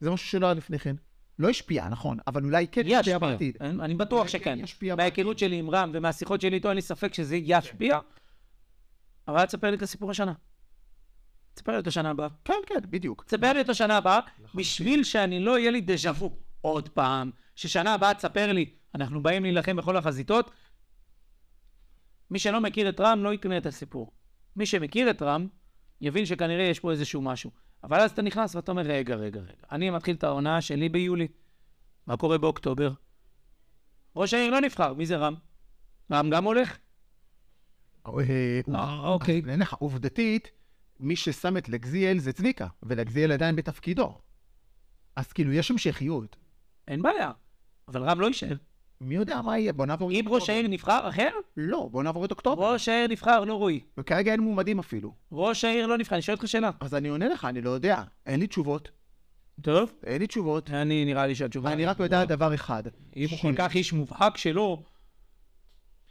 זה 0.00 0.10
משהו 0.10 0.28
שלא 0.28 0.46
היה 0.46 0.54
לפני 0.54 0.78
כן. 0.78 0.96
לא 1.38 1.48
השפיע, 1.48 1.88
נכון, 1.88 2.18
אבל 2.26 2.44
אולי 2.44 2.66
כן 2.66 2.82
ישפיע. 2.86 3.18
בעתיד. 3.18 3.56
אני 3.60 3.82
אני 3.82 3.94
בטוח 3.94 4.22
כן 4.22 4.28
שכן. 4.28 4.58
ישפיע 4.58 4.94
מההיכרות 4.94 5.38
שלי 5.38 5.56
עם 5.56 5.70
רם 5.70 5.90
ומהשיחות 5.94 6.40
שלי 6.40 6.56
איתו, 6.56 6.68
אין 6.68 6.76
לי 6.76 6.82
ספק 6.82 7.14
שזה 7.14 7.36
ישפיע. 7.36 7.98
אבל 9.28 9.38
אל 9.38 9.46
תספר 9.46 9.70
לי 9.70 9.76
את 9.76 9.82
הסיפור 9.82 10.10
השנה. 10.10 10.32
תספר 11.54 11.72
לי 11.72 11.78
אותו 11.78 11.90
שנה 11.90 12.10
הבאה. 12.10 12.28
כן, 12.44 12.54
כן, 12.66 12.74
בדיוק. 12.90 13.24
תספר 13.24 13.52
לי 13.52 13.60
אותו 13.60 13.74
שנה 13.74 13.96
הבאה, 13.96 14.20
בשביל 14.54 15.04
שאני 15.04 15.40
לא 15.40 15.58
יהיה 15.58 15.70
לי 15.70 15.80
דז'ה 15.80 16.10
וו 16.10 16.36
עוד 16.60 16.88
פעם, 16.88 17.30
ששנה 17.56 17.94
הבאה 17.94 18.14
תספר 18.14 18.52
לי, 18.52 18.70
אנחנו 18.94 19.22
באים 19.22 19.42
להילחם 19.42 19.76
בכל 19.76 19.96
החזיתות. 19.96 20.50
מי 22.30 22.38
שלא 22.38 22.60
מכיר 22.60 22.88
את 22.88 23.00
רם 23.00 23.24
לא 23.24 23.34
יקנה 23.34 23.58
את 23.58 23.66
הסיפור. 23.66 24.12
מי 24.56 24.66
שמכיר 24.66 25.10
את 25.10 25.22
רם, 25.22 25.46
יבין 26.00 26.26
שכנראה 26.26 26.64
יש 26.64 26.80
פה 26.80 26.90
איזשהו 26.90 27.22
משהו. 27.22 27.50
אבל 27.84 28.00
אז 28.00 28.10
אתה 28.10 28.22
נכנס 28.22 28.54
ואתה 28.54 28.72
אומר, 28.72 28.82
רגע, 28.82 29.14
רגע, 29.14 29.40
רגע. 29.40 29.52
אני 29.72 29.90
מתחיל 29.90 30.16
את 30.16 30.24
העונה 30.24 30.60
שלי 30.60 30.88
ביולי. 30.88 31.28
מה 32.06 32.16
קורה 32.16 32.38
באוקטובר? 32.38 32.92
ראש 34.16 34.34
העיר 34.34 34.50
לא 34.50 34.60
נבחר, 34.60 34.94
מי 34.94 35.06
זה 35.06 35.16
רם? 35.16 35.34
רם 36.12 36.30
גם 36.30 36.44
הולך? 36.44 36.78
אה, 38.74 38.74
אה, 38.74 38.98
אוקיי. 39.08 39.42
עובדתית, 39.78 40.50
מי 41.00 41.16
ששם 41.16 41.56
את 41.56 41.68
לגזיאל 41.68 42.18
זה 42.18 42.32
צביקה, 42.32 42.66
ולגזיאל 42.82 43.32
עדיין 43.32 43.56
בתפקידו. 43.56 44.18
אז 45.16 45.32
כאילו, 45.32 45.52
יש 45.52 45.70
המשכיות. 45.70 46.36
אין 46.88 47.02
בעיה. 47.02 47.30
אבל 47.88 48.02
רם 48.02 48.20
לא 48.20 48.26
יישאר. 48.26 48.56
מי 49.00 49.14
יודע 49.14 49.40
מה 49.42 49.58
יהיה? 49.58 49.72
בוא 49.72 49.86
נעבור 49.86 50.10
את 50.10 50.14
אם 50.14 50.24
ראש 50.28 50.50
העיר 50.50 50.68
נבחר, 50.68 51.08
אחר? 51.08 51.30
לא, 51.56 51.88
בוא 51.92 52.02
נעבור 52.02 52.24
את 52.24 52.30
אוקטובר. 52.30 52.72
ראש 52.72 52.88
העיר 52.88 53.08
נבחר, 53.08 53.44
לא 53.44 53.54
רועי. 53.54 53.80
וכרגע 53.98 54.32
אין 54.32 54.40
מועמדים 54.40 54.78
אפילו. 54.78 55.14
ראש 55.32 55.64
העיר 55.64 55.86
לא 55.86 55.98
נבחר, 55.98 56.14
אני 56.14 56.22
שואל 56.22 56.36
אותך 56.36 56.48
שאלה. 56.48 56.70
אז 56.80 56.94
אני 56.94 57.08
עונה 57.08 57.28
לך, 57.28 57.44
אני 57.44 57.60
לא 57.60 57.70
יודע. 57.70 58.02
אין 58.26 58.40
לי 58.40 58.46
תשובות. 58.46 58.90
טוב, 59.60 59.92
אין 60.04 60.20
לי 60.20 60.26
תשובות. 60.26 60.70
אני 60.70 61.04
נראה 61.04 61.26
לי 61.26 61.34
שהתשובה... 61.34 61.72
אני 61.72 61.86
רק 61.86 62.00
יודע 62.00 62.24
דבר 62.24 62.54
אחד. 62.54 62.82
אם 63.16 63.26
הוא 63.30 63.38
כל 63.42 63.52
כך 63.56 63.74
איש 63.74 63.92
מובהק 63.92 64.36
שלו, 64.36 64.82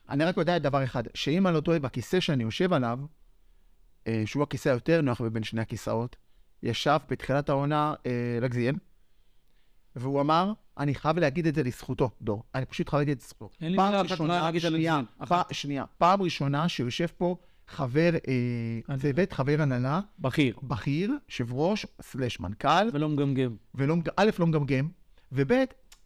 אני 0.09 0.23
רק 0.23 0.37
יודע 0.37 0.59
דבר 0.59 0.83
אחד, 0.83 1.03
שאם 1.13 1.47
אני 1.47 1.55
לא 1.55 1.61
טועה, 1.61 1.79
בכיסא 1.79 2.19
שאני 2.19 2.43
יושב 2.43 2.73
עליו, 2.73 2.99
שהוא 4.25 4.43
הכיסא 4.43 4.69
היותר 4.69 5.01
נוח 5.01 5.21
מבין 5.21 5.43
שני 5.43 5.61
הכיסאות, 5.61 6.15
ישב 6.63 6.97
בתחילת 7.09 7.49
העונה 7.49 7.93
אה, 8.05 8.11
לגזיאל, 8.41 8.75
והוא 9.95 10.21
אמר, 10.21 10.53
אני 10.77 10.95
חייב 10.95 11.19
להגיד 11.19 11.47
את 11.47 11.55
זה 11.55 11.63
לזכותו, 11.63 12.09
דור. 12.21 12.43
אני 12.55 12.65
פשוט 12.65 12.89
חייב 12.89 12.99
להגיד 12.99 13.11
את 13.17 13.21
זה 13.21 13.25
לזכותו. 13.25 13.55
אין 13.61 13.71
לי 13.71 13.77
מילה 13.77 14.01
אחת 14.01 14.21
רעה 14.21 14.41
להגיד 14.41 14.65
על 14.65 14.71
שנייה, 14.71 15.01
לגזיאל. 15.21 15.41
שנייה, 15.51 15.85
פעם 15.97 16.21
ראשונה 16.21 16.69
שיושב 16.69 17.07
פה 17.17 17.35
חבר 17.67 18.09
אה, 18.89 18.97
צוות, 18.97 19.33
חבר 19.33 19.61
הנהלה, 19.61 19.99
בכיר, 20.19 20.55
בכיר, 20.63 21.13
יושב 21.29 21.53
ראש, 21.53 21.85
סלש 22.01 22.39
מנכ"ל, 22.39 22.89
ולא 22.93 23.09
מגמגם. 23.09 23.55
ולא, 23.75 23.95
א', 24.15 24.29
לא 24.39 24.47
מגמגם, 24.47 24.89
וב', 25.31 25.53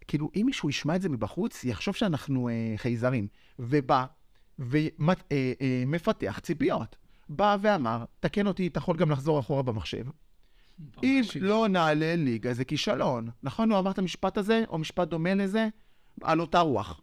כאילו, 0.07 0.29
אם 0.35 0.43
מישהו 0.45 0.69
ישמע 0.69 0.95
את 0.95 1.01
זה 1.01 1.09
מבחוץ, 1.09 1.63
יחשוב 1.63 1.95
שאנחנו 1.95 2.49
אה, 2.49 2.73
חייזרים. 2.77 3.27
ובא 3.59 4.05
ומפתח 4.59 6.39
ציפיות. 6.43 6.95
בא 7.29 7.57
ואמר, 7.61 8.03
תקן 8.19 8.47
אותי, 8.47 8.67
אתה 8.67 8.77
יכול 8.77 8.97
גם 8.97 9.11
לחזור 9.11 9.39
אחורה 9.39 9.63
במחשב. 9.63 10.05
אם 11.03 11.21
לא 11.41 11.67
נעלה 11.67 12.15
ליגה, 12.15 12.53
זה 12.53 12.65
כישלון. 12.65 13.29
נכון, 13.43 13.71
הוא 13.71 13.79
אמר 13.79 13.91
את 13.91 13.99
המשפט 13.99 14.37
הזה, 14.37 14.63
או 14.69 14.77
משפט 14.77 15.07
דומה 15.07 15.33
לזה, 15.33 15.67
על 16.21 16.41
אותה 16.41 16.59
רוח. 16.59 17.01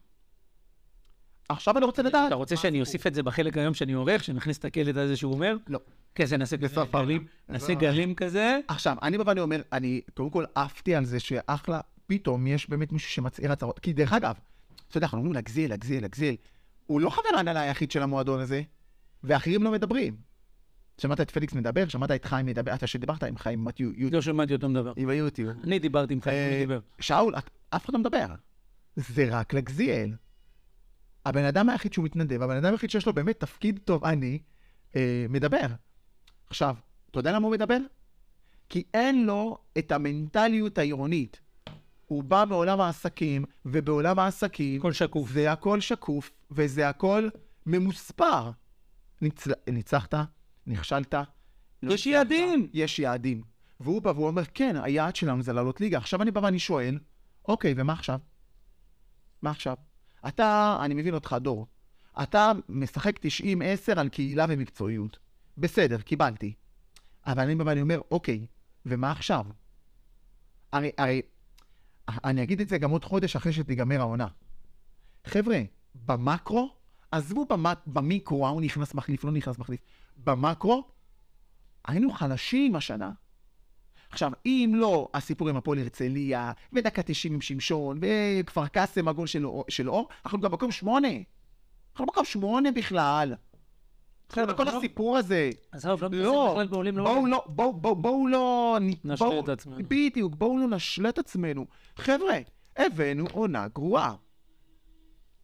עכשיו 1.48 1.78
אני 1.78 1.84
רוצה 1.86 2.02
לדעת. 2.02 2.26
אתה 2.26 2.34
רוצה 2.34 2.56
שאני 2.56 2.80
אוסיף 2.80 3.06
את 3.06 3.14
זה 3.14 3.22
בחלק 3.22 3.56
היום 3.56 3.74
שאני 3.74 3.92
עורך, 3.92 4.24
שנכניס 4.24 4.58
את 4.58 4.64
הקלט 4.64 4.96
הזה 4.96 5.16
שהוא 5.16 5.32
אומר? 5.32 5.56
לא. 5.68 5.78
כן, 6.14 6.26
זה 6.26 6.36
נעשה 6.36 6.56
כזה 6.56 6.68
בסוף 6.68 6.92
גלים, 6.92 7.26
נעשה 7.48 7.74
גלים 7.74 8.14
כזה. 8.14 8.58
עכשיו, 8.68 8.96
אני 9.02 9.18
בא 9.18 9.24
ואני 9.26 9.40
אומר, 9.40 9.62
אני 9.72 10.00
קודם 10.14 10.30
כל 10.30 10.44
עפתי 10.54 10.94
על 10.94 11.04
זה 11.04 11.20
שאחלה, 11.20 11.80
פתאום 12.06 12.46
יש 12.46 12.70
באמת 12.70 12.92
מישהו 12.92 13.10
שמצהיר 13.10 13.52
הצהרות. 13.52 13.78
כי 13.78 13.92
דרך 13.92 14.12
אגב, 14.12 14.34
אתה 14.88 14.98
יודע, 14.98 15.04
אנחנו 15.04 15.18
אומרים 15.18 15.34
להגזיל, 15.34 15.70
להגזיל, 15.70 16.02
להגזיל. 16.02 16.36
הוא 16.86 17.00
לא 17.00 17.10
חבר 17.10 17.36
ההנהלה 17.36 17.60
היחיד 17.60 17.90
של 17.90 18.02
המועדון 18.02 18.40
הזה, 18.40 18.62
ואחרים 19.24 19.62
לא 19.62 19.72
מדברים. 19.72 20.16
שמעת 20.98 21.20
את 21.20 21.30
פליקס 21.30 21.52
מדבר, 21.52 21.88
שמעת 21.88 22.10
את 22.10 22.24
חיים 22.24 22.46
מדבר, 22.46 22.74
אתה 22.74 22.86
שדיברת 22.86 23.22
עם 23.22 23.36
חיים, 23.36 23.64
מתיו, 23.64 23.88
יוטיוב, 23.88 24.14
לא 24.14 24.22
שמעתי 24.22 24.54
אותו 24.54 24.68
מדבר. 24.68 24.92
עם 24.96 25.08
היוטיוב. 25.08 25.50
אני 25.64 25.78
דיברתי 25.78 26.14
עם 26.14 26.20
חיים, 26.20 26.36
אה, 26.36 26.50
הוא 26.50 26.58
דיבר. 26.58 26.80
שאול, 27.00 27.34
אף 27.70 27.84
אחד 27.84 27.92
לא 27.92 27.98
מדבר. 27.98 28.26
זה 28.96 29.26
רק 29.30 29.54
לגזיאל. 29.54 30.14
הבן 31.26 31.44
אדם 31.44 31.68
היחיד 31.68 31.92
שהוא 31.92 32.04
מתנדב, 32.04 32.42
הבן 32.42 32.56
אדם 32.56 32.72
היחיד 32.72 32.90
שיש 32.90 33.06
לו 33.06 33.12
באמת 33.12 33.40
תפקיד 33.40 33.80
טוב, 33.84 34.04
אני, 34.04 34.38
אה, 34.96 35.26
מדבר. 35.28 35.66
עכשיו, 36.50 36.76
אתה 37.10 37.18
יודע 37.18 37.32
למה 37.32 37.46
הוא 37.46 37.52
מדבר? 37.52 37.78
כי 38.68 38.82
אין 38.94 39.26
לו 39.26 39.58
את 39.78 39.92
המנטליות 39.92 40.78
העירונית. 40.78 41.40
הוא 42.06 42.24
בא 42.24 42.44
מעולם 42.48 42.80
העסקים, 42.80 43.44
ובעולם 43.66 44.18
העסקים 44.18 44.80
הכל 44.80 44.92
שקוף. 44.92 45.30
זה 45.30 45.52
הכל 45.52 45.80
שקוף, 45.80 46.30
וזה 46.50 46.88
הכל 46.88 47.28
ממוספר. 47.66 48.50
ניצ... 49.22 49.46
ניצחת, 49.68 50.14
נכשלת. 50.66 51.14
לא 51.82 51.94
יש 51.94 52.06
יעדים. 52.06 52.68
יש 52.72 52.98
יעדים. 52.98 53.42
והוא 53.80 54.02
בא 54.02 54.10
והוא 54.10 54.26
אומר, 54.26 54.42
כן, 54.54 54.76
היעד 54.82 55.16
שלנו 55.16 55.42
זה 55.42 55.52
לעלות 55.52 55.80
ליגה. 55.80 55.98
עכשיו 55.98 56.22
אני 56.22 56.30
בא 56.30 56.40
ואני 56.40 56.58
שואל, 56.58 56.98
אוקיי, 57.48 57.74
ומה 57.76 57.92
עכשיו? 57.92 58.20
מה 59.42 59.50
עכשיו? 59.50 59.76
אתה, 60.28 60.78
אני 60.84 60.94
מבין 60.94 61.14
אותך, 61.14 61.36
דור. 61.40 61.66
אתה 62.22 62.52
משחק 62.68 63.18
90-10 63.18 63.22
על 63.96 64.08
קהילה 64.08 64.46
ומקצועיות. 64.48 65.18
בסדר, 65.58 66.00
קיבלתי. 66.00 66.54
אבל 67.26 67.42
אני 67.42 67.54
בא 67.54 67.64
ואני 67.66 67.82
אומר, 67.82 68.00
אוקיי, 68.10 68.46
ומה 68.86 69.10
עכשיו? 69.10 69.46
הרי, 70.72 70.90
הרי, 70.98 71.22
אני 72.08 72.42
אגיד 72.42 72.60
את 72.60 72.68
זה 72.68 72.78
גם 72.78 72.90
עוד 72.90 73.04
חודש 73.04 73.36
אחרי 73.36 73.52
שתיגמר 73.52 74.00
העונה. 74.00 74.26
חבר'ה, 75.24 75.60
במקרו, 75.94 76.74
עזבו 77.12 77.44
במק, 77.44 77.78
במיקרו, 77.86 78.46
ההוא 78.46 78.60
נכנס 78.60 78.94
מחליף, 78.94 79.24
לא 79.24 79.30
נכנס 79.32 79.58
מחליף. 79.58 79.80
במקרו, 80.24 80.84
היינו 81.84 82.10
חלשים 82.10 82.76
השנה. 82.76 83.10
עכשיו, 84.10 84.32
אם 84.46 84.72
לא 84.74 85.08
הסיפור 85.14 85.48
עם 85.48 85.56
הפועל 85.56 85.78
הרצליה, 85.78 86.52
ודקה 86.72 87.02
90 87.02 87.34
עם 87.34 87.40
שמשון, 87.40 88.00
וכפר 88.02 88.66
קאסם 88.66 89.08
הגול 89.08 89.26
של, 89.26 89.46
של 89.68 89.90
אור, 89.90 90.08
אנחנו 90.24 90.40
גם 90.40 90.50
במקום 90.50 90.70
שמונה. 90.70 91.08
אנחנו 91.92 92.06
במקום 92.06 92.24
שמונה 92.24 92.70
בכלל. 92.70 93.34
בסדר, 94.28 94.56
כל 94.56 94.64
לא- 94.64 94.78
הסיפור 94.78 95.16
הזה. 95.16 95.50
עזוב, 95.72 96.04
לא 96.04 96.10
לא, 96.10 96.42
מתעסק 96.42 96.52
בכלל 96.52 96.66
בעולים 96.66 96.94
בואו 96.94 97.04
לעולים. 97.04 97.26
לא, 97.26 97.44
בואו, 97.46 97.72
בואו, 97.72 97.96
בואו 97.96 98.28
לא... 98.28 98.78
נשלה 99.04 99.40
את 99.40 99.48
עצמנו. 99.48 99.78
בדיוק, 99.88 100.34
בואו 100.34 100.58
לא 100.58 100.66
נשלה 100.76 101.08
את 101.08 101.18
עצמנו. 101.18 101.66
חבר'ה, 101.96 102.38
הבאנו 102.76 103.24
עונה 103.32 103.68
גרועה. 103.68 104.14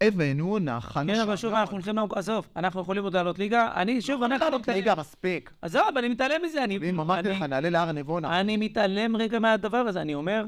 הבאנו 0.00 0.50
עונה 0.50 0.80
חלשה. 0.80 1.14
כן, 1.14 1.20
אבל 1.20 1.36
שוב, 1.36 1.54
אנחנו 1.54 1.74
הולכים 1.76 1.96
לעוק, 1.96 2.16
עזוב, 2.16 2.48
אנחנו 2.56 2.80
יכולים 2.80 3.04
עוד 3.04 3.14
לעלות 3.14 3.38
ליגה. 3.38 3.70
אני, 3.74 4.00
שוב, 4.02 4.22
אנחנו 4.22 4.44
לעלות. 4.46 4.68
ליגה 4.68 4.94
מספיק. 4.94 5.52
עזוב, 5.62 5.82
אני 5.98 6.08
מתעלם 6.08 6.40
מזה. 6.44 6.64
אני- 6.64 6.76
אם 6.90 7.00
אמרתי 7.00 7.28
לך, 7.28 7.42
נעלה 7.42 7.70
להר 7.70 7.92
נבונה. 7.92 8.40
אני 8.40 8.56
מתעלם 8.56 9.16
רגע 9.16 9.38
מהדבר 9.38 9.76
הזה, 9.76 10.00
אני 10.00 10.14
אומר... 10.14 10.44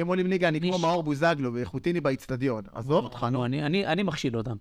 אם 0.00 0.06
עולים 0.06 0.26
ליגה, 0.26 0.48
אני 0.48 0.60
כמו 0.60 0.78
מאור 0.78 1.02
בוזגלו 1.02 1.54
ואיכותיני 1.54 2.00
באיצטדיון. 2.00 2.64
עזוב 2.72 3.04
אותך, 3.04 3.26
נו. 3.32 3.38
לא, 3.38 3.44
אני- 3.46 4.02
מכשיל 4.02 4.36
אותם. 4.36 4.56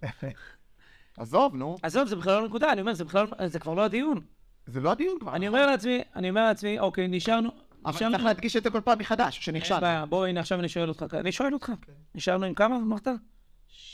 עזוב, 1.17 1.55
נו. 1.55 1.76
עזוב, 1.84 2.07
זה 2.07 2.15
בכלל 2.15 2.41
לא 2.41 2.47
נקודה, 2.47 2.71
אני 2.71 2.82
אומר, 2.82 2.93
זה 2.93 3.05
בכלל, 3.05 3.26
זה 3.45 3.59
כבר 3.59 3.74
לא 3.74 3.82
הדיון. 3.86 4.19
זה 4.65 4.80
לא 4.80 4.91
הדיון 4.91 5.17
כבר. 5.19 5.36
אני 5.36 5.47
אומר 5.47 5.65
לעצמי, 5.65 6.01
אני 6.15 6.30
אומר 6.30 6.45
לעצמי, 6.47 6.80
אוקיי, 6.80 7.07
נשארנו... 7.07 7.49
אבל 7.86 7.97
צריך 7.97 8.24
להדגיש 8.24 8.55
את 8.55 8.63
זה 8.63 8.69
כל 8.69 8.82
פעם 8.82 8.99
מחדש, 8.99 9.36
אין 9.36 9.41
שנכשל. 9.41 9.80
בעיה, 9.80 10.05
בוא, 10.05 10.26
הנה, 10.26 10.39
עכשיו 10.39 10.59
אני 10.59 10.69
שואל 10.69 10.89
אותך, 10.89 11.05
אני 11.13 11.32
שואל 11.32 11.53
אותך. 11.53 11.71
נשארנו 12.15 12.45
עם 12.45 12.53
כמה, 12.53 12.76
אמרת? 12.76 13.07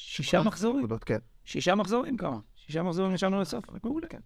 שישה 0.09 0.41
מחזורים? 0.43 0.87
כן. 1.05 1.17
שישה 1.45 1.75
מחזורים 1.75 2.17
כמה? 2.17 2.39
שישה 2.55 2.83
מחזורים 2.83 3.13
נשארנו 3.13 3.41
לסוף? 3.41 3.65
מעולה. 3.83 4.07
כן. 4.07 4.19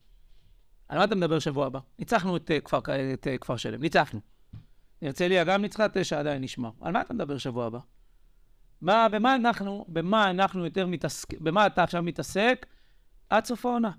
על 0.87 0.97
מה 0.97 1.03
אתה 1.03 1.15
מדבר 1.15 1.39
שבוע 1.39 1.65
הבא? 1.65 1.79
ניצחנו 1.99 2.37
את 2.37 2.51
אה, 2.51 2.59
כפר- 2.59 2.79
את, 3.13 3.27
אה, 3.27 3.37
כפר 3.37 3.57
שלם, 3.57 3.81
ניצחנו. 3.81 4.19
הרצליה 5.01 5.43
גם 5.43 5.61
ניצחה, 5.61 5.85
תשע 5.93 6.19
עדיין 6.19 6.41
נשמע. 6.41 6.69
על 6.81 6.93
מה 6.93 7.01
אתה 7.01 7.13
מדבר 7.13 7.37
שבוע 7.37 7.65
הבא? 7.65 7.79
מה, 8.81 9.07
במה 9.11 9.35
אנחנו, 9.35 9.85
במה 9.87 10.29
אנחנו 10.29 10.65
יותר 10.65 10.87
מתעסק, 10.87 11.33
במה 11.39 11.67
אתה 11.67 11.83
עכשיו 11.83 12.03
מתעסק 12.03 12.65
עד 13.29 13.45
סוף 13.45 13.65
העונה? 13.65 13.91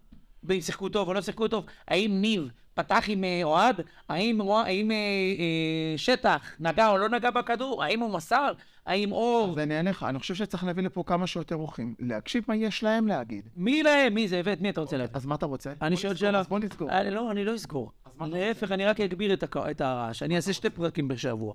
ואם 0.42 0.60
שיחקו 0.60 0.88
טוב 0.88 1.08
או 1.08 1.14
לא 1.14 1.22
שיחקו 1.22 1.48
טוב? 1.48 1.66
האם 1.88 2.20
ניב 2.20 2.50
פתח 2.74 3.04
עם 3.08 3.24
אה, 3.24 3.40
אוהד? 3.44 3.80
האם, 4.08 4.40
אוה- 4.40 4.62
האם 4.62 4.90
אה, 4.90 4.96
אה, 4.96 5.94
שטח 5.98 6.40
נגע 6.60 6.88
או 6.90 6.98
לא 6.98 7.08
נגע 7.08 7.30
בכדור? 7.30 7.84
האם 7.84 8.00
הוא 8.00 8.10
מסר? 8.10 8.52
האם 8.86 9.12
אור? 9.12 9.48
אז 9.52 9.58
אני 9.58 9.76
אענה 9.76 9.90
לך, 9.90 10.02
אני 10.08 10.18
חושב 10.18 10.34
שצריך 10.34 10.64
להביא 10.64 10.82
לפה 10.82 11.02
כמה 11.06 11.26
שיותר 11.26 11.54
אורחים. 11.56 11.94
להקשיב 11.98 12.44
מה 12.48 12.56
יש 12.56 12.82
להם 12.82 13.06
להגיד. 13.08 13.48
מי 13.56 13.82
להם? 13.82 14.14
מי 14.14 14.28
זה? 14.28 14.38
הבאת? 14.38 14.60
מי 14.60 14.70
אתה 14.70 14.80
רוצה 14.80 14.96
להביא? 14.96 15.14
אז 15.16 15.26
מה 15.26 15.34
אתה 15.34 15.46
רוצה? 15.46 15.72
אני 15.82 15.96
שואל 15.96 16.14
שאלה. 16.14 16.38
אז 16.38 16.46
בוא 16.48 16.58
נסגור. 16.58 16.90
אני 16.90 17.10
לא, 17.10 17.30
אני 17.30 17.44
לא 17.44 17.54
אסגור. 17.54 17.90
להפך, 18.20 18.72
אני 18.72 18.86
רק 18.86 19.00
אגביר 19.00 19.32
את 19.34 19.80
הרעש. 19.80 20.22
אני 20.22 20.36
אעשה 20.36 20.52
שתי 20.52 20.70
פרקים 20.70 21.08
בשבוע. 21.08 21.54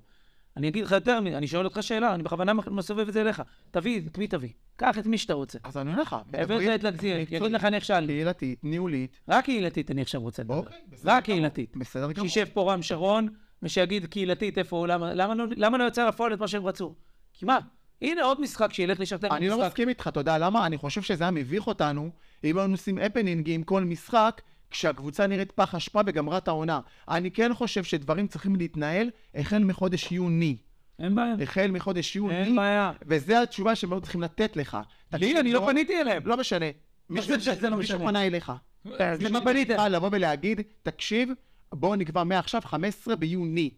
אני 0.56 0.68
אגיד 0.68 0.84
לך 0.84 0.92
יותר 0.92 1.18
אני 1.18 1.46
שואל 1.46 1.64
אותך 1.64 1.82
שאלה, 1.82 2.14
אני 2.14 2.22
בכוונה 2.22 2.52
מסובב 2.54 3.08
את 3.08 3.12
זה 3.14 3.20
אליך. 3.20 3.42
תביא, 3.70 4.00
את 4.06 4.18
מי 4.18 4.26
תביא? 4.26 4.48
קח 4.76 4.98
את 4.98 5.06
מי 5.06 5.18
שאתה 5.18 5.34
רוצה. 5.34 5.58
אז 5.64 5.76
אני 5.76 5.90
אומר 5.90 6.02
לך, 6.02 6.16
הבאת 6.34 6.50
את 6.80 6.84
מקצועית, 6.94 7.32
יגיד 7.32 7.52
לך 7.52 7.64
נכשל. 7.64 8.06
קהילתית, 8.06 8.64
ניהולית. 8.64 9.16
רק 9.28 9.44
קהילתית 9.44 9.90
אני 9.90 10.02
עכשיו 10.02 10.20
רוצה 10.20 10.42
לדבר. 10.42 10.56
אוקיי, 10.56 10.78
רק. 11.04 11.24
קהילתית. 11.24 11.76
בסדר 11.76 12.12
גמור. 12.12 12.28
שישב 12.28 12.46
פה 12.52 12.72
רם 12.72 12.82
שרון, 12.82 13.28
ושיגיד 13.62 14.06
קהילתית 14.06 14.58
איפה 14.58 14.76
הוא, 14.76 14.86
למה- 14.86 15.14
לא- 15.14 15.44
למה 15.56 15.78
לא 15.78 15.84
יוצא 15.84 16.08
לפועל 16.08 16.34
את 16.34 16.40
מה 16.40 16.48
שהם 16.48 16.66
רצו? 16.66 16.94
כי 17.32 17.44
מה? 17.44 17.58
הנה 18.02 18.22
עוד 18.22 18.40
משחק 18.40 18.72
שילך 18.72 19.00
לשכתב 19.00 19.32
אני 19.32 19.48
לא 19.48 19.56
משחק. 19.56 19.66
מסכים 19.68 19.88
איתך, 19.88 20.08
אתה 20.08 20.20
יודע 20.20 20.38
למה? 20.38 20.66
אני 20.66 20.76
חושב 20.76 21.02
שזה 21.02 21.24
היה 21.24 21.30
מביך 21.30 21.66
אותנו 21.66 22.10
אם 22.44 22.58
היינו 22.58 22.74
עושים 22.74 22.98
הפנינגים 22.98 23.62
כל 23.62 23.84
משחק 23.84 24.40
כשהקבוצה 24.70 25.26
נראית 25.26 25.52
פח 25.52 25.74
אשפה 25.74 26.00
וגמרה 26.06 26.38
את 26.38 26.48
העונה. 26.48 26.80
אני 27.08 27.30
כן 27.30 27.54
חושב 27.54 27.84
שדברים 27.84 28.26
צריכים 28.26 28.56
להתנהל 28.56 29.10
החל 29.34 29.58
מחודש 29.58 30.12
יוני. 30.12 30.56
אין 30.98 31.14
בעיה. 31.14 31.34
החל 31.42 31.70
מחודש 31.70 32.16
אין 32.16 32.24
יוני, 32.24 32.56
בעיה. 32.56 32.92
וזו 33.06 33.34
התשובה 33.42 33.74
שהם 33.74 33.92
היו 33.92 34.00
צריכים 34.00 34.20
לתת 34.20 34.56
לך. 34.56 34.78
לי, 35.12 35.40
אני 35.40 35.52
לא 35.52 35.66
פניתי 35.66 36.00
אליהם. 36.00 36.22
לא 36.26 36.36
משנה. 36.36 36.66
מישהו 37.10 37.30
לא 37.62 37.76
מישהו 37.76 37.96
משנה? 37.96 38.08
פנה 38.08 38.26
אליך. 38.26 38.52
אז 38.98 39.22
למה 39.22 39.40
פנית? 39.40 39.68
צריכה 39.68 39.88
לבוא 39.88 40.08
ולהגיד, 40.12 40.60
תקשיב, 40.82 41.28
בואו 41.72 41.96
נקבע 41.96 42.24
מעכשיו 42.24 42.60
15 42.64 43.16
ביוני. 43.16 43.70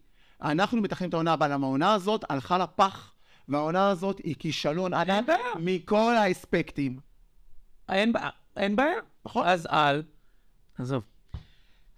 אנחנו 0.42 0.82
מתכננים 0.82 1.08
את 1.08 1.14
העונה 1.14 1.34
למה 1.40 1.66
העונה 1.66 1.94
הזאת 1.94 2.24
הלכה 2.30 2.58
לפח, 2.58 3.12
והעונה 3.48 3.88
הזאת 3.88 4.18
היא 4.18 4.34
כישלון 4.38 4.94
ענק 4.94 5.26
בעיה. 5.26 5.38
מכל 5.60 6.14
האספקטים. 6.16 6.98
אין 7.88 8.12
בעיה. 8.12 8.30
אין 8.56 8.76
בעיה. 8.76 8.98
נכון. 9.24 9.46
אז 9.46 9.66
אל, 9.66 10.02
עזוב. 10.82 11.02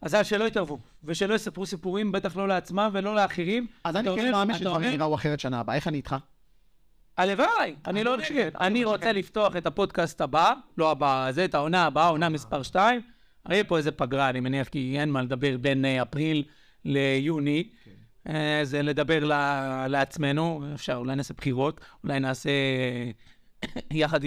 אז 0.03 0.15
אל 0.15 0.23
שלא 0.23 0.45
יתערבו, 0.45 0.79
ושלא 1.05 1.35
יספרו 1.35 1.67
סיפורים, 1.67 2.13
בטח 2.13 2.37
לא 2.37 2.49
לעצמם 2.49 2.91
ולא 2.93 3.15
לאחרים. 3.15 3.67
אז 3.85 3.97
אני 3.97 4.09
כן 4.17 4.33
מאמין 4.33 4.57
שדברים 4.59 4.91
ייראו 4.91 5.15
אחרת 5.15 5.41
שנה 5.41 5.61
הבאה. 5.61 5.77
איך 5.77 5.89
אני 5.89 5.97
איתך? 5.97 6.17
הלוואי, 7.17 7.75
אני 7.87 8.05
לא 8.05 8.17
נגד. 8.17 8.51
אני 8.61 8.85
רוצה 8.85 9.13
לפתוח 9.13 9.57
את 9.57 9.67
הפודקאסט 9.67 10.21
הבא, 10.21 10.53
לא 10.79 10.91
הבא, 10.91 11.29
זה 11.31 11.45
את 11.45 11.55
העונה 11.55 11.87
הבאה, 11.87 12.09
עונה 12.09 12.29
מספר 12.29 12.63
2. 12.63 13.01
הרי 13.45 13.65
פה 13.65 13.77
איזה 13.77 13.93
פגרה, 13.93 14.29
אני 14.29 14.41
מניח, 14.41 14.69
כי 14.69 14.97
אין 15.01 15.11
מה 15.11 15.23
לדבר 15.23 15.57
בין 15.57 15.85
אה, 15.85 16.03
אפריל 16.03 16.45
ליוני. 16.85 17.69
אה, 18.29 18.61
זה 18.63 18.83
לדבר 18.83 19.25
לעצמנו, 19.89 20.65
אפשר, 20.75 20.95
אולי 20.95 21.17
נעשה 21.17 21.35
בחירות, 21.35 21.81
אולי 22.05 22.21
נעשה 22.21 22.51
יחד 23.91 24.25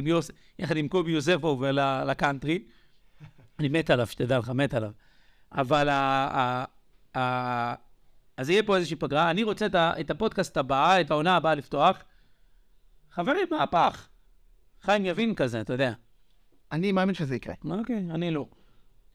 עם, 0.78 0.88
קובי 0.88 1.12
יוספוב 1.12 1.64
לקאנטרי. 2.08 2.60
אני 3.60 3.68
מת 3.70 3.90
עליו, 3.90 4.08
שתדע 4.08 4.40
לך, 4.40 4.50
מת 4.50 4.74
עליו. 4.74 4.92
אבל 5.52 5.90
ה, 5.90 5.94
ה, 5.94 6.66
ה, 7.18 7.76
אז 8.38 8.50
יהיה 8.50 8.64
פה 8.64 8.76
איזושהי 8.76 8.96
פגרה. 8.96 9.32
אני 9.32 9.44
רוצה 9.44 9.66
את, 9.66 9.76
ה, 9.76 9.94
את 10.00 10.12
הפודקאסט 10.12 10.58
הבאה, 10.58 11.02
את 11.02 11.12
העונה 11.12 11.36
הבאה 11.36 11.56
לפתוח. 11.56 12.04
חברים, 13.12 13.48
מהפך. 13.52 14.08
חיים 14.82 15.06
יבין 15.06 15.36
כזה, 15.36 15.62
אתה 15.62 15.74
יודע. 15.74 15.94
אני 16.72 16.92
מאמין 16.92 17.16
שזה 17.16 17.36
יקרה. 17.36 17.56
אוקיי, 17.66 18.06
אני 18.12 18.32
לא. 18.32 18.46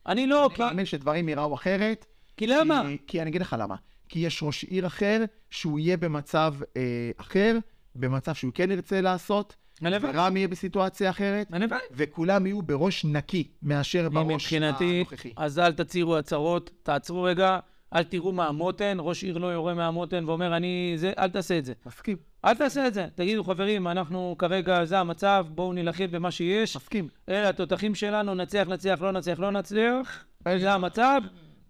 אני 0.05 0.27
לא, 0.27 0.45
אני 0.45 0.55
כי... 0.55 0.61
מאמין 0.61 0.85
שדברים 0.85 1.29
ייראו 1.29 1.53
אחרת. 1.53 2.05
כי 2.37 2.47
למה? 2.47 2.83
כי, 2.87 2.97
כי 3.07 3.21
אני 3.21 3.29
אגיד 3.29 3.41
לך 3.41 3.55
למה. 3.59 3.75
כי 4.09 4.19
יש 4.19 4.43
ראש 4.43 4.63
עיר 4.63 4.87
אחר, 4.87 5.23
שהוא 5.49 5.79
יהיה 5.79 5.97
במצב 5.97 6.55
אה, 6.77 7.11
אחר, 7.17 7.57
במצב 7.95 8.35
שהוא 8.35 8.51
כן 8.53 8.71
ירצה 8.71 9.01
לעשות, 9.01 9.55
הלוואי. 9.85 10.11
ורם 10.13 10.37
יהיה 10.37 10.47
בסיטואציה 10.47 11.09
אחרת, 11.09 11.47
הלוואי. 11.53 11.79
וכולם 11.91 12.45
יהיו 12.45 12.61
בראש 12.61 13.05
נקי 13.05 13.47
מאשר 13.63 14.09
בראש 14.09 14.27
מבחינתי, 14.31 14.95
הנוכחי. 14.97 15.33
אז 15.37 15.59
אל 15.59 15.71
תצהירו 15.73 16.17
הצהרות, 16.17 16.71
תעצרו 16.83 17.23
רגע, 17.23 17.59
אל 17.95 18.03
תראו 18.03 18.31
מהמותן, 18.31 18.97
ראש 18.99 19.23
עיר 19.23 19.37
לא 19.37 19.47
יורה 19.47 19.73
מהמותן 19.73 20.23
ואומר, 20.29 20.57
אני 20.57 20.93
זה, 20.95 21.11
אל 21.19 21.29
תעשה 21.29 21.57
את 21.57 21.65
זה. 21.65 21.73
מסכים, 21.85 22.17
אל 22.45 22.53
תעשה 22.55 22.87
את 22.87 22.93
זה. 22.93 23.07
תגידו, 23.15 23.43
חברים, 23.43 23.87
אנחנו 23.87 24.35
כרגע, 24.39 24.85
זה 24.85 24.99
המצב, 24.99 25.45
בואו 25.49 25.73
נילחם 25.73 26.05
במה 26.11 26.31
שיש. 26.31 26.75
מסכים. 26.75 27.07
אלה 27.29 27.49
התותחים 27.49 27.95
שלנו, 27.95 28.35
נצליח, 28.35 28.67
נצליח, 28.67 29.01
לא 29.01 29.11
נצליח, 29.11 29.39
לא 29.39 29.51
נצליח. 29.51 30.25
זה 30.57 30.73
המצב. 30.73 31.21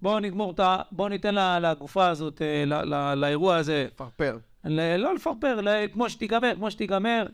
בואו 0.02 0.20
נגמור 0.20 0.52
את 0.52 0.60
ה... 0.60 0.78
בואו 0.92 1.10
ניתן 1.10 1.62
לגופה 1.62 2.08
הזאת, 2.08 2.42
אה, 2.42 3.16
לאירוע 3.16 3.56
הזה, 3.56 3.88
פרפר. 3.96 4.38
ל- 4.66 4.96
לא 4.96 5.16
לפרפר, 5.16 5.60
כמו 5.94 6.10
שתיגמר, 6.10 6.52
כמו 6.56 6.72
שתיגמר. 6.72 7.26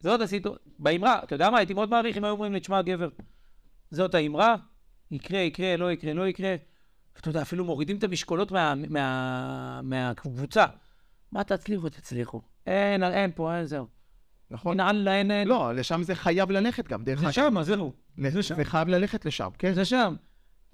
זאת 0.00 0.20
הסיטואציה. 0.20 0.72
באמרה, 0.78 1.20
אתה 1.22 1.34
יודע 1.34 1.50
מה? 1.50 1.58
הייתי 1.58 1.74
מאוד 1.74 1.90
מעריך 1.90 2.16
אם 2.16 2.24
היו 2.24 2.32
אומרים 2.32 2.52
לי, 2.52 2.60
תשמע, 2.60 2.82
גבר, 2.82 3.08
זאת 3.90 4.14
האמרה, 4.14 4.56
יקרה, 5.10 5.38
יקרה, 5.40 5.76
לא 5.76 5.92
יקרה, 5.92 6.12
לא 6.12 6.28
יקרה. 6.28 6.54
אתה 7.18 7.28
יודע, 7.28 7.42
אפילו 7.42 7.64
מורידים 7.64 7.98
את 7.98 8.04
המשקולות 8.04 8.52
מה, 8.52 8.74
מה, 8.88 9.80
מהקבוצה. 9.82 10.64
מה 11.32 11.44
תצליחו, 11.44 11.88
תצליחו. 11.88 12.40
אין, 12.66 13.02
אין 13.02 13.30
פה, 13.34 13.56
אין, 13.56 13.64
זהו. 13.64 13.86
נכון? 14.50 14.80
אין, 14.80 14.88
אללה, 14.88 15.14
אין, 15.14 15.30
אין. 15.30 15.48
לא, 15.48 15.74
לשם 15.74 16.02
זה 16.02 16.14
חייב 16.14 16.50
ללכת 16.50 16.88
גם, 16.88 17.04
דרך 17.04 17.20
זה 17.20 17.26
אגב. 17.26 17.32
שם, 17.32 17.62
זהו. 17.62 17.92
זה 18.30 18.42
שם. 18.42 18.54
זה 18.54 18.64
חייב 18.64 18.88
ללכת 18.88 19.24
לשם, 19.24 19.48
כן? 19.58 19.72
זה 19.72 19.84
שם. 19.84 20.14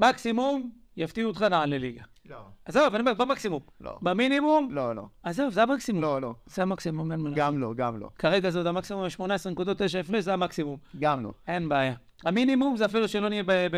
מקסימום, 0.00 0.70
יפתיעו 0.96 1.28
אותך 1.28 1.42
נעלה 1.42 1.78
ליגה. 1.78 2.02
לא. 2.28 2.36
עזוב, 2.64 2.94
אני 2.94 3.00
אומר, 3.00 3.14
במקסימום. 3.14 3.60
לא. 3.80 3.98
במינימום, 4.02 4.68
לא, 4.70 4.96
לא. 4.96 5.02
עזוב, 5.22 5.52
זה 5.52 5.62
המקסימום. 5.62 6.02
לא, 6.02 6.20
לא. 6.20 6.34
זה 6.46 6.62
המקסימום, 6.62 7.12
אין 7.12 7.20
מה 7.20 7.28
לעשות. 7.28 7.38
גם 7.38 7.58
לא, 7.58 7.74
גם 7.74 8.00
לא. 8.00 8.08
כרגע 8.18 8.50
זה 8.50 8.58
עוד 8.58 8.66
המקסימום, 8.66 9.10
18 9.10 9.52
נקודות 9.52 9.82
9 9.82 10.00
הפרש, 10.00 10.24
זה 10.24 10.32
המקסימום. 10.32 10.76
גם 11.00 11.24
לא. 11.24 11.32
אין 11.48 11.68
בעיה. 11.68 11.94
המינימום 12.24 12.76
זה 12.76 12.84
אפילו 12.84 13.08
שלא 13.08 13.28
נהיה 13.28 13.42
ב... 13.42 13.46
ב... 13.52 13.76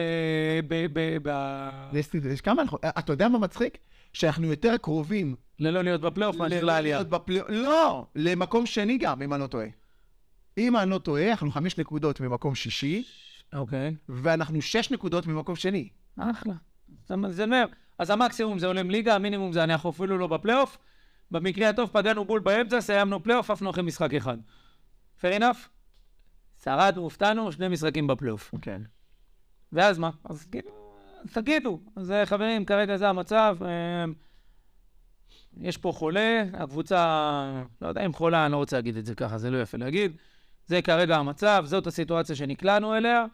ב... 0.68 0.86
ב... 0.92 1.18
ב... 1.22 1.60
יש 1.92 2.08
יש 2.14 2.40
כמה 2.40 2.62
אנחנו... 2.62 2.78
אתה 2.98 3.12
יודע 3.12 3.28
מה 3.28 3.38
מצחיק? 3.38 3.78
שאנחנו 4.12 4.46
יותר 4.46 4.76
קרובים... 4.76 5.36
ללא 5.60 5.82
להיות 5.82 6.00
בפלייאוף 6.00 6.36
מאשר 6.36 6.64
לעלייה. 6.64 7.00
לא, 7.48 8.06
למקום 8.14 8.66
שני 8.66 8.98
גם, 8.98 9.22
אם 9.22 9.34
אני 9.34 9.42
לא 9.42 9.46
טועה. 9.46 9.66
אם 10.58 10.76
אני 10.76 10.90
לא 10.90 10.98
טועה, 10.98 11.30
אנחנו 11.30 11.50
חמש 11.50 11.78
נקודות 11.78 12.20
ממקום 12.20 12.54
שישי, 12.54 13.04
אוקיי. 13.54 13.94
ואנחנו 14.08 14.62
שש 14.62 14.90
נקודות 14.90 15.26
ממקום 15.26 15.56
שני. 15.56 15.88
אחלה. 16.18 16.54
זה 17.28 17.44
אומר, 17.44 17.66
אז 17.98 18.10
המקסימום 18.10 18.58
זה 18.58 18.66
עולים 18.66 18.90
ליגה, 18.90 19.14
המינימום 19.14 19.52
זה 19.52 19.64
אנחנו 19.64 19.90
אפילו 19.90 20.18
לא 20.18 20.26
בפלייאוף. 20.26 20.78
במקרה 21.30 21.68
הטוב 21.68 21.90
פגענו 21.92 22.24
בול 22.24 22.40
באמצע, 22.40 22.80
סיימנו 22.80 23.22
פלייאוף, 23.22 23.50
עפנו 23.50 23.70
אחרי 23.70 23.82
משחק 23.82 24.14
אחד. 24.14 24.38
fair 25.20 25.40
enough? 25.40 25.68
שרדנו, 26.64 27.02
הופתענו, 27.02 27.52
שני 27.52 27.68
משחקים 27.68 28.06
בפלייאוף. 28.06 28.54
כן. 28.62 28.82
ואז 29.72 29.98
מה? 29.98 30.10
אז 30.24 30.46
כאילו, 30.46 30.70
תגידו. 31.32 31.80
אז 31.96 32.10
אה, 32.10 32.26
חברים, 32.26 32.64
כרגע 32.64 32.96
זה 32.96 33.08
המצב. 33.08 33.56
אה, 33.62 34.04
יש 35.60 35.76
פה 35.76 35.92
חולה, 35.92 36.42
הקבוצה, 36.52 37.62
לא 37.82 37.88
יודע 37.88 38.06
אם 38.06 38.12
חולה, 38.12 38.44
אני 38.44 38.52
לא 38.52 38.56
רוצה 38.56 38.76
להגיד 38.76 38.96
את 38.96 39.06
זה 39.06 39.14
ככה, 39.14 39.38
זה 39.38 39.50
לא 39.50 39.62
יפה 39.62 39.78
להגיד. 39.78 40.16
זה 40.66 40.82
כרגע 40.82 41.16
המצב, 41.16 41.62
זאת 41.66 41.86
הסיטואציה 41.86 42.36
שנקלענו 42.36 42.94
אליה. 42.94 43.26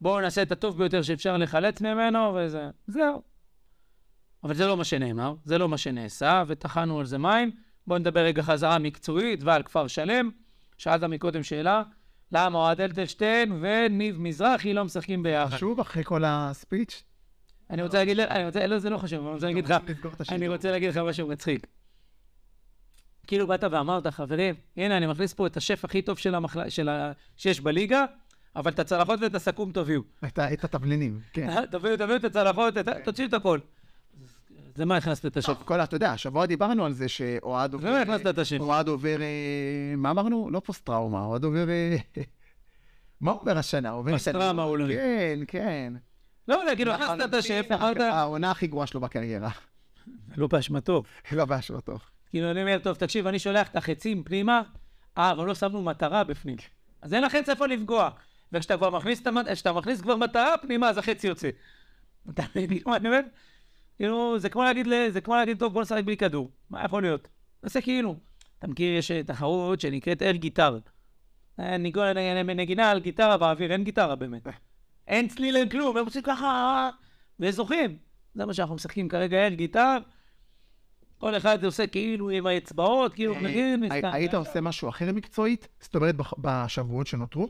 בואו 0.00 0.20
נעשה 0.20 0.42
את 0.42 0.52
הטוב 0.52 0.78
ביותר 0.78 1.02
שאפשר 1.02 1.36
לחלץ 1.36 1.80
ממנו, 1.80 2.34
וזה... 2.36 2.70
זהו. 2.86 3.22
אבל 4.44 4.54
זה 4.54 4.66
לא 4.66 4.76
מה 4.76 4.84
שנאמר, 4.84 5.34
זה 5.44 5.58
לא 5.58 5.68
מה 5.68 5.78
שנעשה, 5.78 6.44
וטחנו 6.46 7.00
על 7.00 7.06
זה 7.06 7.18
מים. 7.18 7.50
בואו 7.86 7.98
נדבר 7.98 8.20
רגע 8.20 8.42
חזרה 8.42 8.78
מקצועית 8.78 9.42
ועל 9.42 9.62
כפר 9.62 9.86
שלם. 9.86 10.30
שאלת 10.78 11.02
מקודם 11.02 11.42
שאלה, 11.42 11.82
למה 12.32 12.58
אוהד 12.58 12.80
אלטלשטיין 12.80 13.58
וניב 13.60 14.20
מזרחי 14.20 14.72
לא 14.72 14.84
משחקים 14.84 15.22
ביחד? 15.22 15.56
חשוב 15.56 15.80
אחרי 15.80 16.04
כל 16.04 16.22
הספיץ'? 16.26 17.02
אני 17.70 17.82
רוצה 17.82 17.98
להגיד, 17.98 18.20
אני 18.20 18.46
רוצה, 18.46 18.66
לא, 18.66 18.78
זה 18.78 18.90
לא 18.90 18.98
חשוב, 18.98 19.26
אני 19.26 19.34
רוצה 19.34 19.46
להגיד 19.46 19.64
לך. 19.64 19.74
אני 20.28 20.48
רוצה 20.48 20.70
להגיד 20.70 20.88
לך 20.88 20.96
משהו 20.96 21.28
מצחיק. 21.28 21.66
כאילו 23.26 23.46
באת 23.46 23.64
ואמרת, 23.70 24.06
חברים, 24.06 24.54
הנה, 24.76 24.96
אני 24.96 25.06
מכניס 25.06 25.34
פה 25.34 25.46
את 25.46 25.56
השף 25.56 25.84
הכי 25.84 26.02
טוב 26.02 26.18
של 26.18 26.34
המחל... 26.34 26.68
של 26.68 26.88
ה... 26.88 27.12
שיש 27.36 27.60
בליגה, 27.60 28.04
אבל 28.56 28.70
את 28.70 28.78
הצלחות 28.78 29.20
ואת 29.22 29.34
הסכו"ם 29.34 29.72
תביאו. 29.72 30.02
את 30.38 30.64
התבלינים, 30.64 31.20
כן. 31.32 31.66
תביאו, 31.66 31.96
תביאו 31.96 32.16
את 32.16 32.24
הצלחות. 32.24 32.76
ה- 32.76 32.82
תוציאו 33.04 33.28
את 33.28 33.34
הכל. 33.34 33.58
זה 34.74 34.84
מה 34.84 34.96
הכנסת 34.96 35.26
את? 35.26 35.38
טוב, 35.46 35.56
כל, 35.64 35.80
אתה 35.80 35.96
יודע, 35.96 36.12
השבוע 36.12 36.46
דיברנו 36.46 36.84
על 36.84 36.92
זה 36.92 37.08
שאוהד 37.08 37.70
זה 37.70 37.76
עובר... 37.76 37.90
מה 37.90 38.00
הכנסת 38.00 38.26
את 38.26 38.38
השף? 38.38 38.60
אוהד 38.60 38.88
עובר... 38.88 39.20
אה, 39.22 39.96
מה 39.96 40.10
אמרנו? 40.10 40.50
לא 40.50 40.60
פוסט-טראומה, 40.60 41.24
אוהד 41.24 41.44
עובר... 41.44 41.68
אה, 41.68 41.96
מה 43.20 43.30
הוא 43.30 43.40
עובר 43.40 43.58
השנה? 43.58 43.90
הוא 43.90 43.98
עובר... 43.98 44.12
פוסט-טראומה 44.12 44.62
אולי. 44.62 44.94
כן, 44.96 45.38
כן. 45.46 45.92
לא, 46.48 46.64
לא, 46.64 46.74
כאילו, 46.76 46.92
הכנסת 46.92 47.28
את 47.28 47.34
השף, 47.34 47.66
אמרת... 47.72 47.96
העונה 48.00 48.50
הכי 48.50 48.66
גרועה 48.66 48.86
שלו 48.86 49.00
בקריירה. 49.00 49.50
לא 50.36 50.46
באשמתו. 50.46 51.02
לא 51.32 51.44
באשמתו. 51.44 51.98
כאילו, 52.30 52.50
אני 52.50 52.62
אומר, 52.62 52.78
טוב, 52.82 52.96
תקשיב, 52.96 53.26
אני 53.26 53.38
שולח 53.38 53.68
את 53.68 53.76
החצים 53.76 54.22
פנימה, 54.22 54.62
אה, 55.18 55.30
אבל 55.30 55.46
לא 55.46 55.54
שמנו 55.54 55.82
מטרה 55.82 56.24
בפנים. 56.24 56.56
אז 57.02 57.14
אין 57.14 57.24
לחץ 57.24 57.48
איפה 57.48 57.66
לפגוע. 57.66 58.10
וכשאתה 58.54 58.76
כבר 58.76 58.90
מכניס, 58.90 59.22
את 59.22 59.26
המט... 59.26 59.48
כשאתה 59.48 59.72
מכניס 59.72 60.00
כבר 60.00 60.16
מטרה 60.16 60.58
פנימה, 60.62 60.88
אז 60.88 60.98
החצי 60.98 61.26
יוצא. 61.26 61.48
אתה 62.30 62.42
מבין 62.56 62.78
מה 62.86 62.96
אני 62.96 63.08
אומר? 63.08 63.20
כאילו, 63.96 64.38
זה 64.38 64.48
כמו 64.48 64.64
להגיד, 64.64 64.86
זה 65.10 65.20
כמו 65.20 65.34
להגיד, 65.34 65.58
טוב, 65.58 65.72
בוא 65.72 65.82
נשחק 65.82 66.04
בלי 66.04 66.16
כדור. 66.16 66.50
מה 66.70 66.84
יכול 66.84 67.02
להיות? 67.02 67.28
נעשה 67.62 67.80
כאילו. 67.80 68.16
אתה 68.58 68.66
מכיר, 68.66 68.98
יש 68.98 69.10
אה, 69.10 69.22
תחרות 69.22 69.80
שנקראת 69.80 70.22
אל 70.22 70.36
גיטר. 70.36 70.78
אה, 71.60 71.76
נגינה 72.44 72.90
על 72.90 73.00
גיטרה 73.00 73.36
באוויר, 73.36 73.72
אין 73.72 73.84
גיטרה 73.84 74.16
באמת. 74.16 74.46
אין 75.08 75.28
צליל, 75.28 75.56
אין 75.56 75.68
כלום, 75.68 75.96
הם 75.96 76.04
עושים 76.04 76.22
ככה, 76.22 76.46
אה, 76.46 76.90
וזוכים. 77.40 77.96
זה 78.34 78.46
מה 78.46 78.54
שאנחנו 78.54 78.74
משחקים 78.74 79.08
כרגע, 79.08 79.46
אל 79.46 79.54
גיטר. 79.54 79.98
כל 81.18 81.36
אחד 81.36 81.64
עושה 81.64 81.86
כאילו 81.86 82.30
עם 82.30 82.46
האצבעות, 82.46 83.14
כאילו. 83.14 83.34
היית 83.90 84.34
עושה 84.34 84.60
משהו 84.60 84.88
אחר 84.88 85.12
מקצועית? 85.12 85.68
זאת 85.80 85.94
אומרת, 85.94 86.14
בשבועות 86.38 87.06
שנותרו? 87.06 87.48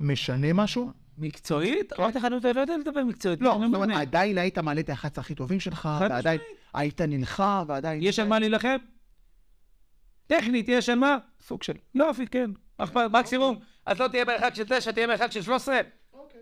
משנה 0.00 0.52
משהו? 0.52 0.90
מקצועית? 1.18 1.92
אמרתי 2.00 2.18
לך, 2.18 2.24
אני 2.24 2.34
לא 2.54 2.60
יודע 2.60 2.76
לדבר 2.76 3.04
מקצועית. 3.04 3.40
לא, 3.42 3.50
זאת 3.50 3.74
אומרת, 3.74 3.88
מבין. 3.88 3.96
עדיין 3.96 4.38
היית 4.38 4.58
מעלה 4.58 4.80
את 4.80 4.90
ה-11 4.90 5.08
הכי 5.16 5.34
טובים 5.34 5.60
שלך, 5.60 5.88
ועדיין 6.00 6.40
היית 6.74 7.00
נלחם, 7.00 7.64
ועדיין... 7.68 8.00
יש 8.02 8.18
על 8.18 8.28
מה 8.28 8.38
להילחם? 8.38 8.76
טכנית, 10.26 10.68
יש 10.68 10.88
על 10.88 10.98
מה? 10.98 11.16
סוג 11.40 11.62
של... 11.62 11.72
יופי, 11.94 12.26
כן. 12.26 12.50
אכפת, 12.76 13.00
מקסימום. 13.12 13.58
אז 13.86 14.00
לא 14.00 14.08
תהיה 14.08 14.24
מרחק 14.24 14.54
של 14.54 14.64
9, 14.68 14.92
תהיה 14.92 15.06
מרחק 15.06 15.30
של 15.32 15.42
13. 15.42 15.80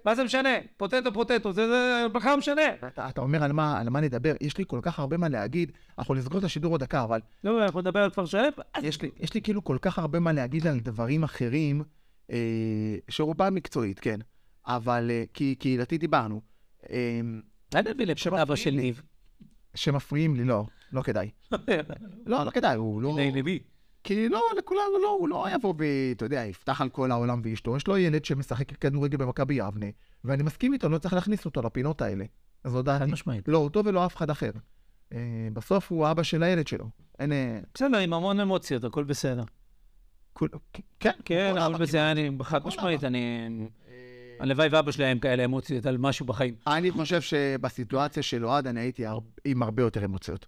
מה 0.04 0.14
זה 0.14 0.24
משנה? 0.24 0.48
פוטטו 0.76 1.12
פוטטו, 1.12 1.52
זה 1.52 1.68
זה 1.68 2.06
בכלל 2.12 2.30
לא 2.30 2.36
משנה. 2.38 2.62
אתה, 2.88 3.08
אתה 3.08 3.20
אומר 3.20 3.42
על 3.44 3.52
מה, 3.52 4.00
נדבר, 4.00 4.34
יש 4.40 4.58
לי 4.58 4.64
כל 4.66 4.78
כך 4.82 4.98
הרבה 4.98 5.16
מה 5.16 5.28
להגיד, 5.28 5.72
אנחנו 5.98 6.14
נסגור 6.14 6.38
את 6.38 6.44
השידור 6.44 6.72
עוד 6.74 6.80
דקה, 6.80 7.04
אבל 7.04 7.20
לא, 7.44 7.64
אנחנו 7.64 7.80
נדבר 7.80 8.00
על 8.02 8.10
כפר 8.10 8.26
שלם. 8.26 8.50
אז- 8.74 8.84
יש 8.84 9.02
לי, 9.02 9.10
יש 9.20 9.34
לי 9.34 9.42
כאילו 9.42 9.64
כל 9.64 9.78
כך 9.82 9.98
הרבה 9.98 10.20
מה 10.20 10.32
להגיד 10.32 10.66
על 10.66 10.80
דברים 10.80 11.22
אחרים, 11.24 11.82
אה, 12.30 12.96
שרובם 13.08 13.54
מקצועית, 13.54 14.00
כן, 14.00 14.18
אבל 14.66 15.10
אה, 15.10 15.24
כי 15.34 15.54
קהילתי 15.54 15.98
דיברנו, 15.98 16.40
אולי 16.82 17.82
נביא 17.90 18.06
לפה 18.06 18.42
אבא 18.42 18.56
של 18.56 18.70
ניב. 18.70 19.02
שמפריעים 19.74 20.36
לי, 20.36 20.44
לא, 20.44 20.64
לא 20.92 21.02
כדאי. 21.02 21.30
לא, 22.26 22.44
לא 22.44 22.50
כדאי, 22.50 22.76
הוא 22.76 23.02
לא... 23.02 23.18
הנה, 23.18 23.42
בי. 23.42 23.58
כי 24.04 24.28
לא, 24.28 24.42
לכולנו 24.58 24.98
לא, 25.02 25.16
הוא 25.18 25.28
לא 25.28 25.46
יבוא 25.54 25.74
ו... 25.78 25.84
אתה 26.12 26.24
יודע, 26.24 26.44
יפתח 26.44 26.80
על 26.80 26.88
כל 26.88 27.10
העולם 27.10 27.40
ואשתו. 27.44 27.76
יש 27.76 27.86
לו 27.86 27.98
ילד 27.98 28.24
שמשחק 28.24 28.72
כדורגל 28.72 29.16
במכבי 29.16 29.54
יבנה, 29.54 29.86
ואני 30.24 30.42
מסכים 30.42 30.72
איתו, 30.72 30.88
לא 30.88 30.98
צריך 30.98 31.14
להכניס 31.14 31.44
אותו 31.44 31.62
לפינות 31.62 32.02
האלה. 32.02 32.24
אז 32.64 32.72
זו 32.72 32.82
דעתי. 32.82 33.04
חד 33.04 33.10
משמעית. 33.10 33.48
לא 33.48 33.58
אותו 33.58 33.84
ולא 33.84 34.06
אף 34.06 34.16
אחד 34.16 34.30
אחר. 34.30 34.50
אה, 35.12 35.48
בסוף 35.52 35.92
הוא 35.92 36.06
האבא 36.06 36.22
של 36.22 36.42
הילד 36.42 36.66
שלו. 36.66 36.90
אין... 37.18 37.32
בסדר, 37.74 37.98
עם 37.98 38.12
המון 38.12 38.40
אמוציות, 38.40 38.84
הכל 38.84 39.04
בסדר. 39.04 39.44
כן, 41.00 41.10
כן, 41.24 41.56
אבל 41.56 41.78
בסדר, 41.78 42.10
אני 42.10 42.30
חד 42.42 42.66
משמעית. 42.66 43.04
אני... 43.04 43.48
הלוואי 44.40 44.68
ואבא 44.68 44.92
שלי 44.92 45.04
היה 45.04 45.12
עם 45.12 45.18
כאלה 45.18 45.44
אמוציות 45.44 45.86
על 45.86 45.98
משהו 45.98 46.26
בחיים. 46.26 46.54
אני 46.66 46.90
חושב 46.90 47.20
שבסיטואציה 47.20 48.22
של 48.22 48.46
אוהד 48.46 48.66
אני 48.66 48.80
הייתי 48.80 49.04
עם 49.44 49.62
הרבה 49.62 49.82
יותר 49.82 50.04
אמוציות. 50.04 50.46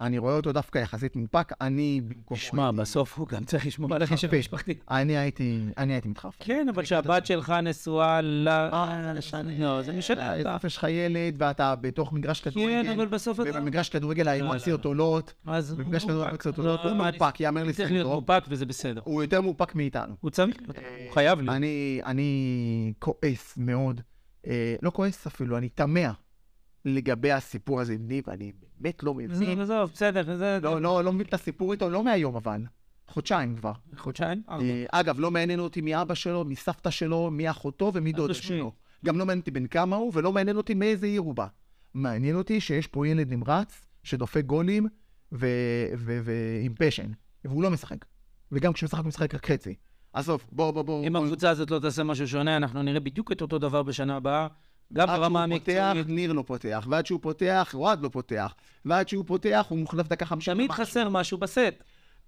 אני 0.00 0.18
רואה 0.18 0.36
אותו 0.36 0.52
דווקא 0.52 0.78
יחסית 0.78 1.16
מאופק, 1.16 1.52
אני 1.60 2.00
במקומו... 2.08 2.40
שמע, 2.40 2.70
בסוף 2.70 3.18
הוא 3.18 3.28
גם 3.28 3.44
צריך 3.44 3.66
לשמור 3.66 3.94
על 3.94 4.02
הקשר. 4.02 4.28
המשפחתי. 4.32 4.74
אני 4.90 5.16
הייתי, 5.16 5.60
אני 5.78 5.92
הייתי 5.92 6.08
מתחרפן. 6.08 6.44
כן, 6.44 6.66
אבל 6.74 6.84
שהבת 6.84 7.26
שלך 7.26 7.50
נשואה 7.62 8.20
ל... 8.20 8.48
אה, 8.48 9.12
לשנה. 9.14 9.58
לא, 9.58 9.82
זה 9.82 9.92
משנה. 9.92 10.34
יש 10.64 10.76
לך 10.76 10.86
ילד 10.88 11.34
ואתה 11.38 11.74
בתוך 11.76 12.12
מגרש 12.12 12.40
כדורגל. 12.40 12.82
כן, 12.82 12.90
אבל 12.90 13.06
בסוף 13.06 13.40
אתה... 13.40 13.50
ובמגרש 13.50 13.88
כדורגל 13.88 14.28
האמוציות 14.28 14.84
לא. 14.84 14.90
עולות. 14.90 15.32
אז 15.46 15.74
במגרש 15.74 16.04
כדורגל 16.04 16.26
האמוציות 16.26 16.58
עולות. 16.58 16.80
לא, 16.84 16.90
הוא 16.90 16.98
מאופק, 16.98 17.40
יאמר 17.40 17.62
אני 17.62 17.72
צריך 17.72 17.92
להיות. 17.92 18.06
מאופק 18.06 18.42
וזה 18.48 18.66
בסדר. 18.66 19.00
הוא 19.04 19.22
יותר 19.22 19.40
מאופק 19.40 19.74
מאיתנו. 19.74 20.14
הוא 20.20 20.30
צריך 20.30 20.56
הוא 21.04 21.12
חייב 21.14 21.40
להיות. 21.40 21.56
אני, 22.04 22.92
כועס 22.98 23.54
מאוד, 23.56 24.00
אה, 24.46 24.74
לא 24.82 24.90
כועס 24.90 25.26
אפילו, 25.26 25.58
אני 25.58 25.68
תמה 25.68 26.12
לגבי 26.84 27.32
הסיפור 27.32 27.80
הזה 27.80 27.92
עם 27.92 28.08
ניב, 28.08 28.30
אני 28.30 28.52
באמת 28.80 29.02
לא 29.02 29.14
מבין. 29.14 29.60
עזוב, 29.60 29.90
בסדר, 29.94 30.36
זה... 30.36 30.58
לא, 30.62 30.82
לא, 30.82 31.04
לא 31.04 31.12
מבין 31.12 31.26
את 31.26 31.34
הסיפור 31.34 31.72
איתו, 31.72 31.90
לא 31.90 32.04
מהיום 32.04 32.36
אבל, 32.36 32.62
חודשיים 33.08 33.56
כבר. 33.56 33.72
חודשיים? 33.96 34.42
אה, 34.48 34.84
אגב, 34.90 35.20
לא 35.20 35.30
מעניין 35.30 35.60
אותי 35.60 35.80
מי 35.80 36.02
אבא 36.02 36.14
שלו, 36.14 36.44
מי 36.44 36.56
סבתא 36.56 36.90
שלו, 36.90 37.30
מי 37.30 37.50
אחותו 37.50 37.90
ומי 37.94 38.12
דודה 38.12 38.34
תשמעי. 38.34 38.58
שלו. 38.58 38.72
גם 39.04 39.18
לא 39.18 39.26
מעניין 39.26 39.38
אותי 39.40 39.50
בן 39.50 39.66
כמה 39.66 39.96
הוא, 39.96 40.12
ולא 40.14 40.32
מעניין 40.32 40.56
אותי 40.56 40.74
מאיזה 40.74 41.06
עיר 41.06 41.20
הוא 41.20 41.34
בא. 41.34 41.46
מעניין 41.94 42.36
אותי 42.36 42.60
שיש 42.60 42.86
פה 42.86 43.08
ילד 43.08 43.32
נמרץ, 43.32 43.86
שדופק 44.02 44.44
גולים 44.44 44.86
ועם 45.32 46.74
פשן, 46.78 47.10
והוא 47.44 47.62
לא 47.62 47.70
משחק. 47.70 48.04
וגם 48.52 48.72
כשהוא 48.72 48.86
משחק, 48.86 49.00
הוא 49.00 49.08
משחק 49.08 49.34
רק 49.34 49.50
חצי. 49.50 49.74
עזוב, 50.12 50.46
בוא, 50.52 50.70
בוא, 50.70 50.82
בוא. 50.82 51.04
אם 51.04 51.16
הקבוצה 51.16 51.50
הזאת 51.50 51.70
לא 51.70 51.78
תעשה 51.78 52.04
משהו 52.04 52.28
שונה, 52.28 52.56
אנחנו 52.56 52.82
נראה 52.82 53.00
בדיוק 53.00 53.32
את 53.32 53.42
אותו 53.42 53.58
דבר 53.58 53.82
בשנה 53.82 54.16
הבאה. 54.16 54.46
גם 54.92 55.10
עד 55.10 55.18
ברמה 55.20 55.44
שהוא 55.48 55.58
פותח, 55.58 55.72
המקצועית. 55.82 56.06
ניר 56.08 56.32
לא 56.32 56.42
פותח, 56.46 56.86
ועד 56.90 57.06
שהוא 57.06 57.20
פותח, 57.22 57.70
אוהד 57.74 58.00
לא 58.02 58.08
פותח, 58.08 58.54
ועד 58.84 59.08
שהוא 59.08 59.24
פותח, 59.26 59.66
הוא 59.68 59.78
מוחלף 59.78 60.08
דקה 60.08 60.26
חמישים. 60.26 60.54
תמיד 60.54 60.70
חסר 60.72 61.08
משהו 61.08 61.38
בסט. 61.38 61.58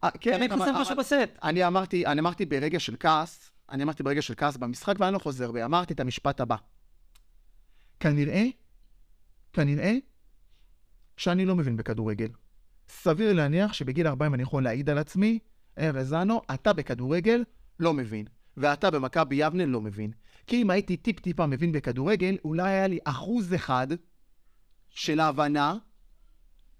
אה, 0.04 0.10
כן, 0.10 0.36
תמיד 0.36 0.52
חסר 0.52 0.70
אבל- 0.70 0.80
משהו 0.80 0.96
בסט. 0.96 1.14
אני 1.42 1.66
אמרתי, 1.66 2.06
אני 2.06 2.20
אמרתי 2.20 2.46
ברגע 2.46 2.80
של 2.80 2.96
כעס, 3.00 3.50
אני 3.70 3.82
אמרתי 3.82 4.02
ברגע 4.02 4.22
של 4.22 4.34
כעס 4.36 4.56
במשחק, 4.56 4.94
ואני 4.98 5.14
לא 5.14 5.18
חוזר 5.18 5.52
בי, 5.52 5.64
אמרתי 5.64 5.94
את 5.94 6.00
המשפט 6.00 6.40
הבא. 6.40 6.56
כנראה, 8.00 8.44
כנראה, 9.52 9.92
שאני 11.16 11.44
לא 11.44 11.56
מבין 11.56 11.76
בכדורגל. 11.76 12.28
סביר 12.88 13.32
להניח 13.32 13.72
שבגיל 13.72 14.06
40 14.06 14.34
אני 14.34 14.42
יכול 14.42 14.62
להעיד 14.64 14.90
על 14.90 14.98
עצמי, 14.98 15.38
ארז 15.78 16.08
זנו, 16.08 16.40
אתה 16.54 16.72
בכדורגל 16.72 17.44
לא 17.80 17.94
מבין, 17.94 18.26
ואתה 18.56 18.90
במכבי 18.90 19.36
יבנה 19.36 19.66
לא 19.66 19.80
מבין. 19.80 20.10
כי 20.46 20.62
אם 20.62 20.70
הייתי 20.70 20.96
טיפ-טיפה 20.96 21.46
מבין 21.46 21.72
בכדורגל, 21.72 22.36
אולי 22.44 22.70
היה 22.70 22.86
לי 22.86 22.98
אחוז 23.04 23.54
אחד 23.54 23.86
של 24.90 25.20
ההבנה 25.20 25.74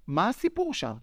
מה 0.07 0.29
הסיפור 0.29 0.75
שם. 0.75 0.95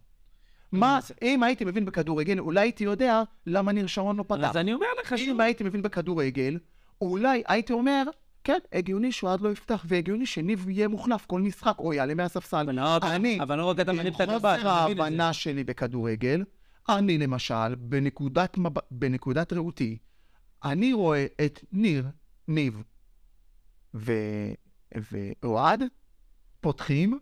מה, 0.72 1.00
אם 1.22 1.44
הייתי 1.44 1.66
מבין 1.66 1.86
בכדורגל, 1.86 2.40
אולי 2.40 2.62
הייתי 2.62 2.84
יודע 2.84 3.24
למה 3.46 3.72
ניר 3.72 3.88
שרון 3.88 4.18
לא 4.18 4.24
פתח. 4.28 4.50
אז 4.50 4.58
אני 4.58 4.74
אומר 4.74 4.88
לך 5.02 5.18
ש... 5.18 5.22
אם 5.22 5.42
הייתי 5.42 5.64
מבין 5.64 5.82
בכדורגל, 5.82 6.60
אולי 7.02 7.44
הייתי 7.48 7.74
אומר, 7.74 8.04
כן, 8.44 8.58
הגיוני 8.74 9.12
שאוהד 9.12 9.42
לא 9.42 9.50
יפתח, 9.50 9.86
והגיוני 9.88 10.26
שניב 10.26 10.70
יהיה 10.70 10.88
מוחלף 10.88 11.26
כל 11.26 11.42
משחק, 11.42 11.76
או 11.80 11.94
יעלה 11.94 12.14
מהספסל. 12.14 12.72
לא- 12.72 12.98
אני, 13.04 13.42
אבל 13.42 13.58
לא 13.58 13.66
רק 13.66 13.80
אתה 13.80 13.92
את 13.92 13.96
חוסר 13.96 14.04
מבין 14.04 14.14
את 14.38 14.42
זה. 14.62 14.70
ההבנה 14.70 15.34
שלי 15.34 15.64
בכדורגל, 15.64 16.44
אני 16.90 17.18
למשל. 17.18 17.76
בנקודת 18.92 19.54
ראותי, 19.54 19.98
אני 20.64 20.94
רואה 20.94 21.26
את 21.46 21.60
ניר, 21.72 22.06
ניב. 22.50 22.84
ואוהד 24.94 25.84
פותחים, 26.62 27.20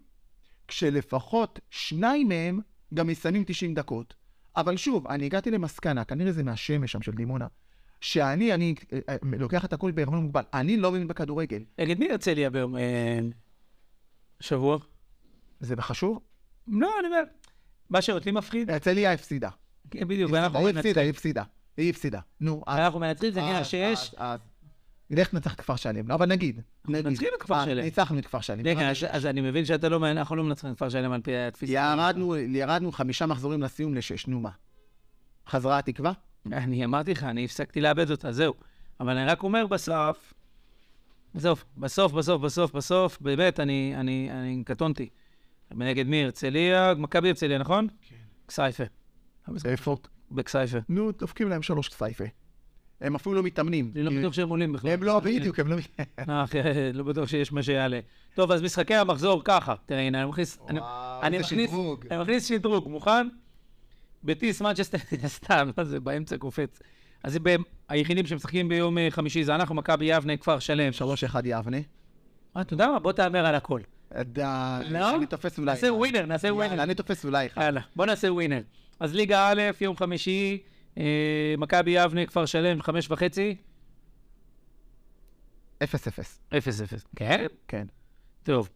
כשלפחות 0.67 1.59
שניים 1.69 2.27
מהם 2.29 2.59
גם 2.93 3.07
מסיימים 3.07 3.43
90 3.47 3.73
דקות. 3.73 4.13
אבל 4.55 4.77
שוב, 4.77 5.07
אני 5.07 5.25
הגעתי 5.25 5.51
למסקנה, 5.51 6.03
כנראה 6.03 6.31
זה 6.31 6.43
מהשמש 6.43 6.91
שם 6.91 7.01
של 7.01 7.11
דימונה, 7.11 7.47
שאני, 8.01 8.53
אני 8.53 8.75
אה, 9.09 9.15
לוקח 9.23 9.65
את 9.65 9.73
הכל 9.73 9.91
בערבון 9.91 10.19
מוגבל. 10.19 10.43
אני 10.53 10.77
לא 10.77 10.91
מבין 10.91 11.07
בכדורגל. 11.07 11.63
נגד 11.79 11.99
מי 11.99 12.05
יוצא 12.05 12.33
לי 12.33 12.49
ביום... 12.49 12.77
אה, 12.77 13.19
שבוע? 14.39 14.77
זה 15.59 15.75
חשוב? 15.79 16.19
לא, 16.67 16.89
אני 16.99 17.07
אומר... 17.07 17.23
מה 17.89 18.01
שאותי 18.01 18.31
מפחיד, 18.31 18.71
הרצליה 18.71 19.13
הפסידה. 19.13 19.49
כן, 19.91 20.07
בדיוק, 20.07 20.31
ואנחנו 20.31 20.59
היא. 20.59 20.77
הפסידה, 20.77 21.01
היא 21.01 21.09
הפסידה. 21.09 21.43
היא 21.77 21.89
הפסידה. 21.89 22.19
נו, 22.39 22.63
אז... 22.67 22.79
אנחנו 22.79 22.99
מנצחים, 22.99 23.31
זה 23.31 23.41
נראה 23.41 23.59
אז- 24.17 24.39
שיש... 25.09 25.19
אז- 25.19 25.25
אז- 25.25 25.27
לך 25.27 25.33
נצח 25.33 25.53
את 25.53 25.59
כפר 25.59 25.75
שלם. 25.75 26.07
לא, 26.07 26.13
אבל 26.13 26.25
נגיד. 26.25 26.61
מנצחים 26.87 27.29
את 27.37 27.41
כפר 27.41 27.55
אה, 27.55 27.65
שלם. 27.65 27.83
ניצחנו 27.83 28.19
את 28.19 28.25
כפר 28.25 28.41
שלם. 28.41 28.59
רגע, 28.65 28.91
אז- 29.09 29.25
אני 29.25 29.41
מבין 29.41 29.65
שאתה 29.65 29.89
לא... 29.89 30.11
אנחנו 30.11 30.35
לא 30.35 30.43
מנצחים 30.43 30.71
את 30.71 30.75
כפר 30.75 30.89
שלם 30.89 31.11
על 31.11 31.21
פי 31.21 31.35
התפיסה. 31.37 31.73
ירדנו, 31.73 32.35
ירדנו 32.35 32.91
חמישה 32.91 33.25
מחזורים 33.25 33.61
לסיום 33.61 33.95
לשש, 33.95 34.27
נו 34.27 34.39
מה. 34.39 34.51
חזרה 35.47 35.79
התקווה? 35.79 36.11
אני 36.51 36.85
אמרתי 36.85 37.11
לך, 37.11 37.23
אני 37.23 37.45
הפסקתי 37.45 37.81
לאבד 37.81 38.11
אותה, 38.11 38.31
זהו. 38.31 38.53
אבל 38.99 39.17
אני 39.17 39.25
רק 39.29 39.43
אומר 39.43 39.67
בסוף, 39.67 40.33
בסוף, 41.35 41.65
בסוף, 41.77 42.11
בסוף, 42.11 42.41
בסוף, 42.41 42.71
בסוף, 42.71 43.17
באמת, 43.21 43.59
אני, 43.59 43.93
אני, 43.95 44.29
אני 44.31 44.63
קטונתי. 44.65 45.09
נגד 45.71 46.07
מי? 46.07 46.23
הרצליה, 46.23 46.93
מכבי 46.97 47.27
הרצליה, 47.27 47.57
נכון? 47.57 47.87
כן. 48.01 48.15
כסייפה. 48.47 48.83
איפה? 49.65 49.97
בכסייפה. 50.31 50.77
נו, 50.89 51.11
דופקים 51.11 51.49
להם 51.49 51.61
שלוש 51.61 51.89
כסייפה. 51.89 52.23
הם 53.01 53.15
אפילו 53.15 53.35
לא 53.35 53.43
מתאמנים. 53.43 53.91
אני 53.95 54.03
לא 54.03 54.11
בטוח 54.11 54.33
שהם 54.33 54.49
עולים 54.49 54.73
בכלל. 54.73 54.91
הם 54.91 55.03
לא, 55.03 55.19
בדיוק, 55.19 55.59
הם 55.59 55.67
לא... 55.67 55.75
אה, 56.29 56.91
לא 56.93 57.03
בטוח 57.03 57.29
שיש 57.29 57.51
מה 57.51 57.63
שיעלה. 57.63 57.99
טוב, 58.35 58.51
אז 58.51 58.61
משחקי 58.61 58.95
המחזור 58.95 59.41
ככה. 59.45 59.75
תראה, 59.85 60.01
הנה, 60.01 60.21
אני 60.21 60.29
מכניס... 60.29 60.57
וואו, 60.61 61.23
איזה 61.23 61.43
שדרוג. 61.43 62.05
אני 62.11 62.21
מכניס 62.21 62.45
שדרוג, 62.45 62.89
מוכן? 62.89 63.27
בטיס 64.23 64.61
מנצ'סטר, 64.61 64.97
סתם, 65.27 65.69
זה, 65.81 65.99
באמצע 65.99 66.37
קופץ. 66.37 66.79
אז 67.23 67.39
היחידים 67.89 68.25
שמשחקים 68.25 68.69
ביום 68.69 68.97
אה, 68.97 69.07
חמישי 69.09 69.43
זה 69.43 69.55
אנחנו, 69.55 69.75
מכבי 69.75 70.05
יבנה, 70.05 70.37
כפר 70.37 70.59
שלם. 70.59 70.91
שלוש 70.91 71.23
אחד 71.23 71.45
יבנה. 71.45 71.77
אה, 72.57 72.61
אתה 72.61 72.73
יודע 72.73 72.87
מה? 72.87 72.99
בוא 72.99 73.11
תהמר 73.11 73.45
על 73.45 73.55
הכל. 73.55 73.81
די, 74.21 74.43
לא? 74.89 75.15
אני 75.15 75.25
תופס 75.25 75.59
אולי 75.59 75.71
נעשה. 75.71 75.93
ווינר, 75.93 76.25
נעשה 76.25 76.53
ווינר. 76.53 76.83
אני 76.83 76.95
תופס 76.95 77.25
אולי. 77.25 77.47
יאללה, 77.57 77.81
בוא 77.95 78.05
נעשה 78.05 78.33
ווינר. 78.33 78.61
אז 78.99 79.15
ליגה 79.15 79.49
א', 79.51 79.61
יום 79.81 79.97
חמישי, 79.97 80.57
אה, 80.61 80.67
מכבי 81.57 81.91
יבנה, 81.91 82.25
כפר 82.25 82.45
שלם, 82.45 82.81
חמש 82.81 83.11
וחצי, 83.11 83.55
אפס 85.83 86.07
אפס. 86.07 86.39
אפס 86.57 86.81
אפס. 86.81 87.05
כן? 87.15 87.45
כן. 87.67 87.87
טוב. 88.43 88.69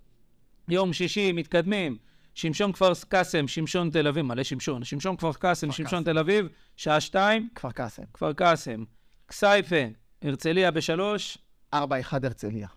יום 0.70 0.94
שישי, 0.94 1.32
מתקדמים. 1.32 1.98
שמשון 2.36 2.72
כפר 2.72 2.92
קאסם, 3.10 3.48
שמשון 3.48 3.90
תל 3.90 4.08
אביב, 4.08 4.26
מלא 4.26 4.44
שמשון. 4.44 4.84
שמשון 4.84 5.18
כפר 5.18 5.34
קאסם, 5.34 5.72
שמשון. 5.72 6.04
תל 6.04 6.18
אביב, 6.18 6.48
שעה 6.78 7.02
שתיים, 7.02 7.50
כפר 7.56 7.72
קאסם. 7.72 8.04
כפר 8.14 8.34
קאסם. 8.34 8.84
כסייפה, 9.28 9.76
הרצליה 10.22 10.72
בשלוש. 10.72 11.38
ארבע 11.74 12.00
אחד 12.00 12.26
הרצליה. 12.26 12.68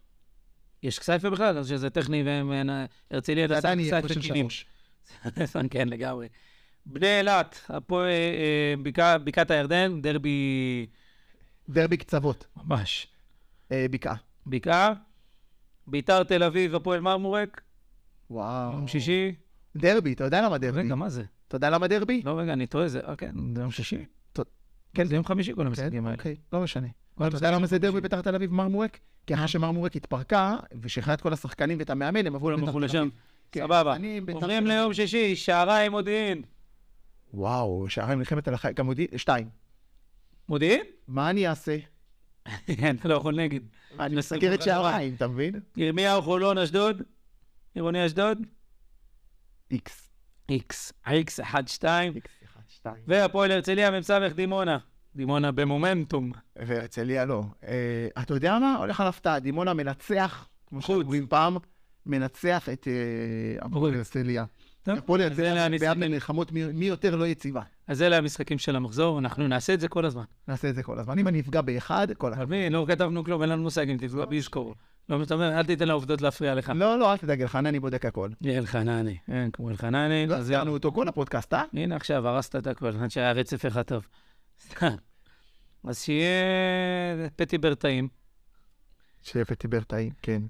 יש 0.82 0.99
כסייפה 0.99 1.30
בכלל? 1.30 1.64
שזה 1.64 1.90
טכני 1.90 2.22
והם... 2.22 2.70
אה, 2.70 2.84
הרצליה 3.11 3.49
זה 3.49 3.57
עדיין 3.57 3.80
יהיה 3.80 4.03
כסייפה. 4.03 4.22
שלוש. 4.22 4.66
כן, 5.70 5.88
לגמרי. 5.88 6.26
בני 6.87 7.18
אילת, 7.18 7.70
אה, 7.70 7.78
בקע- 8.82 9.18
בקעת 9.24 9.51
הירדן, 9.51 10.01
דרבי 10.03 10.87
דרבי 11.68 11.97
קצוות. 11.97 12.47
ממש. 12.64 13.07
אה, 13.72 13.87
בקעה. 13.91 14.14
בקעה. 14.47 14.93
ביתר 15.87 16.22
תל 16.22 16.43
אביב, 16.43 16.74
הפועל 16.74 17.01
מרמורק, 17.01 17.61
וואו. 18.30 18.72
יום 18.72 18.89
שישי. 18.89 19.35
דרבי, 19.76 20.12
אתה 20.12 20.24
יודע 20.24 20.43
למה 20.43 20.59
דרבי? 20.59 20.80
רגע, 20.80 20.95
מה 20.95 21.09
זה? 21.09 21.22
אתה 21.49 21.57
יודע 21.57 21.70
למה 21.70 21.87
דרבי? 21.87 22.22
לא, 22.24 22.39
רגע, 22.39 22.53
אני 22.53 22.66
טועה, 22.66 22.89
זה... 22.89 23.01
אה, 23.09 23.16
כן, 23.16 23.35
זה 23.55 23.61
יום 23.62 23.70
שישי. 23.70 24.05
כן, 24.95 25.05
זה 25.05 25.14
יום 25.14 25.24
חמישי 25.24 25.53
כל 25.55 25.61
כן, 25.61 25.66
המשחקים 25.66 26.07
האלה. 26.07 26.16
אוקיי, 26.16 26.37
לא 26.53 26.61
משנה. 26.61 26.87
אתה 27.16 27.37
יודע 27.37 27.51
למה 27.51 27.66
זה 27.66 27.78
דרבי 27.78 28.01
ביתר 28.01 28.20
תל 28.22 28.35
אביב 28.35 28.53
מרמורק? 28.53 28.99
כי 29.26 29.35
אחרי 29.35 29.49
שמרמורק 29.49 29.97
התפרקה, 29.97 30.57
ושחררה 30.82 31.14
את 31.14 31.20
כל 31.20 31.32
השחקנים 31.32 31.78
ואת 31.78 31.91
המאמן, 31.91 32.26
הם 32.26 32.35
עברו 32.35 32.51
לשם. 32.80 33.09
כן, 33.53 33.61
סבבה. 33.64 33.97
עוברים. 34.32 34.66
ליום 34.66 34.95
שישי, 34.95 35.37
שעריים 35.37 35.93
מודיעין. 35.93 36.43
וואו, 37.35 37.89
שערי 37.89 38.14
מלחמת 38.16 38.49
החיים, 38.49 38.74
גם 38.74 38.87
מודיעין, 38.87 39.18
שתיים. 39.18 39.49
מודיעין? 40.49 40.80
מה 41.09 41.30
אני 41.30 41.49
אעשה? 41.49 41.76
אתה 43.01 43.09
לא 43.09 43.14
יכול 43.14 43.37
נגד. 43.37 43.61
אני 44.01 44.16
מסגר 44.16 44.55
את. 44.55 44.62
שעריים, 44.62 45.14
אתה 45.14 45.28
מבין? 45.28 45.61
ירמיהו, 45.76 46.22
חולון, 46.22 46.59
אשדוד. 46.59 47.03
עירוני 47.74 48.07
אשדוד. 48.07 48.39
איקס. 49.70 50.11
איקס. 50.49 50.93
איקס, 51.07 51.41
אחד, 51.41 51.68
שתיים. 51.68 52.14
איקס, 52.14 52.30
אחד, 52.45 52.61
שתיים. 52.68 53.05
והפועל 53.07 53.51
הרצליה, 53.51 53.91
מ"ס 53.91 54.11
דימונה. 54.35 54.78
דימונה 55.16 55.53
במומנטום. 55.53 56.32
והרצליה 56.57 57.24
לא. 57.24 57.43
אה, 57.66 58.09
אתה 58.22 58.35
יודע 58.35 58.59
מה? 58.59 58.76
הולך 58.76 59.01
על 59.01 59.07
הפתעה. 59.07 59.41
דימונה 59.41 59.74
מנצח, 59.74 60.49
כמו. 60.66 60.82
שאומרים 60.82 61.26
פעם, 61.26 61.57
מנצח 62.07 62.68
את 62.68 62.89
אה, 62.89 63.66
הפועל 63.66 63.95
הרצליה. 63.95 64.45
הפועל 64.93 65.22
המשחקים. 65.22 65.78
ביד 65.78 65.99
מלחמות 65.99 66.53
מי 66.53 66.87
יותר 66.87 67.16
לא 67.16 67.26
יציבה. 67.26 67.62
אז 67.87 68.03
אלה 68.03 68.16
המשחקים 68.16 68.59
של 68.59 68.76
המחזור, 68.76 69.18
אנחנו 69.18 69.49
נעשה 69.49 69.74
את 69.74 69.80
זה 69.80 69.89
כל 69.89 70.05
הזמן. 70.05 70.24
נעשה 70.49 70.68
את 70.68 70.74
זה 70.74 70.82
כל 70.82 70.99
הזמן. 70.99 71.18
אם 71.18 71.28
אני 71.28 71.41
אפגע 71.41 71.61
באחד, 71.61 72.07
כל 72.18 72.32
הזמן. 72.32 72.41
על 72.41 72.47
מי? 72.47 72.70
לא 72.70 72.85
כתבנו 72.89 73.24
כלום, 73.24 73.43
אין 73.43 73.51
לנו 73.51 73.62
מושג 73.62 73.91
אם 73.91 73.97
תפגע 73.97 74.24
בישקור. 74.24 74.74
לא, 75.09 75.22
אתה 75.22 75.35
אומר, 75.35 75.59
אל 75.59 75.64
תיתן 75.64 75.89
לעובדות 75.89 76.22
להפריע 76.22 76.55
לך. 76.55 76.72
לא, 76.74 76.99
לא, 76.99 77.12
אל 77.12 77.16
תדאג 77.16 77.43
לך, 77.43 77.57
אני 77.57 77.80
בודק 77.80 78.07
הכל. 78.07 78.30
אלחנני, 78.47 79.18
אין 79.28 79.51
כמו 79.51 79.70
אלחנני. 79.70 80.26
לא 80.26 80.35
אז 80.35 80.51
עשינו 80.51 80.72
אותו 80.72 80.93
כל 80.93 81.09
הפודקאסט, 81.09 81.55
אה? 81.55 81.62
הנה 81.72 81.97
עכשיו, 81.97 82.28
הרסת 82.28 82.57
את 82.57 82.66
הכל, 82.66 82.91
שהיה 83.09 83.32
רצף 83.32 83.66
אחד 83.66 83.82
טוב. 83.82 84.07
אז 85.85 86.03
שיהיה 86.03 87.28
פטי 87.37 87.59
ברטאים. 87.59 88.09
שפט 89.22 89.62
דיבר 89.62 89.80
טעים, 89.80 90.12
כן. 90.22 90.43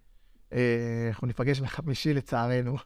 אה, 0.53 1.07
אנחנו 1.09 1.27
ניפגש 1.27 1.61
בחמישי 1.61 2.15
לצערנו. 2.15 2.77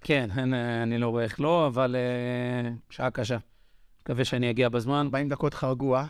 כן, 0.00 0.28
אה, 0.54 0.82
אני 0.82 0.98
לא 0.98 1.08
רואה 1.08 1.24
איך 1.24 1.40
לא, 1.40 1.66
אבל 1.66 1.96
אה, 1.96 2.70
שעה 2.90 3.10
קשה. 3.10 3.36
מקווה 4.02 4.24
שאני 4.24 4.50
אגיע 4.50 4.68
בזמן. 4.68 4.94
40 5.06 5.28
דקות 5.28 5.54
חרגו, 5.54 5.96
אה? 5.96 6.06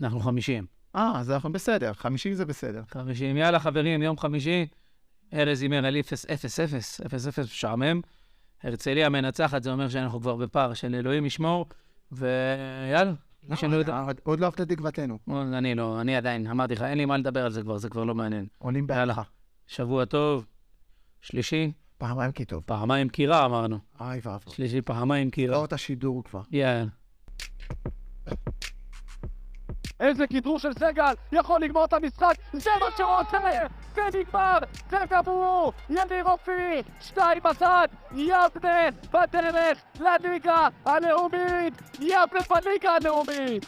אנחנו 0.00 0.20
חמישים. 0.20 0.66
אה, 0.96 1.12
אז 1.20 1.30
אנחנו 1.30 1.52
בסדר, 1.52 1.92
50 1.92 2.34
זה 2.34 2.44
בסדר. 2.44 2.82
חמישים. 2.88 3.36
יאללה, 3.36 3.58
חברים, 3.58 4.02
יום 4.02 4.18
חמישי. 4.18 4.66
ארז 5.34 5.62
הימר 5.62 5.86
על 5.86 5.96
0-0, 5.96 6.00
0-0, 7.06 7.42
משעמם. 7.42 8.00
הרצליה 8.62 9.08
מנצחת, 9.08 9.62
זה 9.62 9.72
אומר 9.72 9.88
שאנחנו 9.88 10.20
כבר 10.20 10.36
בפער 10.36 10.74
של 10.74 10.94
אלוהים 10.94 11.26
ישמור. 11.26 11.66
ויאללה, 12.12 13.12
מי 13.48 13.56
שלא 13.56 13.76
יודע. 13.76 14.04
עוד- 14.24 14.40
לא 14.40 14.46
אהבת 14.46 14.60
את 14.60 14.68
תקוותנו. 14.68 15.18
אני 15.52 15.74
לא, 15.74 16.00
אני 16.00 16.16
עדיין, 16.16 16.46
אמרתי 16.46 16.74
לך, 16.74 16.82
אין 16.82 16.98
לי 16.98 17.04
מה 17.04 17.16
לדבר 17.16 17.44
על 17.44 17.50
זה 17.52 17.62
כבר, 17.62 17.78
זה 17.78 17.88
כבר 17.88 18.04
לא 18.04 18.14
מעניין. 18.14 18.46
עולים. 18.58 18.86
בהלכה. 18.86 19.22
שבוע 19.66 20.04
טוב, 20.04 20.46
שלישי, 21.20 21.72
פעמיים 22.02 22.32
כי 22.32 22.44
טוב. 22.44 22.62
פעמיים 22.66 23.08
קירה 23.08 23.44
אמרנו. 23.44 23.78
אוי 24.00 24.20
ואבוי. 24.22 24.54
שלישי, 24.54 24.82
פעמיים 24.82 25.30
קירה. 25.30 25.56
לא 25.56 25.64
את 25.64 25.72
השידור 25.72 26.24
כבר. 26.24 26.40
יאללה. 26.50 26.84
איזה 30.00 30.26
כדרור 30.26 30.58
של 30.58 30.72
סגל, 30.72 31.14
יכול 31.32 31.60
לגמור 31.60 31.84
את 31.84 31.92
המשחק, 31.92 32.34
זה 32.52 32.70
מה 32.80 32.86
שרוצה! 32.96 33.38
זה 33.94 34.02
נגמר! 34.18 34.58
זה 34.90 34.96
גמור! 35.10 35.72
יניר 35.90 36.24
אופי! 36.24 36.82
שתיים 37.00 37.42
בצד! 37.42 37.88
יבנה 38.12 38.88
בדרך 39.12 39.78
לליגה 40.00 40.68
הלאומית! 40.84 41.74
יבנה 42.00 42.40
בליגה 42.50 42.90
הלאומית! 42.90 43.66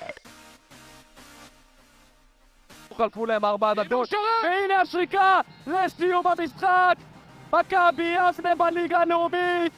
חלפו 2.97 3.27
להם 3.27 3.45
ארבע 3.45 3.75
דקות, 3.75 4.13
והנה 4.43 4.81
השריקה 4.81 5.41
לסיום 5.67 6.27
המשחק! 6.27 7.14
מכבי 7.61 8.17
יבנה 8.29 8.55
בליגה 8.55 8.99
הלאומית! 8.99 9.73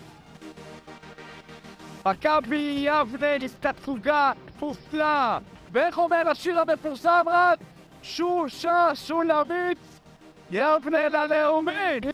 מכבי 2.06 2.86
יבנה 2.86 3.38
נסתצוגה 3.40 4.32
פוסלה! 4.58 5.38
ואיך 5.72 5.98
אומר 5.98 6.28
השיר 6.30 6.60
המפורסם 6.60 7.24
רק? 7.26 7.58
שושה 8.02 8.90
שולמית 8.94 9.78
יבנה 10.50 11.08
ללאומית! 11.08 12.04